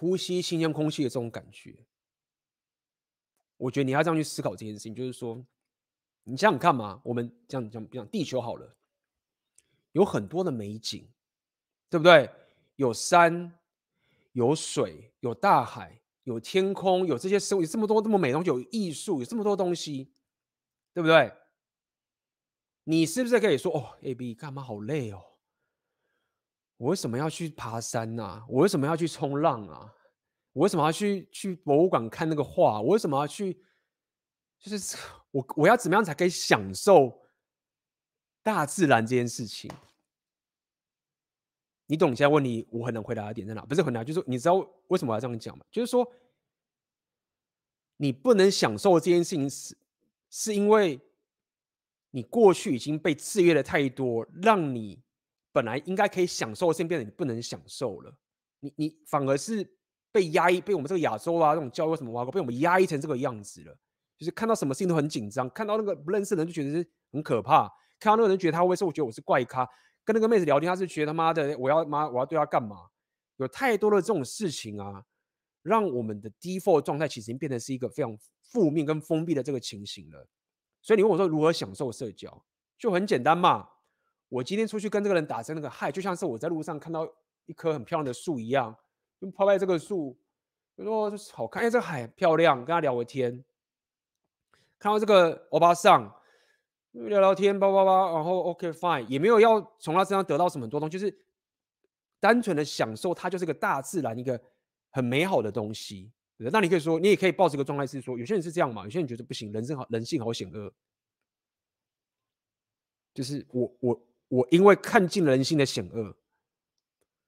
[0.00, 1.76] 呼吸新鲜空气的这种感觉。
[3.58, 5.44] 我觉得你要这样去思考这件事情，就是说，
[6.24, 8.74] 你想想看嘛，我们这样讲讲地球好了，
[9.92, 11.06] 有很多的美景，
[11.90, 12.30] 对不对？
[12.76, 13.52] 有山，
[14.32, 20.10] 有水，有大海，有天空，有这些生物，有这么多这么美的东西，有艺术，有这么多东西，
[20.94, 21.30] 对不对？
[22.84, 25.22] 你是不是可以说，哦，AB 干嘛好累哦？
[26.80, 29.94] 我为什么要去爬山呢、我为什么要去冲浪啊？
[30.54, 32.80] 我为什么要去去博物馆看那个画？
[32.80, 33.62] 我为什么要去？
[34.58, 34.96] 就是
[35.30, 37.20] 我我要怎么样才可以享受
[38.42, 39.70] 大自然这件事情？
[41.84, 42.16] 你懂？
[42.16, 43.60] 现在问你，我很难回答的点在哪？
[43.66, 44.54] 不是很难，就是你知道
[44.86, 45.66] 为什么我要这样讲吗？
[45.70, 46.10] 就是说，
[47.98, 49.76] 你不能享受这件事情是
[50.30, 50.98] 是因为
[52.10, 55.02] 你过去已经被制约的太多，让你。
[55.52, 58.14] 本来应该可以享受的事情，变得你不能享受了。
[58.60, 59.66] 你你反而是
[60.12, 63.76] 被压抑，被我们这个亚洲啊这种教育什么挖沟，被我们压抑成这个样子了。
[64.18, 67.66] 就是看到什么事情都很紧张，看到那个不认识的人就觉得是很可怕，
[67.98, 69.66] 看到那个人觉得他会说，我觉得我是怪咖。
[70.04, 72.88] 跟那个妹子聊天，他是觉得他妈的我要妈我要对他干嘛？
[73.36, 75.02] 有太多的这种事情啊，
[75.62, 80.26] 让我们的 default 状态其实已经变成是一个非常负面跟封闭的这个情形了。
[80.82, 82.44] 所以你问我说如何享受社交，
[82.78, 83.68] 就很简单嘛。
[84.30, 87.06] 我今天出去跟这个人打声那个嗨，就像是我在路上看到
[87.46, 88.74] 一棵很漂亮的树一样，
[89.20, 90.16] 就抛开这个树，
[90.76, 93.44] 就说好看，哎，这个海漂亮，跟他聊个天。
[94.78, 96.10] 看到这个欧巴桑，
[96.92, 101.12] 聊聊天，叭叭叭，然后 OK fine，也没有要从他身上得到什么多东西，就是
[102.20, 104.40] 单纯的享受，它就是个大自然一个
[104.90, 106.12] 很美好的东西。
[106.36, 110.72] 那你可以说，你也可以抱这个状态是说，有些人是这样嘛，有些人觉得不行，人生好，人性好险恶，
[113.12, 114.00] 就是我我。
[114.30, 116.16] 我因为看尽人性的险恶，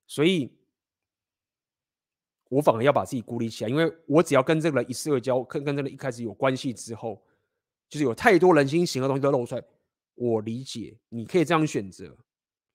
[0.07, 0.57] 所以
[2.49, 3.69] 我反而要把自己孤立起来。
[3.69, 7.21] 因为我只要跟这个人一社交，跟跟这个人一开始有关系之后，
[7.89, 9.65] 就是有太多人心险恶的东西都露出来。
[10.15, 12.17] 我理解，你可以这样选择，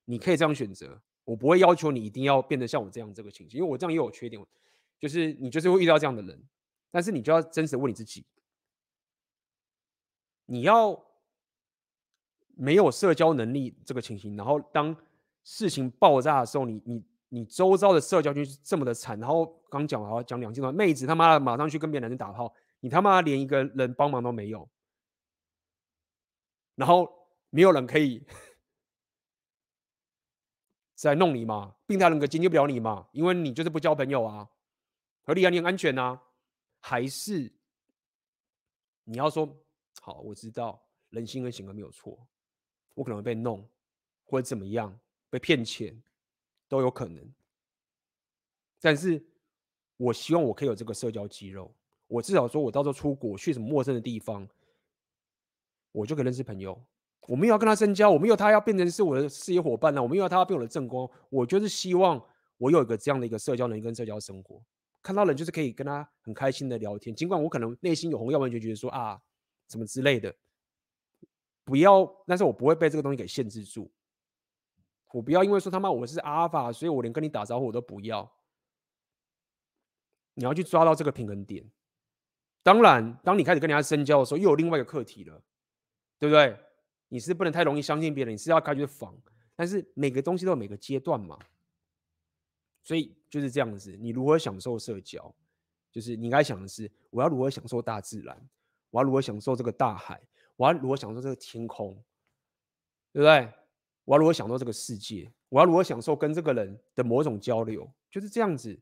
[0.03, 1.01] 你可以这样选择。
[1.23, 4.45] 我不会要求你一定要变得像我这样这个情形，因为我这样也有缺点，
[4.99, 6.43] 就是你就是会遇到这样的人，
[6.91, 8.25] 但是你就要真实问你自己，
[10.47, 11.06] 你要。
[12.57, 14.95] 没有社交能力这个情形，然后当
[15.43, 19.19] 事情爆炸的时候，你你你周遭的社交就是这么的惨。
[19.19, 24.67] 然后刚讲了讲两句话，妹子他妈的马上去跟别的男人打炮，你他妈连一个人帮忙都没有，
[26.75, 27.07] 然后
[27.51, 28.25] 没有人可以
[30.95, 31.75] 再弄你嘛？
[31.85, 33.07] 病态人格解决不了你嘛？
[33.11, 34.49] 因为你就是不交朋友啊，
[35.23, 36.19] 合理啊，你很安全啊，
[36.79, 37.53] 还是
[39.03, 39.47] 你要说
[40.01, 40.21] 好？
[40.21, 42.17] 我知道人心跟性格没有错。
[42.97, 43.63] 我可能被弄，
[44.25, 44.99] 或者怎么样，
[45.29, 46.01] 被骗钱
[46.67, 47.31] 都有可能。
[48.81, 49.23] 但是
[49.97, 51.71] 我希望我可以有这个社交肌肉，
[52.07, 54.47] 我至少说我到时候出国去什么陌生的地方，
[55.91, 56.83] 我就可以认识朋友。
[57.27, 61.07] 我没有要跟他深交，我没有他要变成是我的事业伙伴呢，我没有要他要变我的正宫。
[61.29, 62.19] 我就是希望
[62.57, 64.59] 我有一个这样的一个社交能力跟社交生活，
[65.03, 69.21] 看到人就是可以跟他很开心的聊天，尽管我可能内心有红药丸，就觉得说啊
[69.67, 70.33] 什么之类的。
[71.67, 73.91] 不要，但是我不会被这个东西给限制住。
[75.11, 78.31] 我不要因为说他妈我是阿尔法，所以我连跟你打招呼我都不要。
[80.33, 81.69] 你要去抓到这个平衡点。
[82.63, 85.43] 当然，当你开始跟人家深交的时候，又有另外一个课题了，
[86.17, 86.57] 对不对？
[87.09, 89.13] 你是不能太容易相信别人，你是要开始防。
[89.53, 91.37] 但是每个东西都有每个阶段嘛，
[92.81, 93.97] 所以就是这样子。
[93.99, 95.35] 你如何享受社交？
[95.91, 98.49] 就是你应该想的是，我要如何享受大自然？
[98.89, 100.21] 我要如何享受这个大海？
[100.57, 102.03] 我要如何享受这个天空？
[103.13, 103.51] 对不对？
[104.03, 105.31] 我要如何享受这个世界？
[105.49, 107.89] 我要如何享受跟这个人的某种交流？
[108.09, 108.79] 就是这样子，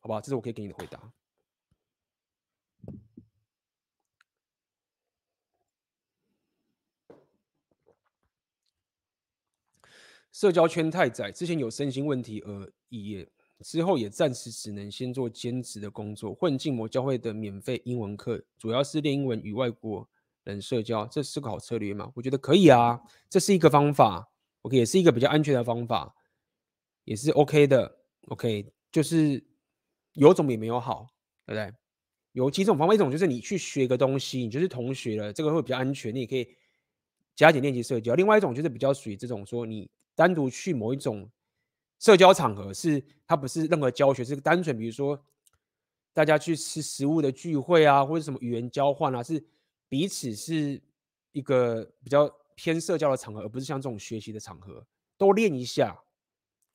[0.00, 0.20] 好吧？
[0.20, 1.12] 这是我可以给你的回答。
[10.30, 13.28] 社交圈太窄，之前有身心问题而毕业，
[13.64, 20.08] 之后也暂时只能先做兼职的工作，混进某教会的免费英文课，主要是练英文与外国
[20.44, 22.10] 人社交，这是个好策略吗？
[22.14, 24.30] 我觉得可以啊，这是一个方法
[24.62, 26.14] ，OK，也是一个比较安全的方法，
[27.04, 27.96] 也是 OK 的
[28.28, 29.44] ，OK，就是
[30.12, 31.06] 有总比没有好，
[31.46, 31.74] 对不对？
[32.32, 36.46] 有几种方法，一种就是你去学一个东西，你就是同学了，这个会比较安全，你也可以
[37.34, 38.14] 加紧练习社交。
[38.14, 39.90] 另外一种就是比较属于这种说你。
[40.18, 41.30] 单独去某一种
[41.98, 45.20] 社交场合，是它不是任何教学，是单纯比如说
[46.12, 49.44] 大家去吃食物的聚会啊，或者什么语言交换啊，是
[49.88, 50.80] 彼此是
[51.32, 55.96] 一个比较偏社交的场合，而不是像这种学习的场合，都练一下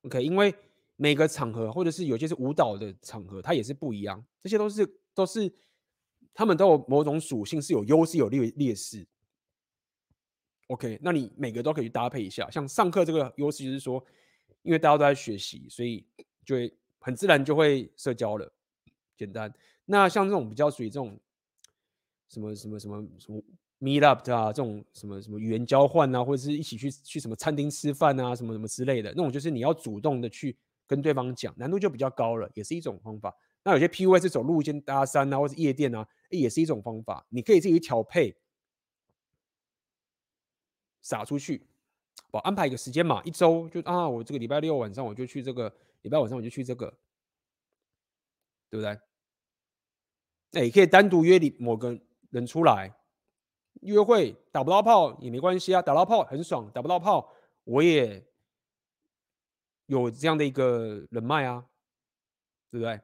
[0.04, 0.24] ，OK？
[0.24, 0.54] 因为
[0.96, 5.54] 每个场合或者是有些是舞蹈的场合，它也是不一样，这些都是都是
[6.34, 9.06] 他们都有某种属性，是有优势有劣劣势。
[10.68, 12.50] OK，那你每个都可以去搭配一下。
[12.50, 14.04] 像上课这个优势就是说，
[14.64, 16.06] 因为大家都在学习，所以
[16.44, 18.52] 就会很自然就会社交了。
[19.16, 19.54] 简单。
[19.86, 21.20] 那像这种比较属于这种
[22.30, 23.42] 什么什么什么什么
[23.80, 30.58] meet up 啊，这种什么什么语言交换啊，或者是一起去去什么餐厅吃饭啊，什么什么之类的那种，就是你要主动的去
[30.88, 33.36] 跟对方讲，难度就比较高了，也是一种方法。
[33.64, 38.36] 那有些 PUA 是走路线搭讪啊，或者是夜店啊，也是一种方法，你可以自己调配。
[41.06, 41.68] 撒出去，
[42.32, 45.72] 我安排一个时间嘛，一周就啊，我这个礼拜六晚上我就去这个，
[46.02, 46.88] 礼拜晚上我就去这个，
[48.70, 49.00] 对不对？
[50.52, 52.00] 那也可以单独约你某个
[52.30, 52.92] 人出来
[53.82, 57.32] 约会，打不到炮也没关系啊，打到炮很爽，打不到炮
[57.64, 58.24] 我也
[59.88, 61.66] 有这样的一个人脉啊，
[62.72, 63.00] 对不对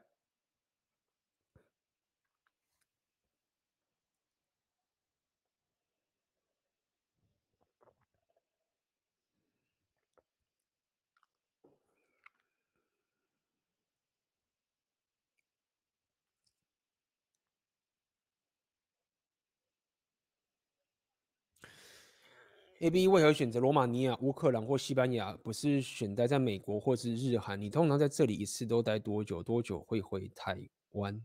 [22.80, 25.32] ？A B 为何选择罗马尼亚、乌克兰或西班牙？
[25.42, 27.60] 不是选待在美国或是日韩？
[27.60, 29.42] 你通常在这里一次都待多久？
[29.42, 30.58] 多久会回台
[30.92, 31.22] 湾？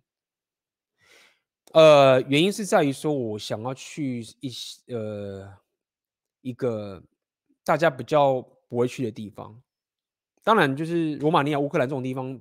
[1.72, 5.52] 呃，原因是在于说我想要去一些呃
[6.42, 7.02] 一个
[7.64, 9.62] 大家比较不会去的地方。
[10.44, 12.40] 当然，就是罗马尼亚、乌克兰这种地方，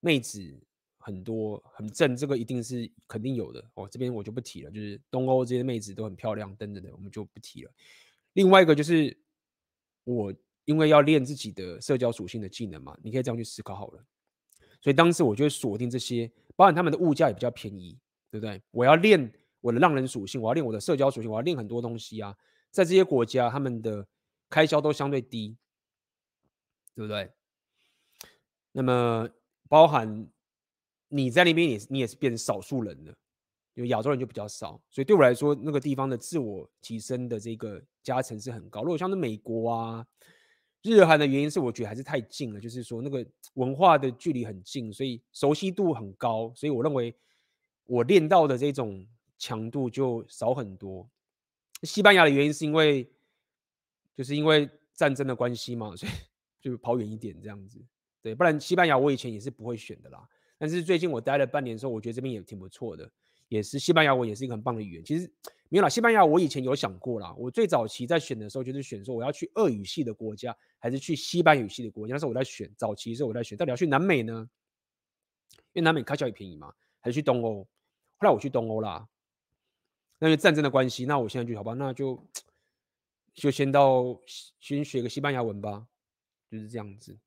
[0.00, 0.60] 妹子
[0.98, 3.88] 很多很正，这个一定是肯定有的哦。
[3.88, 7.70] 这边我就不提了，就是东欧这些妹子都很漂亮等等的，我们就不提了。
[8.36, 9.16] 另外一个就是，
[10.04, 10.32] 我
[10.66, 14.04] 因为要练自己的社交属性的技能嘛，你可以这样去思考好了。
[14.82, 17.98] 所以当时我就锁定这些，包含他们的物价也比较便宜，
[18.30, 18.62] 对不对？
[18.72, 19.32] 我要练
[19.62, 22.36] 我的浪人属性，我要练我的社交属性，我要练很多东西啊。
[22.70, 24.06] 在这些国家，他们的
[24.50, 25.56] 开销都相对低，
[26.94, 27.32] 对不对？
[28.72, 29.26] 那么
[29.66, 30.28] 包含
[31.08, 33.16] 你在那边也你也是变少数人了。
[33.76, 38.80] 因为亚洲人就比较少，所以对我来说，那个地方的自我提升的这个加成是很高。
[38.80, 40.06] 如果像是美国啊、
[40.82, 46.50] 日韩的原因是，我觉得还是太近了，就是说那个文化的距离很近，所以熟悉度很高。
[46.56, 47.14] 所以我认为
[47.84, 51.06] 我练到的这种强度就少很多。
[51.82, 53.06] 西班牙的原因是因为
[54.16, 56.12] 就是因为战争的关系嘛，所以
[56.62, 57.78] 就跑远一点这样子。
[58.22, 60.26] 对，不然西班牙我以前也是不会选的啦。
[60.56, 63.10] 但是最近我待了半年之后，我觉得这边也挺不错的。
[63.48, 65.04] 也是西班牙文也是一个很棒的语言。
[65.04, 65.30] 其实
[65.68, 67.34] 没有啦，西班牙我以前有想过啦。
[67.36, 72.14] 我最早期在选的时候就是选说我要去俄语系的国家，还是去西班牙语系的国家。
[72.14, 74.48] 那时候我在选，早期的时候我在选，到底要去南美呢？
[75.72, 77.62] 因为南美开销也便宜嘛，还是去东欧？
[78.18, 79.08] 后来我去东欧啦。
[80.18, 82.18] 那因为战争的关系，那我现在就好吧，那就
[83.34, 84.18] 就先到
[84.60, 85.86] 先学个西班牙文吧，
[86.50, 87.18] 就是这样子。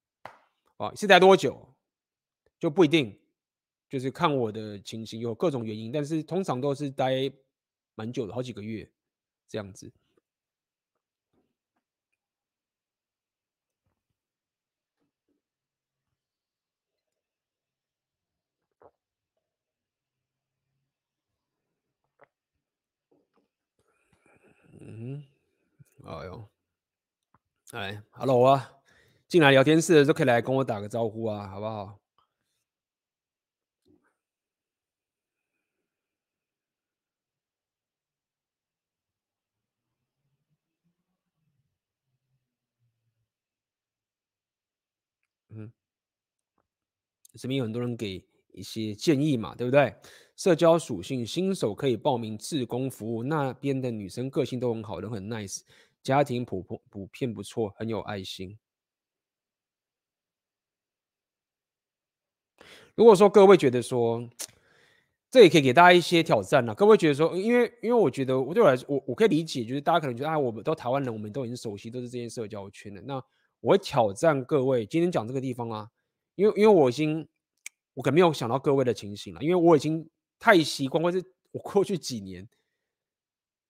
[0.77, 1.75] 啊，是待多久
[2.57, 3.18] 就不一定。
[3.89, 7.31] 就是看我的情形，有各种原因，但是通常都是待
[7.95, 8.87] 蛮久的，好几个月
[9.47, 9.91] 这样子。
[24.81, 25.23] 嗯，
[26.05, 26.49] 哎呦，
[27.71, 28.71] 哎，Hello 啊，
[29.27, 31.99] 进来聊天室的都可以来跟我打个招呼啊，好不好？
[47.35, 49.93] 这边有很多人给一些建议嘛，对不对？
[50.35, 55.61] 社交属性，新手可以报名志工服务，那边的女生个性都很好，人很 nice，
[56.01, 58.57] 家庭普普遍不错，很有爱心。
[62.95, 64.29] 如果说各位觉得说，
[65.29, 66.73] 这也可以给大家一些挑战了。
[66.73, 73.01] 各位觉得说，因为因为我觉得我对我来说，我我可以理解，就是大家可能觉得啊，我们都台湾人，我们都已经熟悉都是这些社交圈的。
[73.01, 73.23] 那
[73.59, 75.89] 我挑战各位，今天讲这个地方啊，
[76.39, 77.27] 因为因为我已经
[77.93, 81.21] 我可能没有想到各位的情形了，因为我已经太习惯，或是
[81.51, 82.47] 我过去几年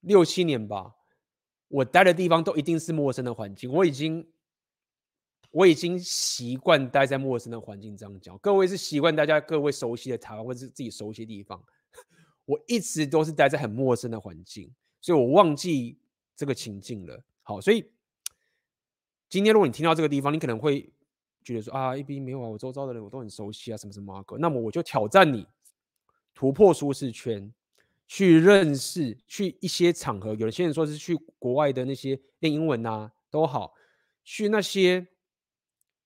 [0.01, 0.93] 六七年吧，
[1.67, 4.31] 我待的地方都一定是陌生的环境，我已经。
[5.51, 8.37] 我已经习惯待在陌生的环境，这样讲。
[8.37, 11.59] 各位是习惯大家各位熟悉的台湾，或是自己熟悉的地方。
[12.45, 14.71] 我一直都是待在很陌生的环境，
[15.01, 15.97] 所以我忘记
[16.35, 17.19] 这个情境了。
[17.41, 17.83] 好，所以
[19.27, 20.87] 今天如果你听到这个地方，你可能会
[21.53, 24.23] 觉得说啊，AB 没有啊，我周遭的人我都很熟悉啊，什么什么啊。
[24.38, 25.47] 那么我就挑战你，
[26.34, 27.51] 突破舒适圈，
[28.07, 30.35] 去认识，去一些场合。
[30.35, 33.73] 有些人说是去国外的那些练英文啊，都好，
[34.23, 35.07] 去那些。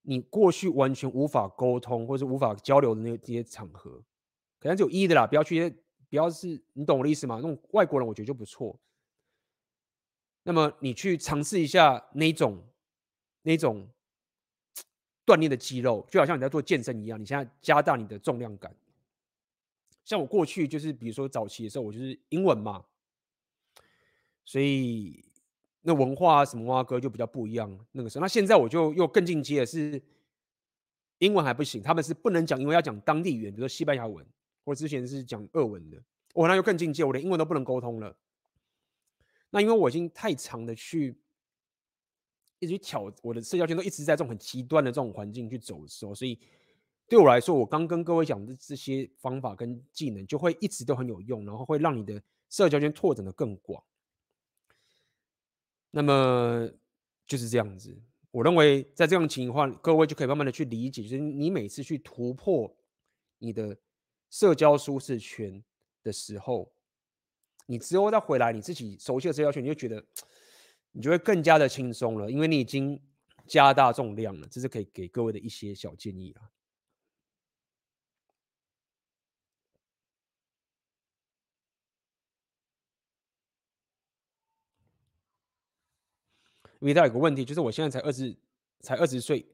[0.06, 4.04] 你过去完全无法沟通或者无法交流的那些场合，
[4.60, 5.70] 可能只有一的啦，不要去，
[6.10, 7.36] 不要是你懂我的意思吗？
[7.36, 8.78] 那种外国人我觉得就不错。
[10.44, 12.62] 那么你去尝试一下那种
[13.44, 13.88] 那种
[15.26, 18.74] 锻炼的肌肉，就好像你在做健身一样，你现在加大你的重量感。
[20.06, 22.84] 像我过去就是，比如说早期的时候，我就是英文嘛，
[24.46, 25.24] 所以。
[25.86, 27.70] 那文化啊，什么啊，歌就比较不一样。
[27.92, 30.02] 那个时候，那现在我就又更进阶的是，
[31.18, 34.26] 英文还不行，他们是不能讲因为，要讲当地语言，比如说西班牙文，
[34.64, 36.02] 或之前是讲俄文的。
[36.34, 38.16] 我那又更进阶，我连英文都不能沟通了。
[39.50, 41.14] 那因为我已经太长的去
[42.64, 46.40] 一直去挑我的社交圈，都一直在这种很极端的这种环境去走的时候，所以
[47.08, 53.84] 对我来说，我刚跟各位讲的这些方法跟技能，就会一直都很有用，然后会让你的社交圈拓展的更广。
[55.92, 56.70] 那么
[57.28, 57.96] 就是这样子，
[58.32, 62.74] 我认为在这样情况，各位就可以慢慢的去理解，就是你每次去突破
[63.38, 63.78] 你的
[64.30, 65.64] 社交舒适圈
[66.02, 66.72] 的时候，
[67.68, 70.04] 你之后再回来你自己熟悉的社交圈，你就觉得
[70.94, 73.00] 你就会更加的轻松了，因为你已经
[73.46, 74.48] 加大重量了。
[74.50, 76.50] 这是可以给各位的一些小建议啊。
[86.80, 88.36] 因为他有个问题，就是我现在才二十，
[88.82, 89.46] 才二十岁，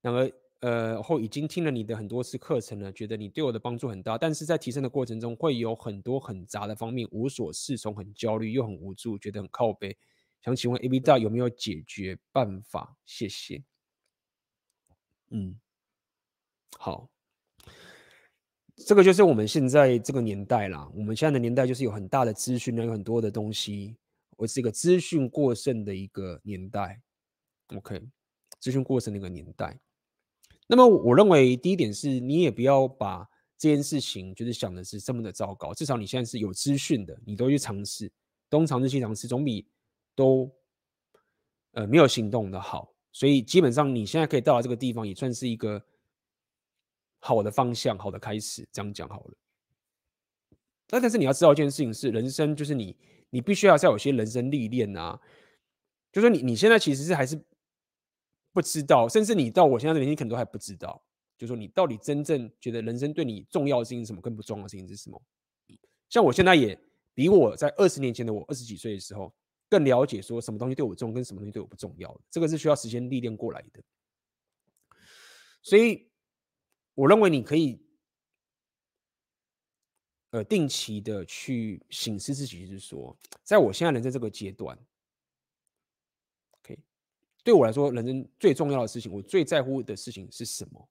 [0.00, 9.96] 然而呃后已经听了你的很多次课程了，觉得你对我的帮助很大，但是在提升的过程中会有很多很杂的方面，无所适从，很焦虑又很无助，觉得很靠背。
[10.42, 12.96] 想请问 AB 大有没有解决办法？
[13.04, 13.62] 谢谢。
[15.30, 15.58] 嗯，
[16.78, 17.08] 好，
[18.74, 20.90] 这个就是我们现在这个年代啦。
[20.94, 23.96] 我们现在的年代就是有很大的资讯量，有很多的东西。
[24.36, 27.00] 我是一个资讯过剩的一个年代
[27.76, 28.00] ，OK，
[28.58, 29.78] 资讯过剩的一个年代。
[30.66, 38.10] 那么我认为第一点是你也不要把这件事情就是想的是这么的糟糕，至少你现在是有资讯的，你都去尝试，
[38.48, 39.68] 东尝试西尝试，总比
[40.20, 40.54] 都
[41.72, 42.94] 呃没有行动的好。
[43.12, 45.82] 所以基本上你现在可以到达这个地方，也算是一个
[47.18, 48.68] 好的方向，好的开始。
[48.70, 49.34] 这样讲好了。
[50.90, 52.96] 那但是你要知道一件事情是，人生就是你。
[53.32, 55.16] 你必须要再有些人生历练啊，
[56.10, 57.40] 就说你你现在其实是还是
[58.52, 61.00] 不知道，甚至你到我现在这边，你可能都还不知道，
[61.38, 65.22] 就说你到底真正觉得人生对你重要的事情是什么，更不重要的事情是什么？
[66.08, 66.76] 像我现在也
[67.14, 69.32] 比我在二十年前的我二十几岁的时候
[69.70, 73.82] 更了解，说什么东西对我重，跟什么东西对我不重要，这个是需要时间历练过来的。
[75.62, 76.10] 所以
[76.94, 77.82] 我认为你可以。
[80.32, 84.78] 呃，定期的去省思自己，就是说，在我现在人生这个阶段
[86.60, 86.78] ，OK，
[87.42, 90.88] 对我来说，人生最重要的事情，我最在乎的事情是什么？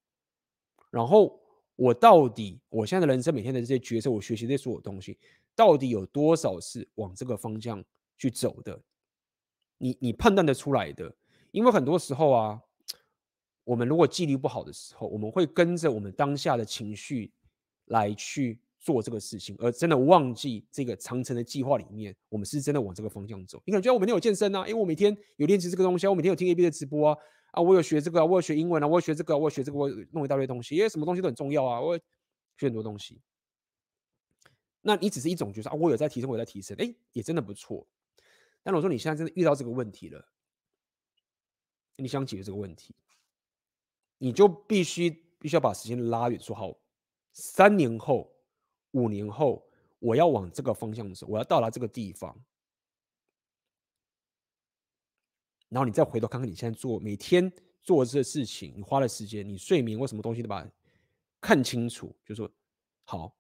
[0.90, 1.42] 然后，
[1.78, 5.18] 我到底我现在的人生每天的这些决策，我学习这所有东西，
[5.56, 7.82] 到底有多少是往这个方向
[8.20, 8.80] 去走的？
[9.80, 11.12] 你你判断得出来的？
[11.50, 12.62] 因为很多时候啊，
[13.64, 17.34] 我们如果纪律不好的时候，我们会跟着我们当下的情绪
[17.86, 18.60] 来去。
[18.82, 23.62] 做这个事情，而真的忘记这个长城的计划里面，我们是真的往这个方向走。
[23.66, 27.18] 你可能觉得我每天有健身啊，因为我每天有练习这个东西啊，我每天有听 AB 的直播啊，
[27.52, 31.98] 啊，我有学这个啊，我有学英文啊，我有学这个，我有学这个，我弄一大堆东西，因为什么东西都很重要啊，我
[32.58, 33.20] 学很多东西。
[34.82, 37.86] 那你只是一种觉得啊，我有在提升，我有在提升，哎，也真的不错。
[38.62, 40.28] 但我说你现在真的遇到这个问题了，
[41.96, 42.96] 你想解决这个问题，
[44.18, 45.10] 你就必须
[45.40, 46.78] 必须要把时间拉远，说好，
[47.32, 48.32] 三年后、
[48.92, 49.66] 五年后，
[50.00, 52.38] 我要往这个方向走，我要到达这个地方。
[55.70, 57.52] 然后你再回头看看你现在做每天
[57.84, 60.68] 做这些事情，你花的时间，你睡眠或什么东西都把
[61.40, 62.52] 看清楚，就说
[63.04, 63.36] 好，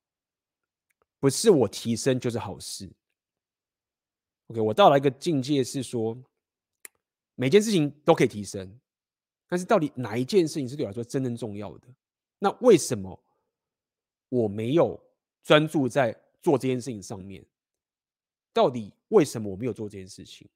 [1.20, 2.90] 不是我提升就是好事。
[4.50, 6.18] OK，我到了一个境界是说，
[7.36, 8.80] 每件事情都可以提升，
[9.48, 11.88] 但是到底哪一件事情是对我来说真正重要的？
[12.40, 13.20] 那为什么
[14.30, 15.00] 我没有
[15.44, 17.46] 专注在做这件事情上面？
[18.52, 20.50] 到底为什么我没有做这件事情？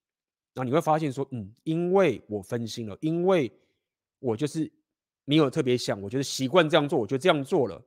[0.55, 3.51] 然后你会发现说，嗯，因为我分心了，因为
[4.17, 4.71] 我就是
[5.25, 7.79] 没有特别想，我就是习惯这样做，我就这样做了，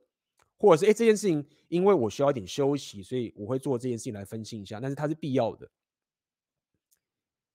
[0.57, 5.69] 或者是哎，这件事情因为我需要一点休息，所以我会做这件事情来分心一下，但是它是必要的。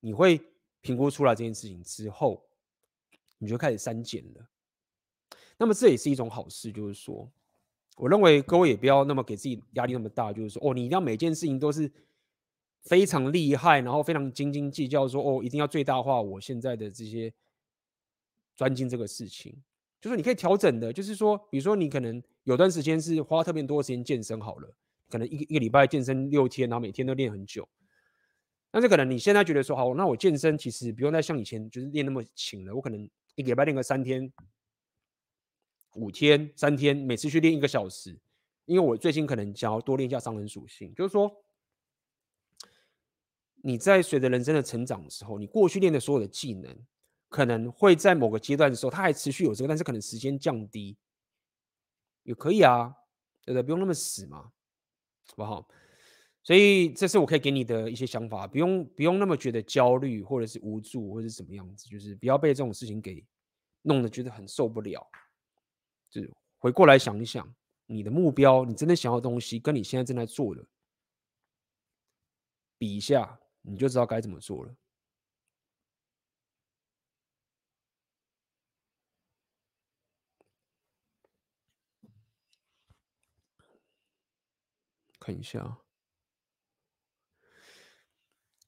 [0.04, 0.38] 你会
[0.80, 2.44] 评估出来这件事情之后，
[3.38, 4.48] 你就开始删减了。
[5.56, 7.30] 那么这也是一种好事，就是说，
[7.96, 11.88] 我认为各位也不要那么给自己压力那么大，就是说，哦，你一定要每件事情都是
[12.82, 17.32] 非常厉害，然后非常斤斤计较，说，哦，一定要最大化我现在的这些
[18.56, 19.62] 专精这个事情。
[20.00, 24.74] 就是你可以调整的，就是说，比如说你可能有段时间是花特别多时间健身好了，
[25.08, 27.68] 可能一个一个礼拜健身六天，然后每天都练很久。
[28.72, 32.74] 但是可能你现在觉得说好，那我健身其实不用再像以前就是练那么勤了。
[32.74, 34.32] 我可能一礼拜练个三天、
[35.94, 38.18] 五天、三天，每次去练一个小时。
[38.64, 41.30] 因为我最近可能想要多练一下商人属性，就是说
[43.56, 46.74] 你在随着人生的成长的时候，你过去练的所有的技能，
[47.28, 50.96] 可能会在某个阶段的时候，它还持续有这个，但是可能时间降低
[52.22, 52.94] 也可以啊，
[53.44, 53.62] 对不对？
[53.64, 54.52] 不用那么死嘛，
[55.26, 55.68] 好不好？
[56.44, 63.24] 所以这是我可以给你的一些想法，不用不用那么觉得焦虑或者是无助或者是怎么样子，就是不要被这种事情给
[63.82, 65.08] 弄得觉得很受不了。
[66.10, 66.20] 就
[66.58, 67.54] 回过来想一想，
[67.86, 70.66] 你的目标，你真的想要的东西，跟你现在正在做的
[72.76, 74.74] 比一下，你就知道该怎么做了。
[85.20, 85.78] 看一下。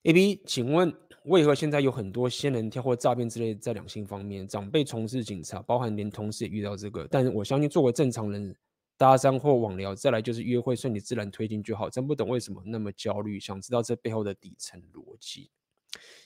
[0.04, 0.94] A B，请问
[1.24, 4.46] 为何现在有很多仙人跳或诈骗之类在两性方面？
[4.46, 7.08] 长辈从事警察，包含连同事也遇到这个。
[7.10, 8.54] 但我相信，作为正常人，
[8.98, 11.88] 搭讪或网聊，再来就是约会，顺其自然推进就好。
[11.88, 15.48] 真不懂为什么那么焦虑，想知道这背后的底层逻辑。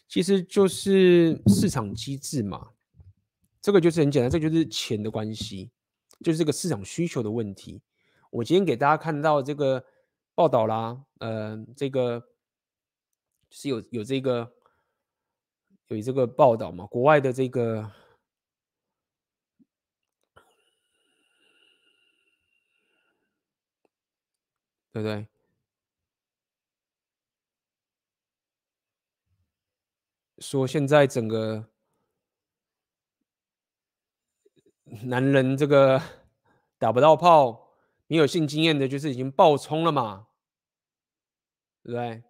[0.08, 2.70] 其实就是市场机制嘛，
[3.62, 5.70] 这个就是很简单，这就是钱的关系，
[6.24, 7.80] 就是这个市场需求的问题。
[8.30, 9.84] 我今天给大家看到这个
[10.34, 12.20] 报道啦，呃，这个。
[13.50, 14.52] 是有有这个
[15.88, 16.86] 有这个报道嘛？
[16.86, 17.90] 国外的这个
[24.92, 25.26] 对不对？
[30.38, 31.68] 说现在整个
[35.02, 36.00] 男人这个
[36.78, 37.74] 打不到炮，
[38.06, 40.28] 没有性经验的，就是已经爆冲了嘛？
[41.82, 42.27] 对不对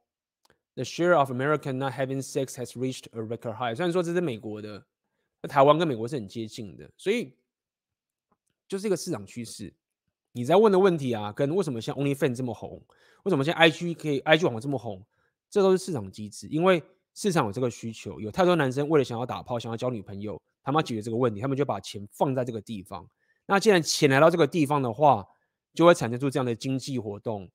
[0.79, 3.75] ？The share of American not having sex has reached a record high。
[3.75, 4.87] 虽然说这是美国的，
[5.43, 7.33] 那台湾跟美国是很接近的，所以
[8.69, 9.75] 就是一个市场趋势。
[10.31, 12.81] 你在问的问题啊，跟为什么像 OnlyFans 这么红，
[13.25, 15.05] 为什么像 IG 可以 IG 网这么红，
[15.51, 16.47] 这都是市场机制。
[16.47, 16.81] 因为
[17.13, 23.05] 市场有这个需求，有太多男生为了想要打炮、想要交女朋友，他们要解决这个问题，他们就把钱放在这个地方。
[23.47, 25.27] 那既然钱来到这个地方的话，
[25.75, 27.51] 就会产生出这样的经济活动。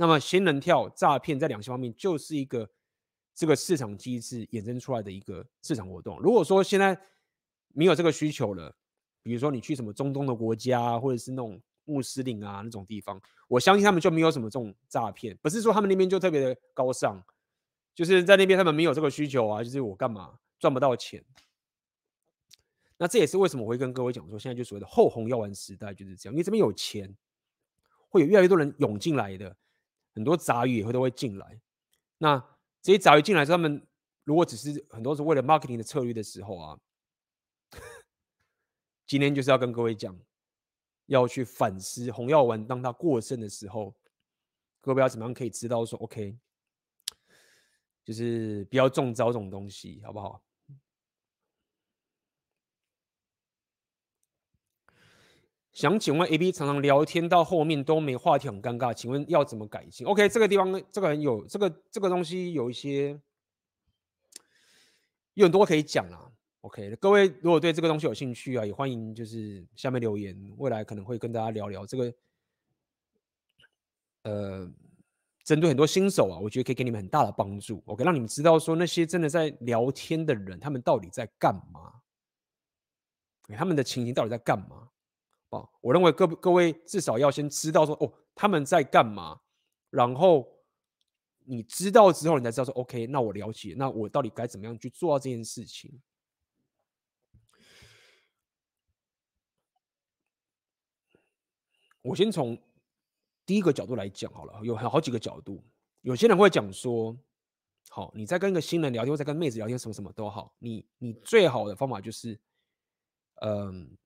[0.00, 2.66] 那么仙人跳诈骗在两性方面就是一个
[3.34, 6.18] 这个市场机制衍生出来的一个市场活动。
[6.22, 6.98] 如果说现在
[7.74, 8.74] 没有这个需求了，
[9.22, 15.36] 比如说你去什么中东的国家，或者是那种穆斯林啊那种地方，我相信他们就没有什么这种诈骗。
[15.42, 17.22] 不是说他们那边就特别的高尚，
[17.94, 21.22] 就是在那边他们没有这个需求啊，就是我干嘛赚不到钱。
[22.96, 27.14] 那这也是为什么我会跟各位讲说，现在就所谓的后红药丸时代就是这样，因为这边有钱，
[28.08, 29.54] 会有越来越多人涌进来的。
[30.14, 31.60] 很多杂鱼也会都会进来，
[32.18, 32.38] 那
[32.82, 33.86] 这些杂鱼进来，他们
[34.24, 36.80] 如果只是很多是为了 marketing 的策略的时候啊，
[39.06, 40.18] 今天就是要跟各位讲，
[41.06, 43.94] 要去反思红药丸当它过剩的时候，
[44.80, 46.36] 各位要怎么样可以知道说 OK，
[48.04, 50.42] 就是不要中招这种东西，好不好？
[55.72, 63.18] 想请问 AB 常常聊天到后面都没话题，很尴尬，请问要怎么改进？OK，这个地方这个很有这个这个东西有一些
[65.34, 66.30] 有很多可以讲啦。
[66.62, 72.12] OK，各位如果对这个东西有兴趣啊，也欢迎就是下面留言，未来可能会跟大家聊聊这个。
[74.24, 74.70] 呃，
[75.44, 77.82] 针对很多新手啊，我觉得可以给你们很大的帮助。
[77.86, 82.02] OK，让你们知道说那些真的在聊天的人，他们到底在干嘛？
[83.56, 84.90] 他们的情形到底在干嘛？
[85.50, 89.40] 哦，我认为各各位至少要先知道说哦，他们在干嘛，
[89.90, 90.48] 然后
[91.44, 96.00] 你知道之后，你才知道说 OK，那我了解，那我到底该怎么样去做到这件事情。
[102.02, 102.56] 我先从
[103.44, 105.62] 第一个角度来讲好了，有好几个角度。
[106.00, 107.14] 有些人会讲说，
[107.90, 112.40] 好，你在跟一个新人聊天，或在跟妹子聊天，什么什么都好，你你最好的方法就是，
[113.42, 113.98] 嗯，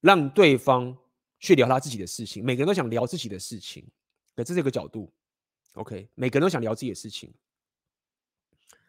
[0.00, 0.96] 让对方
[1.40, 2.44] 去聊他自己的事情。
[2.44, 3.86] 每个人都想聊自己的事情，
[4.34, 5.12] 对，这是一个角度。
[5.74, 7.32] OK，每个人都想聊自己的事情。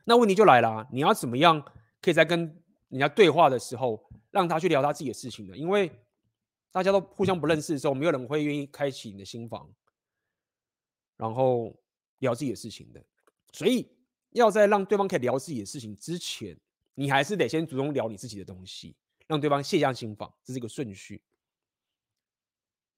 [0.06, 1.64] 那问题就来了，你要怎么样
[2.02, 2.40] 可以在跟
[2.88, 5.56] 人家对话的时候，让他去聊他自己的事情呢？
[5.56, 5.91] 因为
[6.72, 9.72] 大家都互相不认识的时候，没有人会愿意开启你的心房，
[11.18, 11.76] 然后
[12.19, 13.03] 聊自己的事情的。
[13.52, 13.88] 所以，
[14.31, 16.57] 要在让对方可以聊自己的事情之前，
[16.95, 18.95] 你还是得先主动聊你自己的东西，
[19.30, 21.22] 让对方卸下心防，这是一个顺序。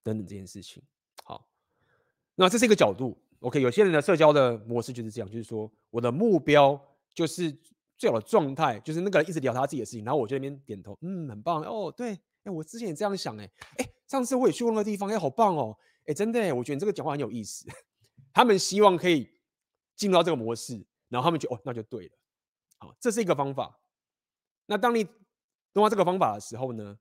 [0.02, 0.82] 等等这件事情，
[1.22, 1.48] 好，
[2.34, 3.16] 那这是一个角度。
[3.38, 6.76] OK，有些人的社交的模式就是这样，就是说我的目标
[7.14, 7.56] 就是
[7.96, 12.18] 最好的状态，就是那个人一直聊他自己的事情，然后我就在那边点头，嗯，很棒哦，对。
[12.44, 17.64] 哎，我之前也这样想，哎，哎，上次我也去过那个地方，哎，好棒哦，哎，真的，我觉得你这个讲话很有意思。
[18.34, 19.30] 他们希望可以
[19.94, 22.16] 进入到这个模式，然后他们就哦，那就对了，
[22.78, 23.78] 好，这是一个方法。
[24.66, 25.06] 那当你
[25.74, 26.98] 用到这个方法的时候呢，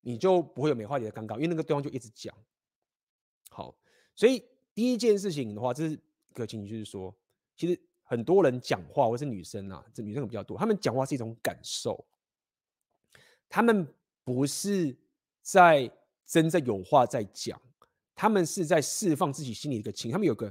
[0.00, 2.34] 你就不会有没话题的尴尬，因为那个对方就一直讲。
[3.50, 3.74] 好，
[4.14, 7.14] 所以第一件事情的话，这是一个情形，就是说，
[7.56, 12.04] 其实很多人讲话，或是女生啊，这女生比较多，他们讲话是一种感受，
[13.48, 13.86] 他们。
[14.26, 14.96] 不是
[15.42, 15.92] 在
[16.24, 17.60] 真正有话在讲，
[18.14, 20.50] 他们是在释放自己心里一个情，他们有个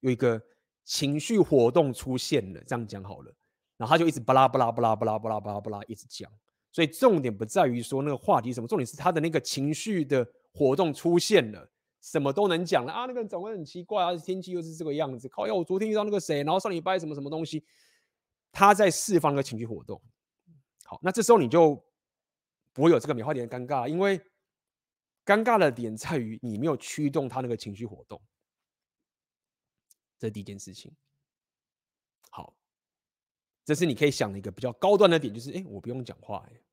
[0.00, 0.38] 有一个
[0.84, 3.34] 情绪活动出现了，这样讲好了，
[3.78, 6.30] 然后他就一直巴拉巴拉巴拉巴拉巴拉巴拉巴拉一直讲，
[6.74, 11.70] 所以重点不在于说那个话题什么，重点是他的那个情绪的活动出现了，
[12.02, 17.64] 什么都能讲了啊，那个人长得很奇怪啊，天气又是这个样子，靠，要我昨天遇到那个谁，然后上礼拜什么什么东西，
[18.52, 20.02] 他在释放那个情绪活动，
[20.84, 21.82] 好，那这时候你就。
[22.76, 24.18] 不会有这个美化点的尴尬，因为
[25.24, 28.20] 尴尬的点在于你没有驱动他那个情绪活动，
[30.18, 30.92] 这是第一件事情。
[32.30, 32.52] 好，
[33.64, 36.63] 这是你可以想的一个比较高端的点，就是哎，我不用讲话哎。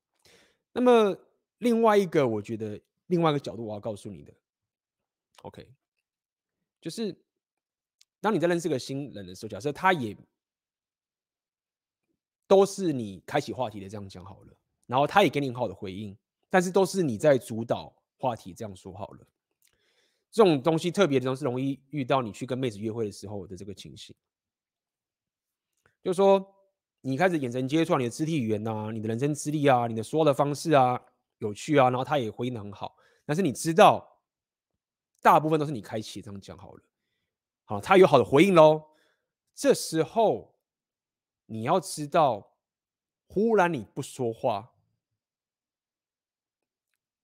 [0.72, 1.16] 那么
[1.58, 4.32] 另外一个，我觉得另外一个角度我要告诉你的
[5.42, 5.68] ，OK，
[6.80, 7.16] 就是
[8.20, 10.16] 当你在认识个新人的时候，假设他也
[12.46, 14.54] 都是你开启话题的，这样讲好了。
[14.86, 16.14] 然后他也给你很好的回应，
[16.50, 19.26] 但是都是你在主导话题，这样说好了。
[20.30, 24.14] 这种东西特别的东西容易遇到你去跟妹子约会的时候的这个情形，
[26.02, 26.46] 就是说
[27.02, 31.00] 你开始眼神接触，你的肢体语言啊，你的人生资历啊，你的说话的方式啊，
[31.38, 34.20] 有趣啊，然后他也回应的很好，但是你知道，
[35.20, 36.82] 大部分都是你开启，这样讲好了。
[37.64, 38.82] 好，他有好的回应喽，
[39.54, 40.54] 这时候
[41.46, 42.48] 你要知道。
[43.34, 44.74] 忽然你不说话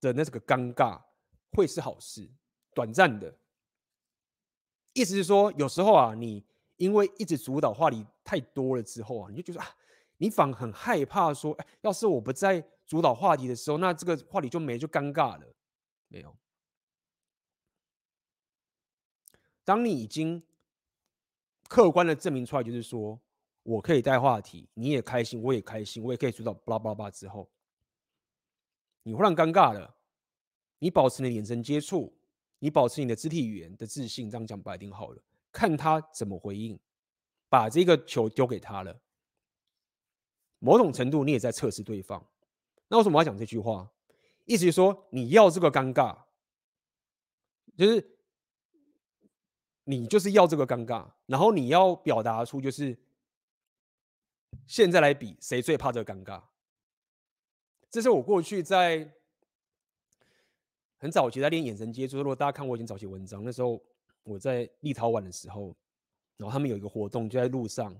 [0.01, 0.99] 的那是个尴尬
[1.51, 2.27] 会是好事，
[2.73, 3.37] 短暂的。
[4.93, 6.43] 意思是说，有时候啊，你
[6.77, 9.75] 因为一直主导话题太多了之后啊，你就觉得啊，
[10.17, 15.55] 你反而很害怕说，哎，要是我不在主导话题的时候，那这个话题就没，就尴尬了。
[16.09, 16.35] 没有，
[19.63, 20.43] 当你已经
[21.67, 23.19] 客观的证明出来，就是说。
[23.63, 27.47] 我可以带话题，你也开心，我也开心，我也可以主导巴拉巴拉巴拉之后，
[29.03, 29.95] 你忽然尴尬了，
[30.79, 32.17] 你保持你眼神接触，
[32.57, 36.79] 你保持你的肢体语言的自信，这样讲白一定好了，看他怎么回应，
[37.49, 38.97] 把这个球丢给他了，
[40.59, 42.25] 某种程度你也在测试对方。
[42.87, 43.91] 那为什么我要讲这句话？
[44.45, 46.17] 意思就是说你要这个尴尬，
[47.75, 48.17] 就是
[49.83, 52.97] 你就是要这个尴尬，然后你要表达出就是。
[54.65, 56.41] 现在来比谁最怕这个尴尬？
[57.91, 59.07] 这是我过去在
[60.97, 62.17] 很早期在练眼神接触。
[62.17, 63.79] 如果大家看我以前早期文章，那时候
[64.23, 65.75] 我在立陶宛的时候，
[66.39, 67.95] 然后他们有一个活动，就在路上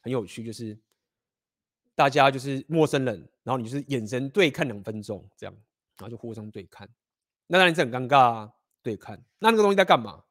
[0.00, 0.78] 很有趣，就是
[1.94, 5.54] 大家就是陌生人，然后你就是眼神对看两分钟，这样，
[5.96, 6.86] 然后就互相对看。
[7.46, 8.52] 那当然是很尴尬啊，
[8.82, 9.16] 对看。
[9.38, 10.24] 那那个东西在干嘛？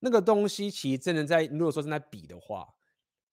[0.00, 2.68] 那个东西其实真的在，如果说正在比的话。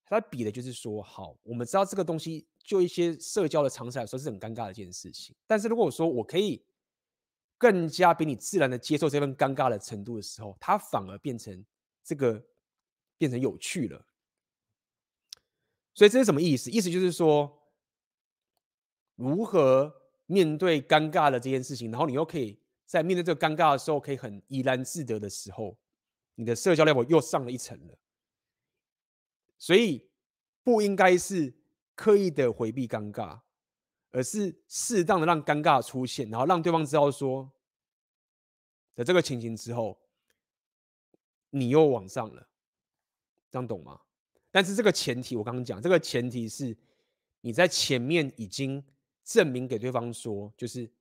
[0.07, 5.35] 他比的就是说，好，我们知道这个东西就一些社交的常识来说是很尴尬的一件事情。
[5.47, 6.63] 但是如果说我可以
[7.57, 11.65] 更加比你自然的接受这份尴尬的程度的时候，它反而变成
[12.03, 12.39] 这个
[13.17, 14.05] 变成有趣了。
[15.93, 16.69] 所以这是什么意思？
[16.69, 17.57] 意思就是说，
[19.15, 19.93] 如何
[20.25, 25.77] 面对尴尬的这件事情，然后你又可以在面对这个尴尬的时候，可以很怡然自得的时候，
[26.35, 27.97] 你的社交 level 又上了一层了。
[29.57, 30.09] 所以
[30.63, 31.53] 不应该是
[31.95, 33.39] 刻意的回避尴尬，
[34.11, 37.49] 而是适当的让尴尬出现，然后让对方知道说，
[38.93, 39.97] 在这个情形之后，
[41.51, 42.49] 你又往上了，
[43.55, 43.97] 这样懂吗？
[44.51, 46.75] 但是这个前提我刚刚讲，这个前提是
[47.39, 48.83] 你在前面已经
[49.23, 50.91] 证明给对方说，就是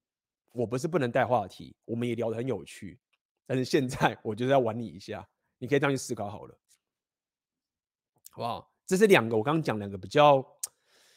[0.52, 2.96] 我不是不能带话题，我们也聊得很有趣，
[3.44, 5.28] 但是现在我就是要玩你一下，
[5.58, 6.56] 你可以这样去思考好了。
[8.30, 8.72] 好不好？
[8.86, 10.36] 这是两个，我刚刚讲两个比较，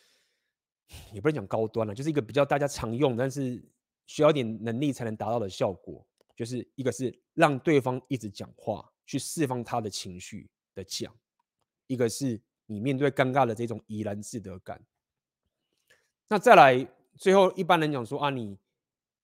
[1.14, 3.64] 也不能讲高端了，就是一个比较大家常用，但是
[4.07, 6.03] 需要点能力才能达到的效果。
[6.35, 11.11] 就是一个是让对方一直讲话，去释放他的情绪的讲；
[11.88, 14.80] 一个是你面对尴尬的这种怡然自得感。
[16.27, 18.57] 那再来，最后一般人讲说啊，你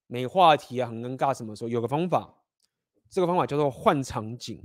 [0.08, 2.34] 没话题啊，很尴尬，什么时候有个方法？
[3.10, 4.62] 这个方法叫做换场景，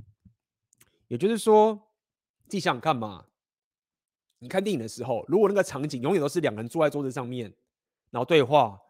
[1.09, 1.85] 也就是说。
[2.51, 3.27] 自己想想看嘛，
[4.39, 7.53] 你看电影的时候，如果那个场景永远都是两个人坐在桌子上面，
[8.09, 8.81] 然后对话，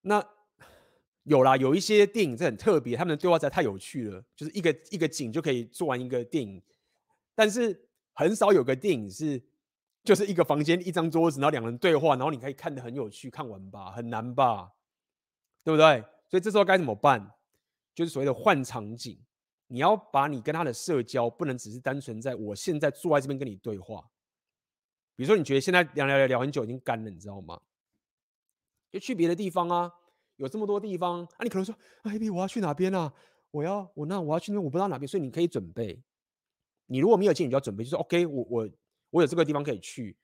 [0.00, 0.20] 那
[1.22, 6.60] 有啦，有一些电影是很特别，他们的对话实在太有趣了，就是一个一个景就可以做完一个电影。
[7.34, 9.42] 但是很少有个电影是，
[10.02, 14.72] 就是一个房间一张桌子，然后两人对话，然后你可以看得很有趣，看完吧，很难吧，
[15.62, 16.04] 对不对？
[16.28, 17.32] 所以这时候该怎么办？
[17.94, 19.18] 就是所谓的换场景。
[19.66, 24.04] 你要把你跟他的社交不能只是单纯在我现在坐在这边跟你对话，
[25.16, 27.60] 比如说你觉得现在聊聊聊聊很久已经干了，你知道吗？
[28.92, 29.90] 就去别的地方啊，
[30.36, 33.12] 有这么多地方啊，你可能说，哎 B，我要去哪边啊？
[33.50, 36.00] 我要我那我要去那我不知道哪边，所以你可以准备。
[36.86, 38.70] 你如果没有钱，你就要准备，就是 OK，我我
[39.10, 40.16] 我有这个地方可以去，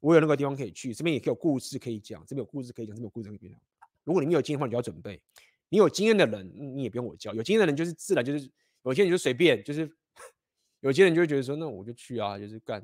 [0.00, 3.58] 我有那个地方可以去，这边也可以有故事可以讲，这边有故事可以讲，这边有故事可以讲。
[4.04, 5.20] 如果你没有经验的话，你就要准备。
[5.68, 7.34] 你有经验的人，你也不用我教。
[7.34, 8.50] 有经验的人就是自然就是。
[8.84, 9.90] 有些人就随便，就是
[10.78, 12.80] 有些人就会觉得说，那我就去啊，就是干，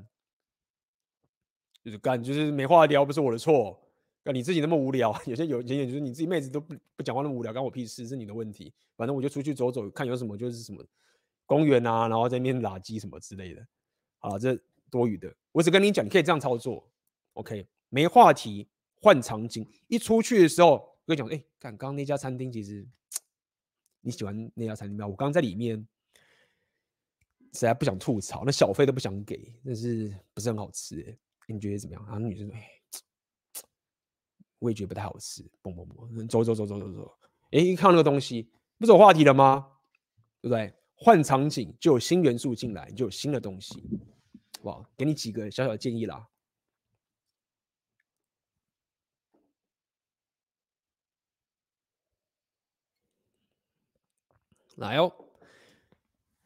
[1.85, 3.81] 就是干，就是没话聊，不是我的错。
[4.25, 8.75] 那你自己那么无聊，有些有些人就是你自己妹子都不不讲话那么无聊，关我屁事，是你的问题。
[8.97, 10.85] 反正我就出去走走，看有什么就是什么
[11.53, 13.67] 公园啊，然后在那边垃圾什么之类的。
[14.21, 14.59] 啊，这
[14.91, 16.91] 多余的，我只跟你讲，你可以这样操作。
[17.35, 18.69] OK，没话题，
[19.03, 19.69] 换场景。
[19.89, 20.71] 一出去的时候，
[21.05, 22.89] 我跟你讲，哎、看刚刚那家餐厅其实
[24.01, 25.07] 你喜欢那家餐厅吗？
[25.07, 25.87] 我刚刚在里面。
[27.55, 31.03] 实在不想吐槽，那小费都不想给，但是不是很好吃？
[31.07, 31.15] 哎，
[31.47, 32.03] 你觉得怎么样？
[32.07, 32.67] 然后女生说：“哎，
[34.59, 37.15] 我也觉得不太好吃。”嘣嘣嘣，走走走走走走。
[37.51, 39.69] 哎，一看那个东西，不是有话题了吗？
[40.41, 40.73] 对不对？
[41.03, 43.83] 换场景就有新元素进来，就有新的东西。
[44.63, 46.29] 哇，给你几个小小的建议啦。
[54.77, 55.13] 来哦。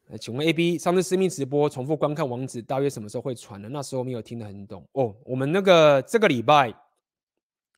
[0.07, 3.69] 来，请问 AB，上次私密直播重复观看网址大约什么时候会传呢？
[3.69, 5.15] 那时候没有听得很懂哦。
[5.25, 6.73] 我们那个这个礼拜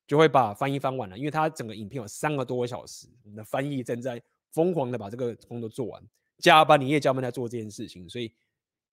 [0.07, 4.23] 就会把翻译翻完了，因为它整个影片有三个多小时，我们的翻译正在
[4.53, 6.03] 疯狂的把这个工作做完，
[6.39, 8.33] 加班，你也加班在做这件事情，所以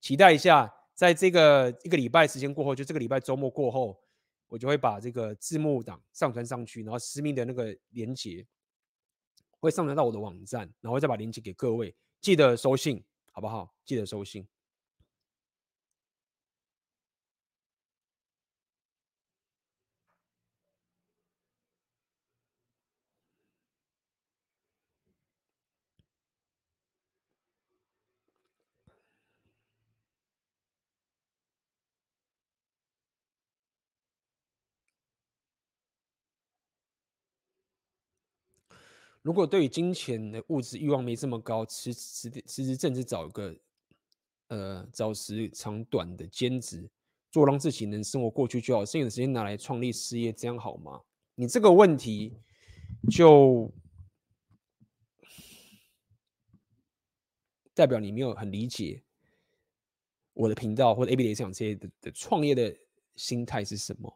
[0.01, 3.99] 期待一下，在这个一个礼拜时间过后，就这个礼拜周末过后，
[4.47, 8.45] 我就会把这个字幕档上传上去，然后私密的那个连接
[9.59, 13.03] 会上传到我的网站，然后再把链接给各位，记得收信。
[13.35, 13.75] 好不好？
[13.83, 14.47] 记得收信。
[39.25, 43.55] 如果对于金钱的物质欲望没这么高，辞辞辞职正是找一个，
[44.49, 46.87] 呃，找时长短的兼职
[47.31, 51.01] 做，让自己能生活过去就好，剩余的时间拿来创立事业，这样好吗？
[51.33, 52.37] 你这个问题
[53.09, 53.73] 就
[57.73, 59.01] 代表你没有很理解
[60.33, 62.77] 我的频道或者 AB 的想这些的的创业的
[63.15, 64.15] 心态是什么，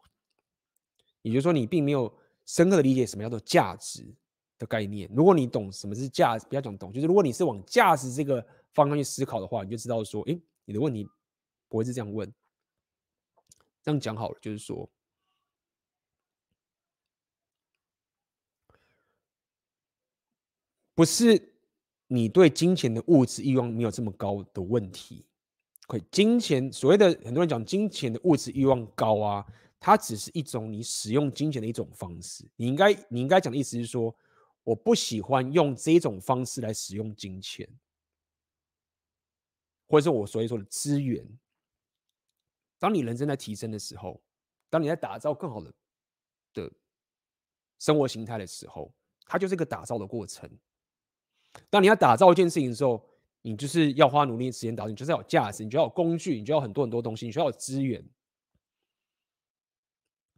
[1.22, 2.16] 也就是说，你并没有
[2.46, 4.14] 深刻的理解什么叫做价值。
[4.60, 11.08] 的概念，如果你懂什么是价值，不要讲懂，就是如果你是往价值这个方向去思考的话，你就知道说，诶，你的问题
[11.66, 12.30] 不会是这样问。
[13.82, 14.86] 这样讲好了，就是说，
[20.94, 21.54] 不是
[22.06, 25.24] 你对金钱的物质欲望没有这么高的问题。
[25.86, 29.46] 可金钱所谓的很多人讲金钱的物质欲望高啊，
[29.80, 32.44] 它只是一种你使用金钱的一种方式。
[32.56, 34.14] 你应该你应该讲的意思是说，
[34.62, 37.68] 我不喜欢用这种方式来使用金钱，
[39.88, 41.26] 或者是我所以说的资源。
[42.78, 44.22] 当你人生在提升的时候，
[44.68, 45.72] 当你在打造更好的
[46.54, 46.72] 的
[47.78, 48.92] 生活形态的时候，
[49.26, 50.50] 它就是一个打造的过程。
[51.68, 53.04] 当你要打造一件事情的时候，
[53.42, 58.06] 你就是要花努力时间打造，你就是要有价值，你就要有工具，你就要很多很多东西，你需要有资源。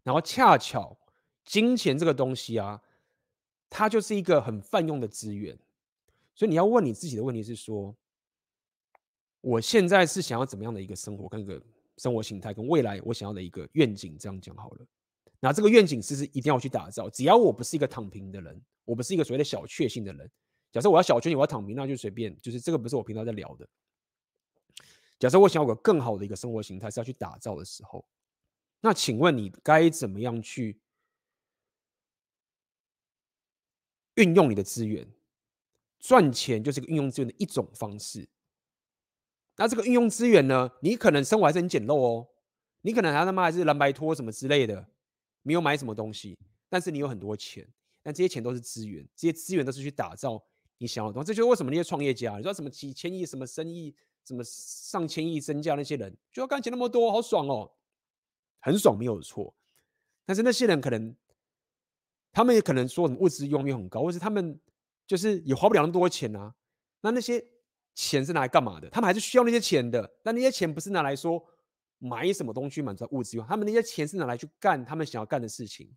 [0.03, 0.99] 然后恰巧
[1.44, 2.82] 金钱这个东西啊，
[3.74, 5.59] 它就是一个很泛用的资源，
[6.35, 7.97] 所以你要问你自己的问题是说，
[9.40, 11.61] 我现在是想要怎么样的一个生活跟一个
[11.97, 14.86] 生活形态，跟未来我想要的一个愿景，这样讲好了。
[15.40, 20.31] 那这个愿景是是一定要去打造，只要我不是一个躺平的人，我不是一个所谓的小确幸的人。
[20.70, 22.39] 假设我要小确幸，我要躺平，那就随便。
[22.43, 23.66] 就是这个不是我平常在聊的。
[25.19, 28.05] 假设我想要有个更好的一个生活形态是要去打造的时候，
[28.82, 30.78] 那请问你该怎么样去
[34.14, 35.06] 运用你的资源？
[35.98, 38.28] 赚钱就是个运用资源的一种方式。
[39.56, 40.70] 那这个运用资源呢？
[40.80, 42.28] 你可能生活还是很简陋哦，
[42.80, 44.84] 你可能还他妈还是蓝白拖什么之类的，
[45.43, 46.36] 没有买什么东西，
[46.68, 47.64] 但是你有很多钱，
[48.02, 50.43] 但这些钱都是资源，这些资源都是去打造。
[50.78, 53.94] 你想要的东西，这就是为什么那些创业家，你说什么几千亿、什么生意、
[54.24, 57.70] 什么上千亿身价那些人，就要干钱那么多，好爽哦，
[58.60, 59.55] 很爽没有错。
[60.24, 61.14] 但是那些人可能，
[62.32, 64.59] 他们也可能说什么物质欲望又很高，或是他们
[65.06, 66.54] 就是也花不了那么多钱啊。
[67.00, 67.44] 那那些
[67.94, 68.88] 钱是拿来干嘛的？
[68.90, 70.10] 他们还是需要那些钱的。
[70.22, 71.44] 但那些钱不是拿来说
[71.98, 75.94] 买什么东西满足物质用，他们那些钱是拿来去干他们想要干的事情。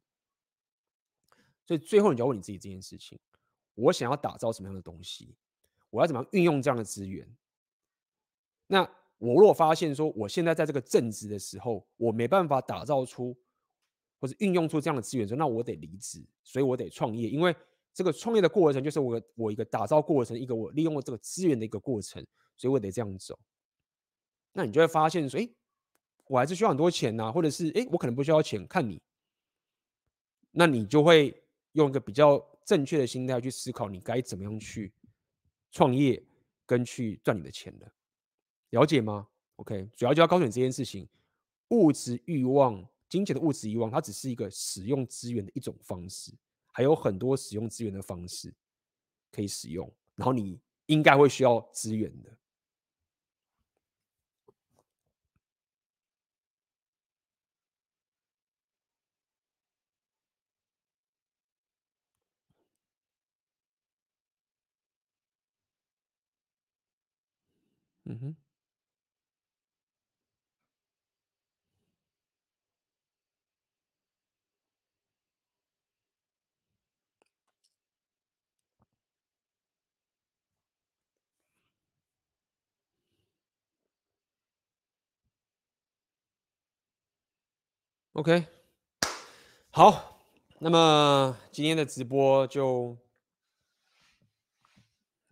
[1.65, 3.17] 所以最后你就要问你自己这件事情。
[3.73, 5.35] 我想要打造什么样的东西？
[5.89, 7.27] 我要怎么样运用这样的资源？
[8.67, 8.81] 那
[9.17, 13.37] 我如果发现说，我现在在这个正职的时候，我没办法打造出
[14.19, 17.55] 或者运用出这样的资源，说那我得离职，所以我得创业，因为
[17.93, 22.25] 这个创业的过程就是我我一个打造过程，一个我利用了这个资源的一个过程，
[22.57, 23.37] 所以我得这样走。
[24.53, 25.49] 那你就会发现说，哎，
[26.27, 29.01] 我还是需要很多钱呐，或者是哎，我可能不需要钱，看你，
[30.51, 31.43] 那你就会
[31.73, 32.45] 用一个比较。
[32.65, 34.91] 正确的心态去思考，你该怎么样去
[35.69, 36.19] 创业
[36.65, 37.85] 跟去赚你的钱的，
[38.71, 39.27] 了解吗
[39.57, 41.07] ？OK，主要就要告诉你这件事情：
[41.67, 46.31] 物质欲望、金钱的物质欲望，它只是一个使用资源的一种方式，
[46.71, 48.53] 还有很多使用资源的方式
[49.31, 49.91] 可以使用。
[50.15, 52.37] 然后你应该会需要资源的。
[68.07, 68.35] 嗯哼
[88.15, 88.45] ，OK，
[89.71, 90.21] 好，
[90.59, 92.97] 那么今天的直播就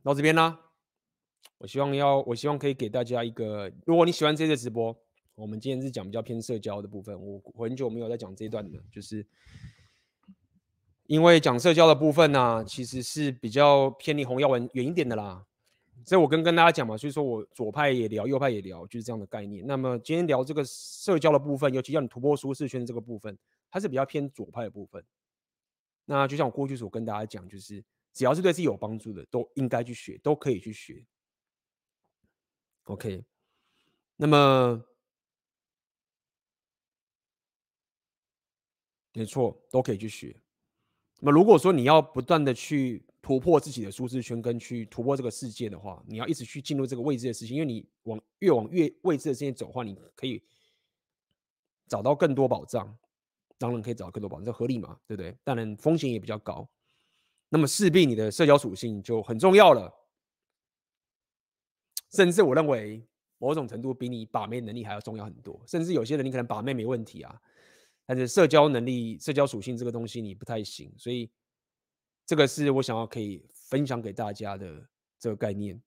[0.03, 0.60] 到这边啦。
[1.60, 4.93] 我希望要，我希望可以给大家一个，如果你喜欢这次直播，
[5.35, 7.18] 我们今天是讲比较偏社交的部分。
[7.18, 9.26] 我很久没有在讲这一段的，就是
[11.05, 15.45] 因为讲社交的部分呢、其实是比较偏离红药丸远一点的啦。
[16.05, 19.65] 所以我跟跟大家讲嘛，所以说我左派也聊，右派也聊，就是这样的概念。
[19.65, 23.38] 那么今天聊这个社交的部分，尤其要你突破舒适圈这个部分，
[23.71, 25.03] 它是比较偏左派的部分。
[26.05, 31.05] 那就像我过去所跟大家讲，就是只要是对自己有帮助的，都应该去学，都可以去学。
[32.84, 33.23] OK，
[34.17, 34.84] 那么
[39.13, 40.35] 没错，都可以去学。
[41.19, 50.44] 那么如果说你要不断的去突破自己的舒适圈，跟去突破这个世界的话，你要一直去进入这个未知的事情，因为你往越往越未知的世界走的话，你可以
[51.88, 52.95] 找到更多宝藏，
[53.58, 55.34] 当然可以找到更多宝藏，这合理嘛，对不对？
[55.41, 56.70] 当然风险也比较高，
[57.48, 59.90] 那么势必你的社交属性就很重要了。
[62.12, 65.64] 甚至我认为，某种程度比你把妹能力还要重要很多。
[65.66, 67.41] 甚至有些人你可能把妹没问题啊，
[68.06, 70.94] 但是社交能力、社交属性这个东西你不太行。
[70.98, 71.32] 所以，
[72.26, 74.88] 这个是我想要可以分享给大家的
[75.20, 75.82] 这个概念。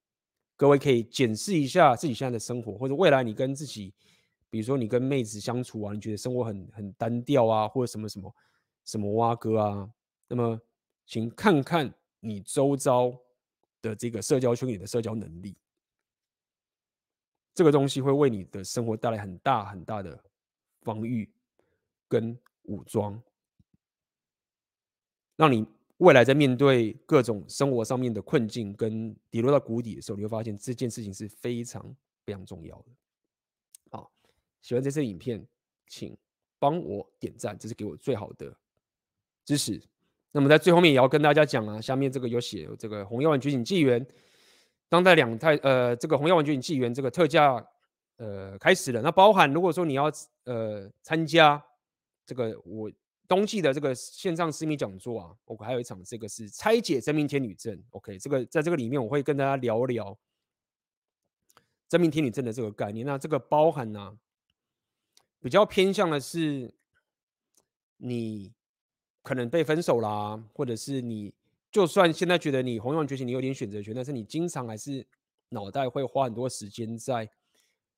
[0.54, 3.92] 各位可以检视一下自己现在的生活，或者未来你跟自己，
[4.48, 8.34] 比如说你跟妹子相处啊，你觉得生活很很单调啊，或者什么什么
[8.84, 9.90] 什么蛙哥啊，
[10.28, 10.58] 那么
[11.04, 13.14] 请看看你周遭
[13.82, 15.56] 的这个社交圈里的社交能力，
[17.54, 20.18] 这个东西会为你的生活带来很大很大的
[20.80, 21.30] 防御
[22.08, 23.22] 跟武装，
[25.36, 25.66] 让你。
[25.98, 31.82] 未来在面对各种生活上面的困境跟跌落到谷底的时候，你会发现这件事情是非常
[32.24, 32.84] 非常重要的。
[33.90, 34.10] 好，
[34.60, 35.42] 喜欢这次影片，
[35.86, 36.14] 请
[36.58, 38.54] 帮我点赞，这是给我最好的
[39.44, 39.80] 支持。
[40.32, 44.04] 那么在最后面也要跟大家讲啊，下面这个有写这个《红药丸觉醒纪元》
[44.90, 47.66] 当代两太呃，这个《红药丸觉醒纪元》这个特价
[48.18, 49.00] 呃开始了。
[49.00, 50.12] 那包含如果说你要
[50.44, 51.64] 呃参加
[52.26, 52.92] 这个我。
[53.28, 57.82] 冬季的这个线上私密讲座啊，我还有一场，这个是拆解真命天女阵。
[57.90, 60.16] OK，这个在这个里面我会跟大家聊聊
[61.88, 63.04] 真命天女阵的这个概念。
[63.04, 64.18] 那这个包含呢、
[65.40, 66.72] 比较偏向的是
[67.96, 68.52] 你
[69.22, 71.34] 可能被分手啦，或者是你
[71.70, 75.06] 就算现在觉得你红药丸觉醒，你有点选择权，但是你经常还是
[75.48, 77.28] 脑袋会花很多时间在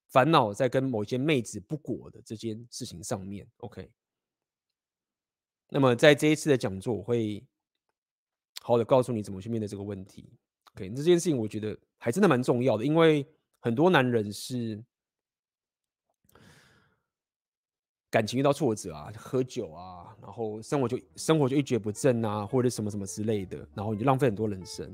[0.06, 3.46] 烦恼在跟某些妹子不果的这件事情上面。
[3.59, 3.90] OK。
[5.70, 7.44] 那么在这一次的讲座，我会
[8.62, 10.32] 好好的告诉你怎么去面对这个问题。
[10.74, 13.26] OK，这件事情我觉得还真的蛮重要的，因为
[13.60, 14.82] 很多男人是
[18.10, 24.90] 感情遇到挫折啊，喝酒啊，然后生活就生活就一蹶不振啊，或者什么什么之类的，然后你就浪费很多人生。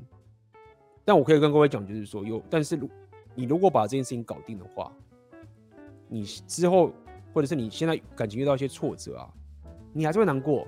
[1.05, 2.89] 但我可以跟各位讲，就是说有，但是如
[3.33, 4.91] 你如果把这件事情搞定的话，
[6.09, 6.91] 你之后
[7.33, 9.33] 或者是你现在感情遇到一些挫折啊。
[9.97, 10.67] 你还是会难过，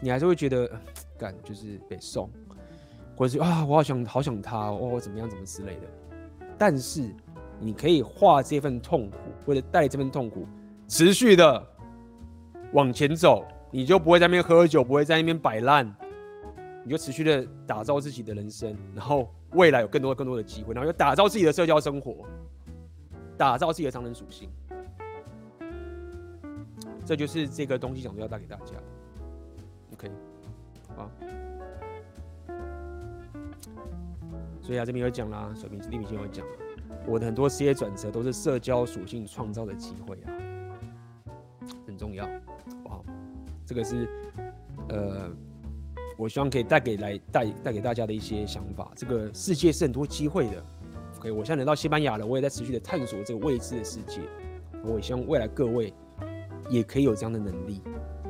[0.00, 0.70] 你还是会觉得，
[1.16, 2.30] 感就是被送，
[3.16, 5.86] 或者是啊，我好想好想他，哦，怎么样怎么之类的。
[6.58, 7.08] 但是
[7.58, 9.16] 你可以化这份痛苦，
[9.46, 10.46] 或者带这份痛苦，
[10.86, 11.66] 持续的
[12.74, 15.90] 往前走，你就不会在那边喝酒，不会在那边摆烂，
[16.84, 22.26] 你就持续的打造自己的人生，然后未来有更多更多的机会，然后又打造自己的社交生活，
[23.38, 24.50] 打造自己的商人属性。
[27.04, 28.72] 这就是这个东西讲的要带给大家
[29.92, 30.10] ，OK，
[30.96, 31.10] 好，
[34.62, 36.46] 所以啊这边有讲啦，水瓶地平线有讲，
[37.06, 40.32] 我的很多事业转折都是社交属性创造的机会啊，
[41.86, 42.24] 很重要，
[42.84, 42.98] 哇，
[43.66, 44.08] 这个是
[44.88, 45.30] 呃，
[46.16, 50.64] 我希望可以带给来带带给大家的一些想法，这个世界是很多机会的
[51.18, 54.22] ，OK，我现在来到西班牙了，我也在持续的探索这个未知的世界，
[54.82, 55.92] 我也希望未来各位。
[56.68, 57.82] 也可以有这样的能力，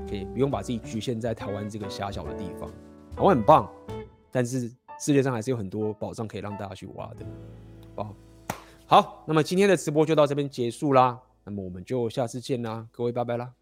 [0.09, 2.69] 可以不用把自己局限在台湾这个狭小的地方。
[3.17, 3.71] 台湾很棒，
[4.31, 7.27] 但是世界上还是有很多宝藏可以让大家去挖的。
[7.97, 8.15] 好，
[8.87, 13.53] 好，那么今天的直播就到这边结束啦，那么我们就下次见啦，各位拜拜啦。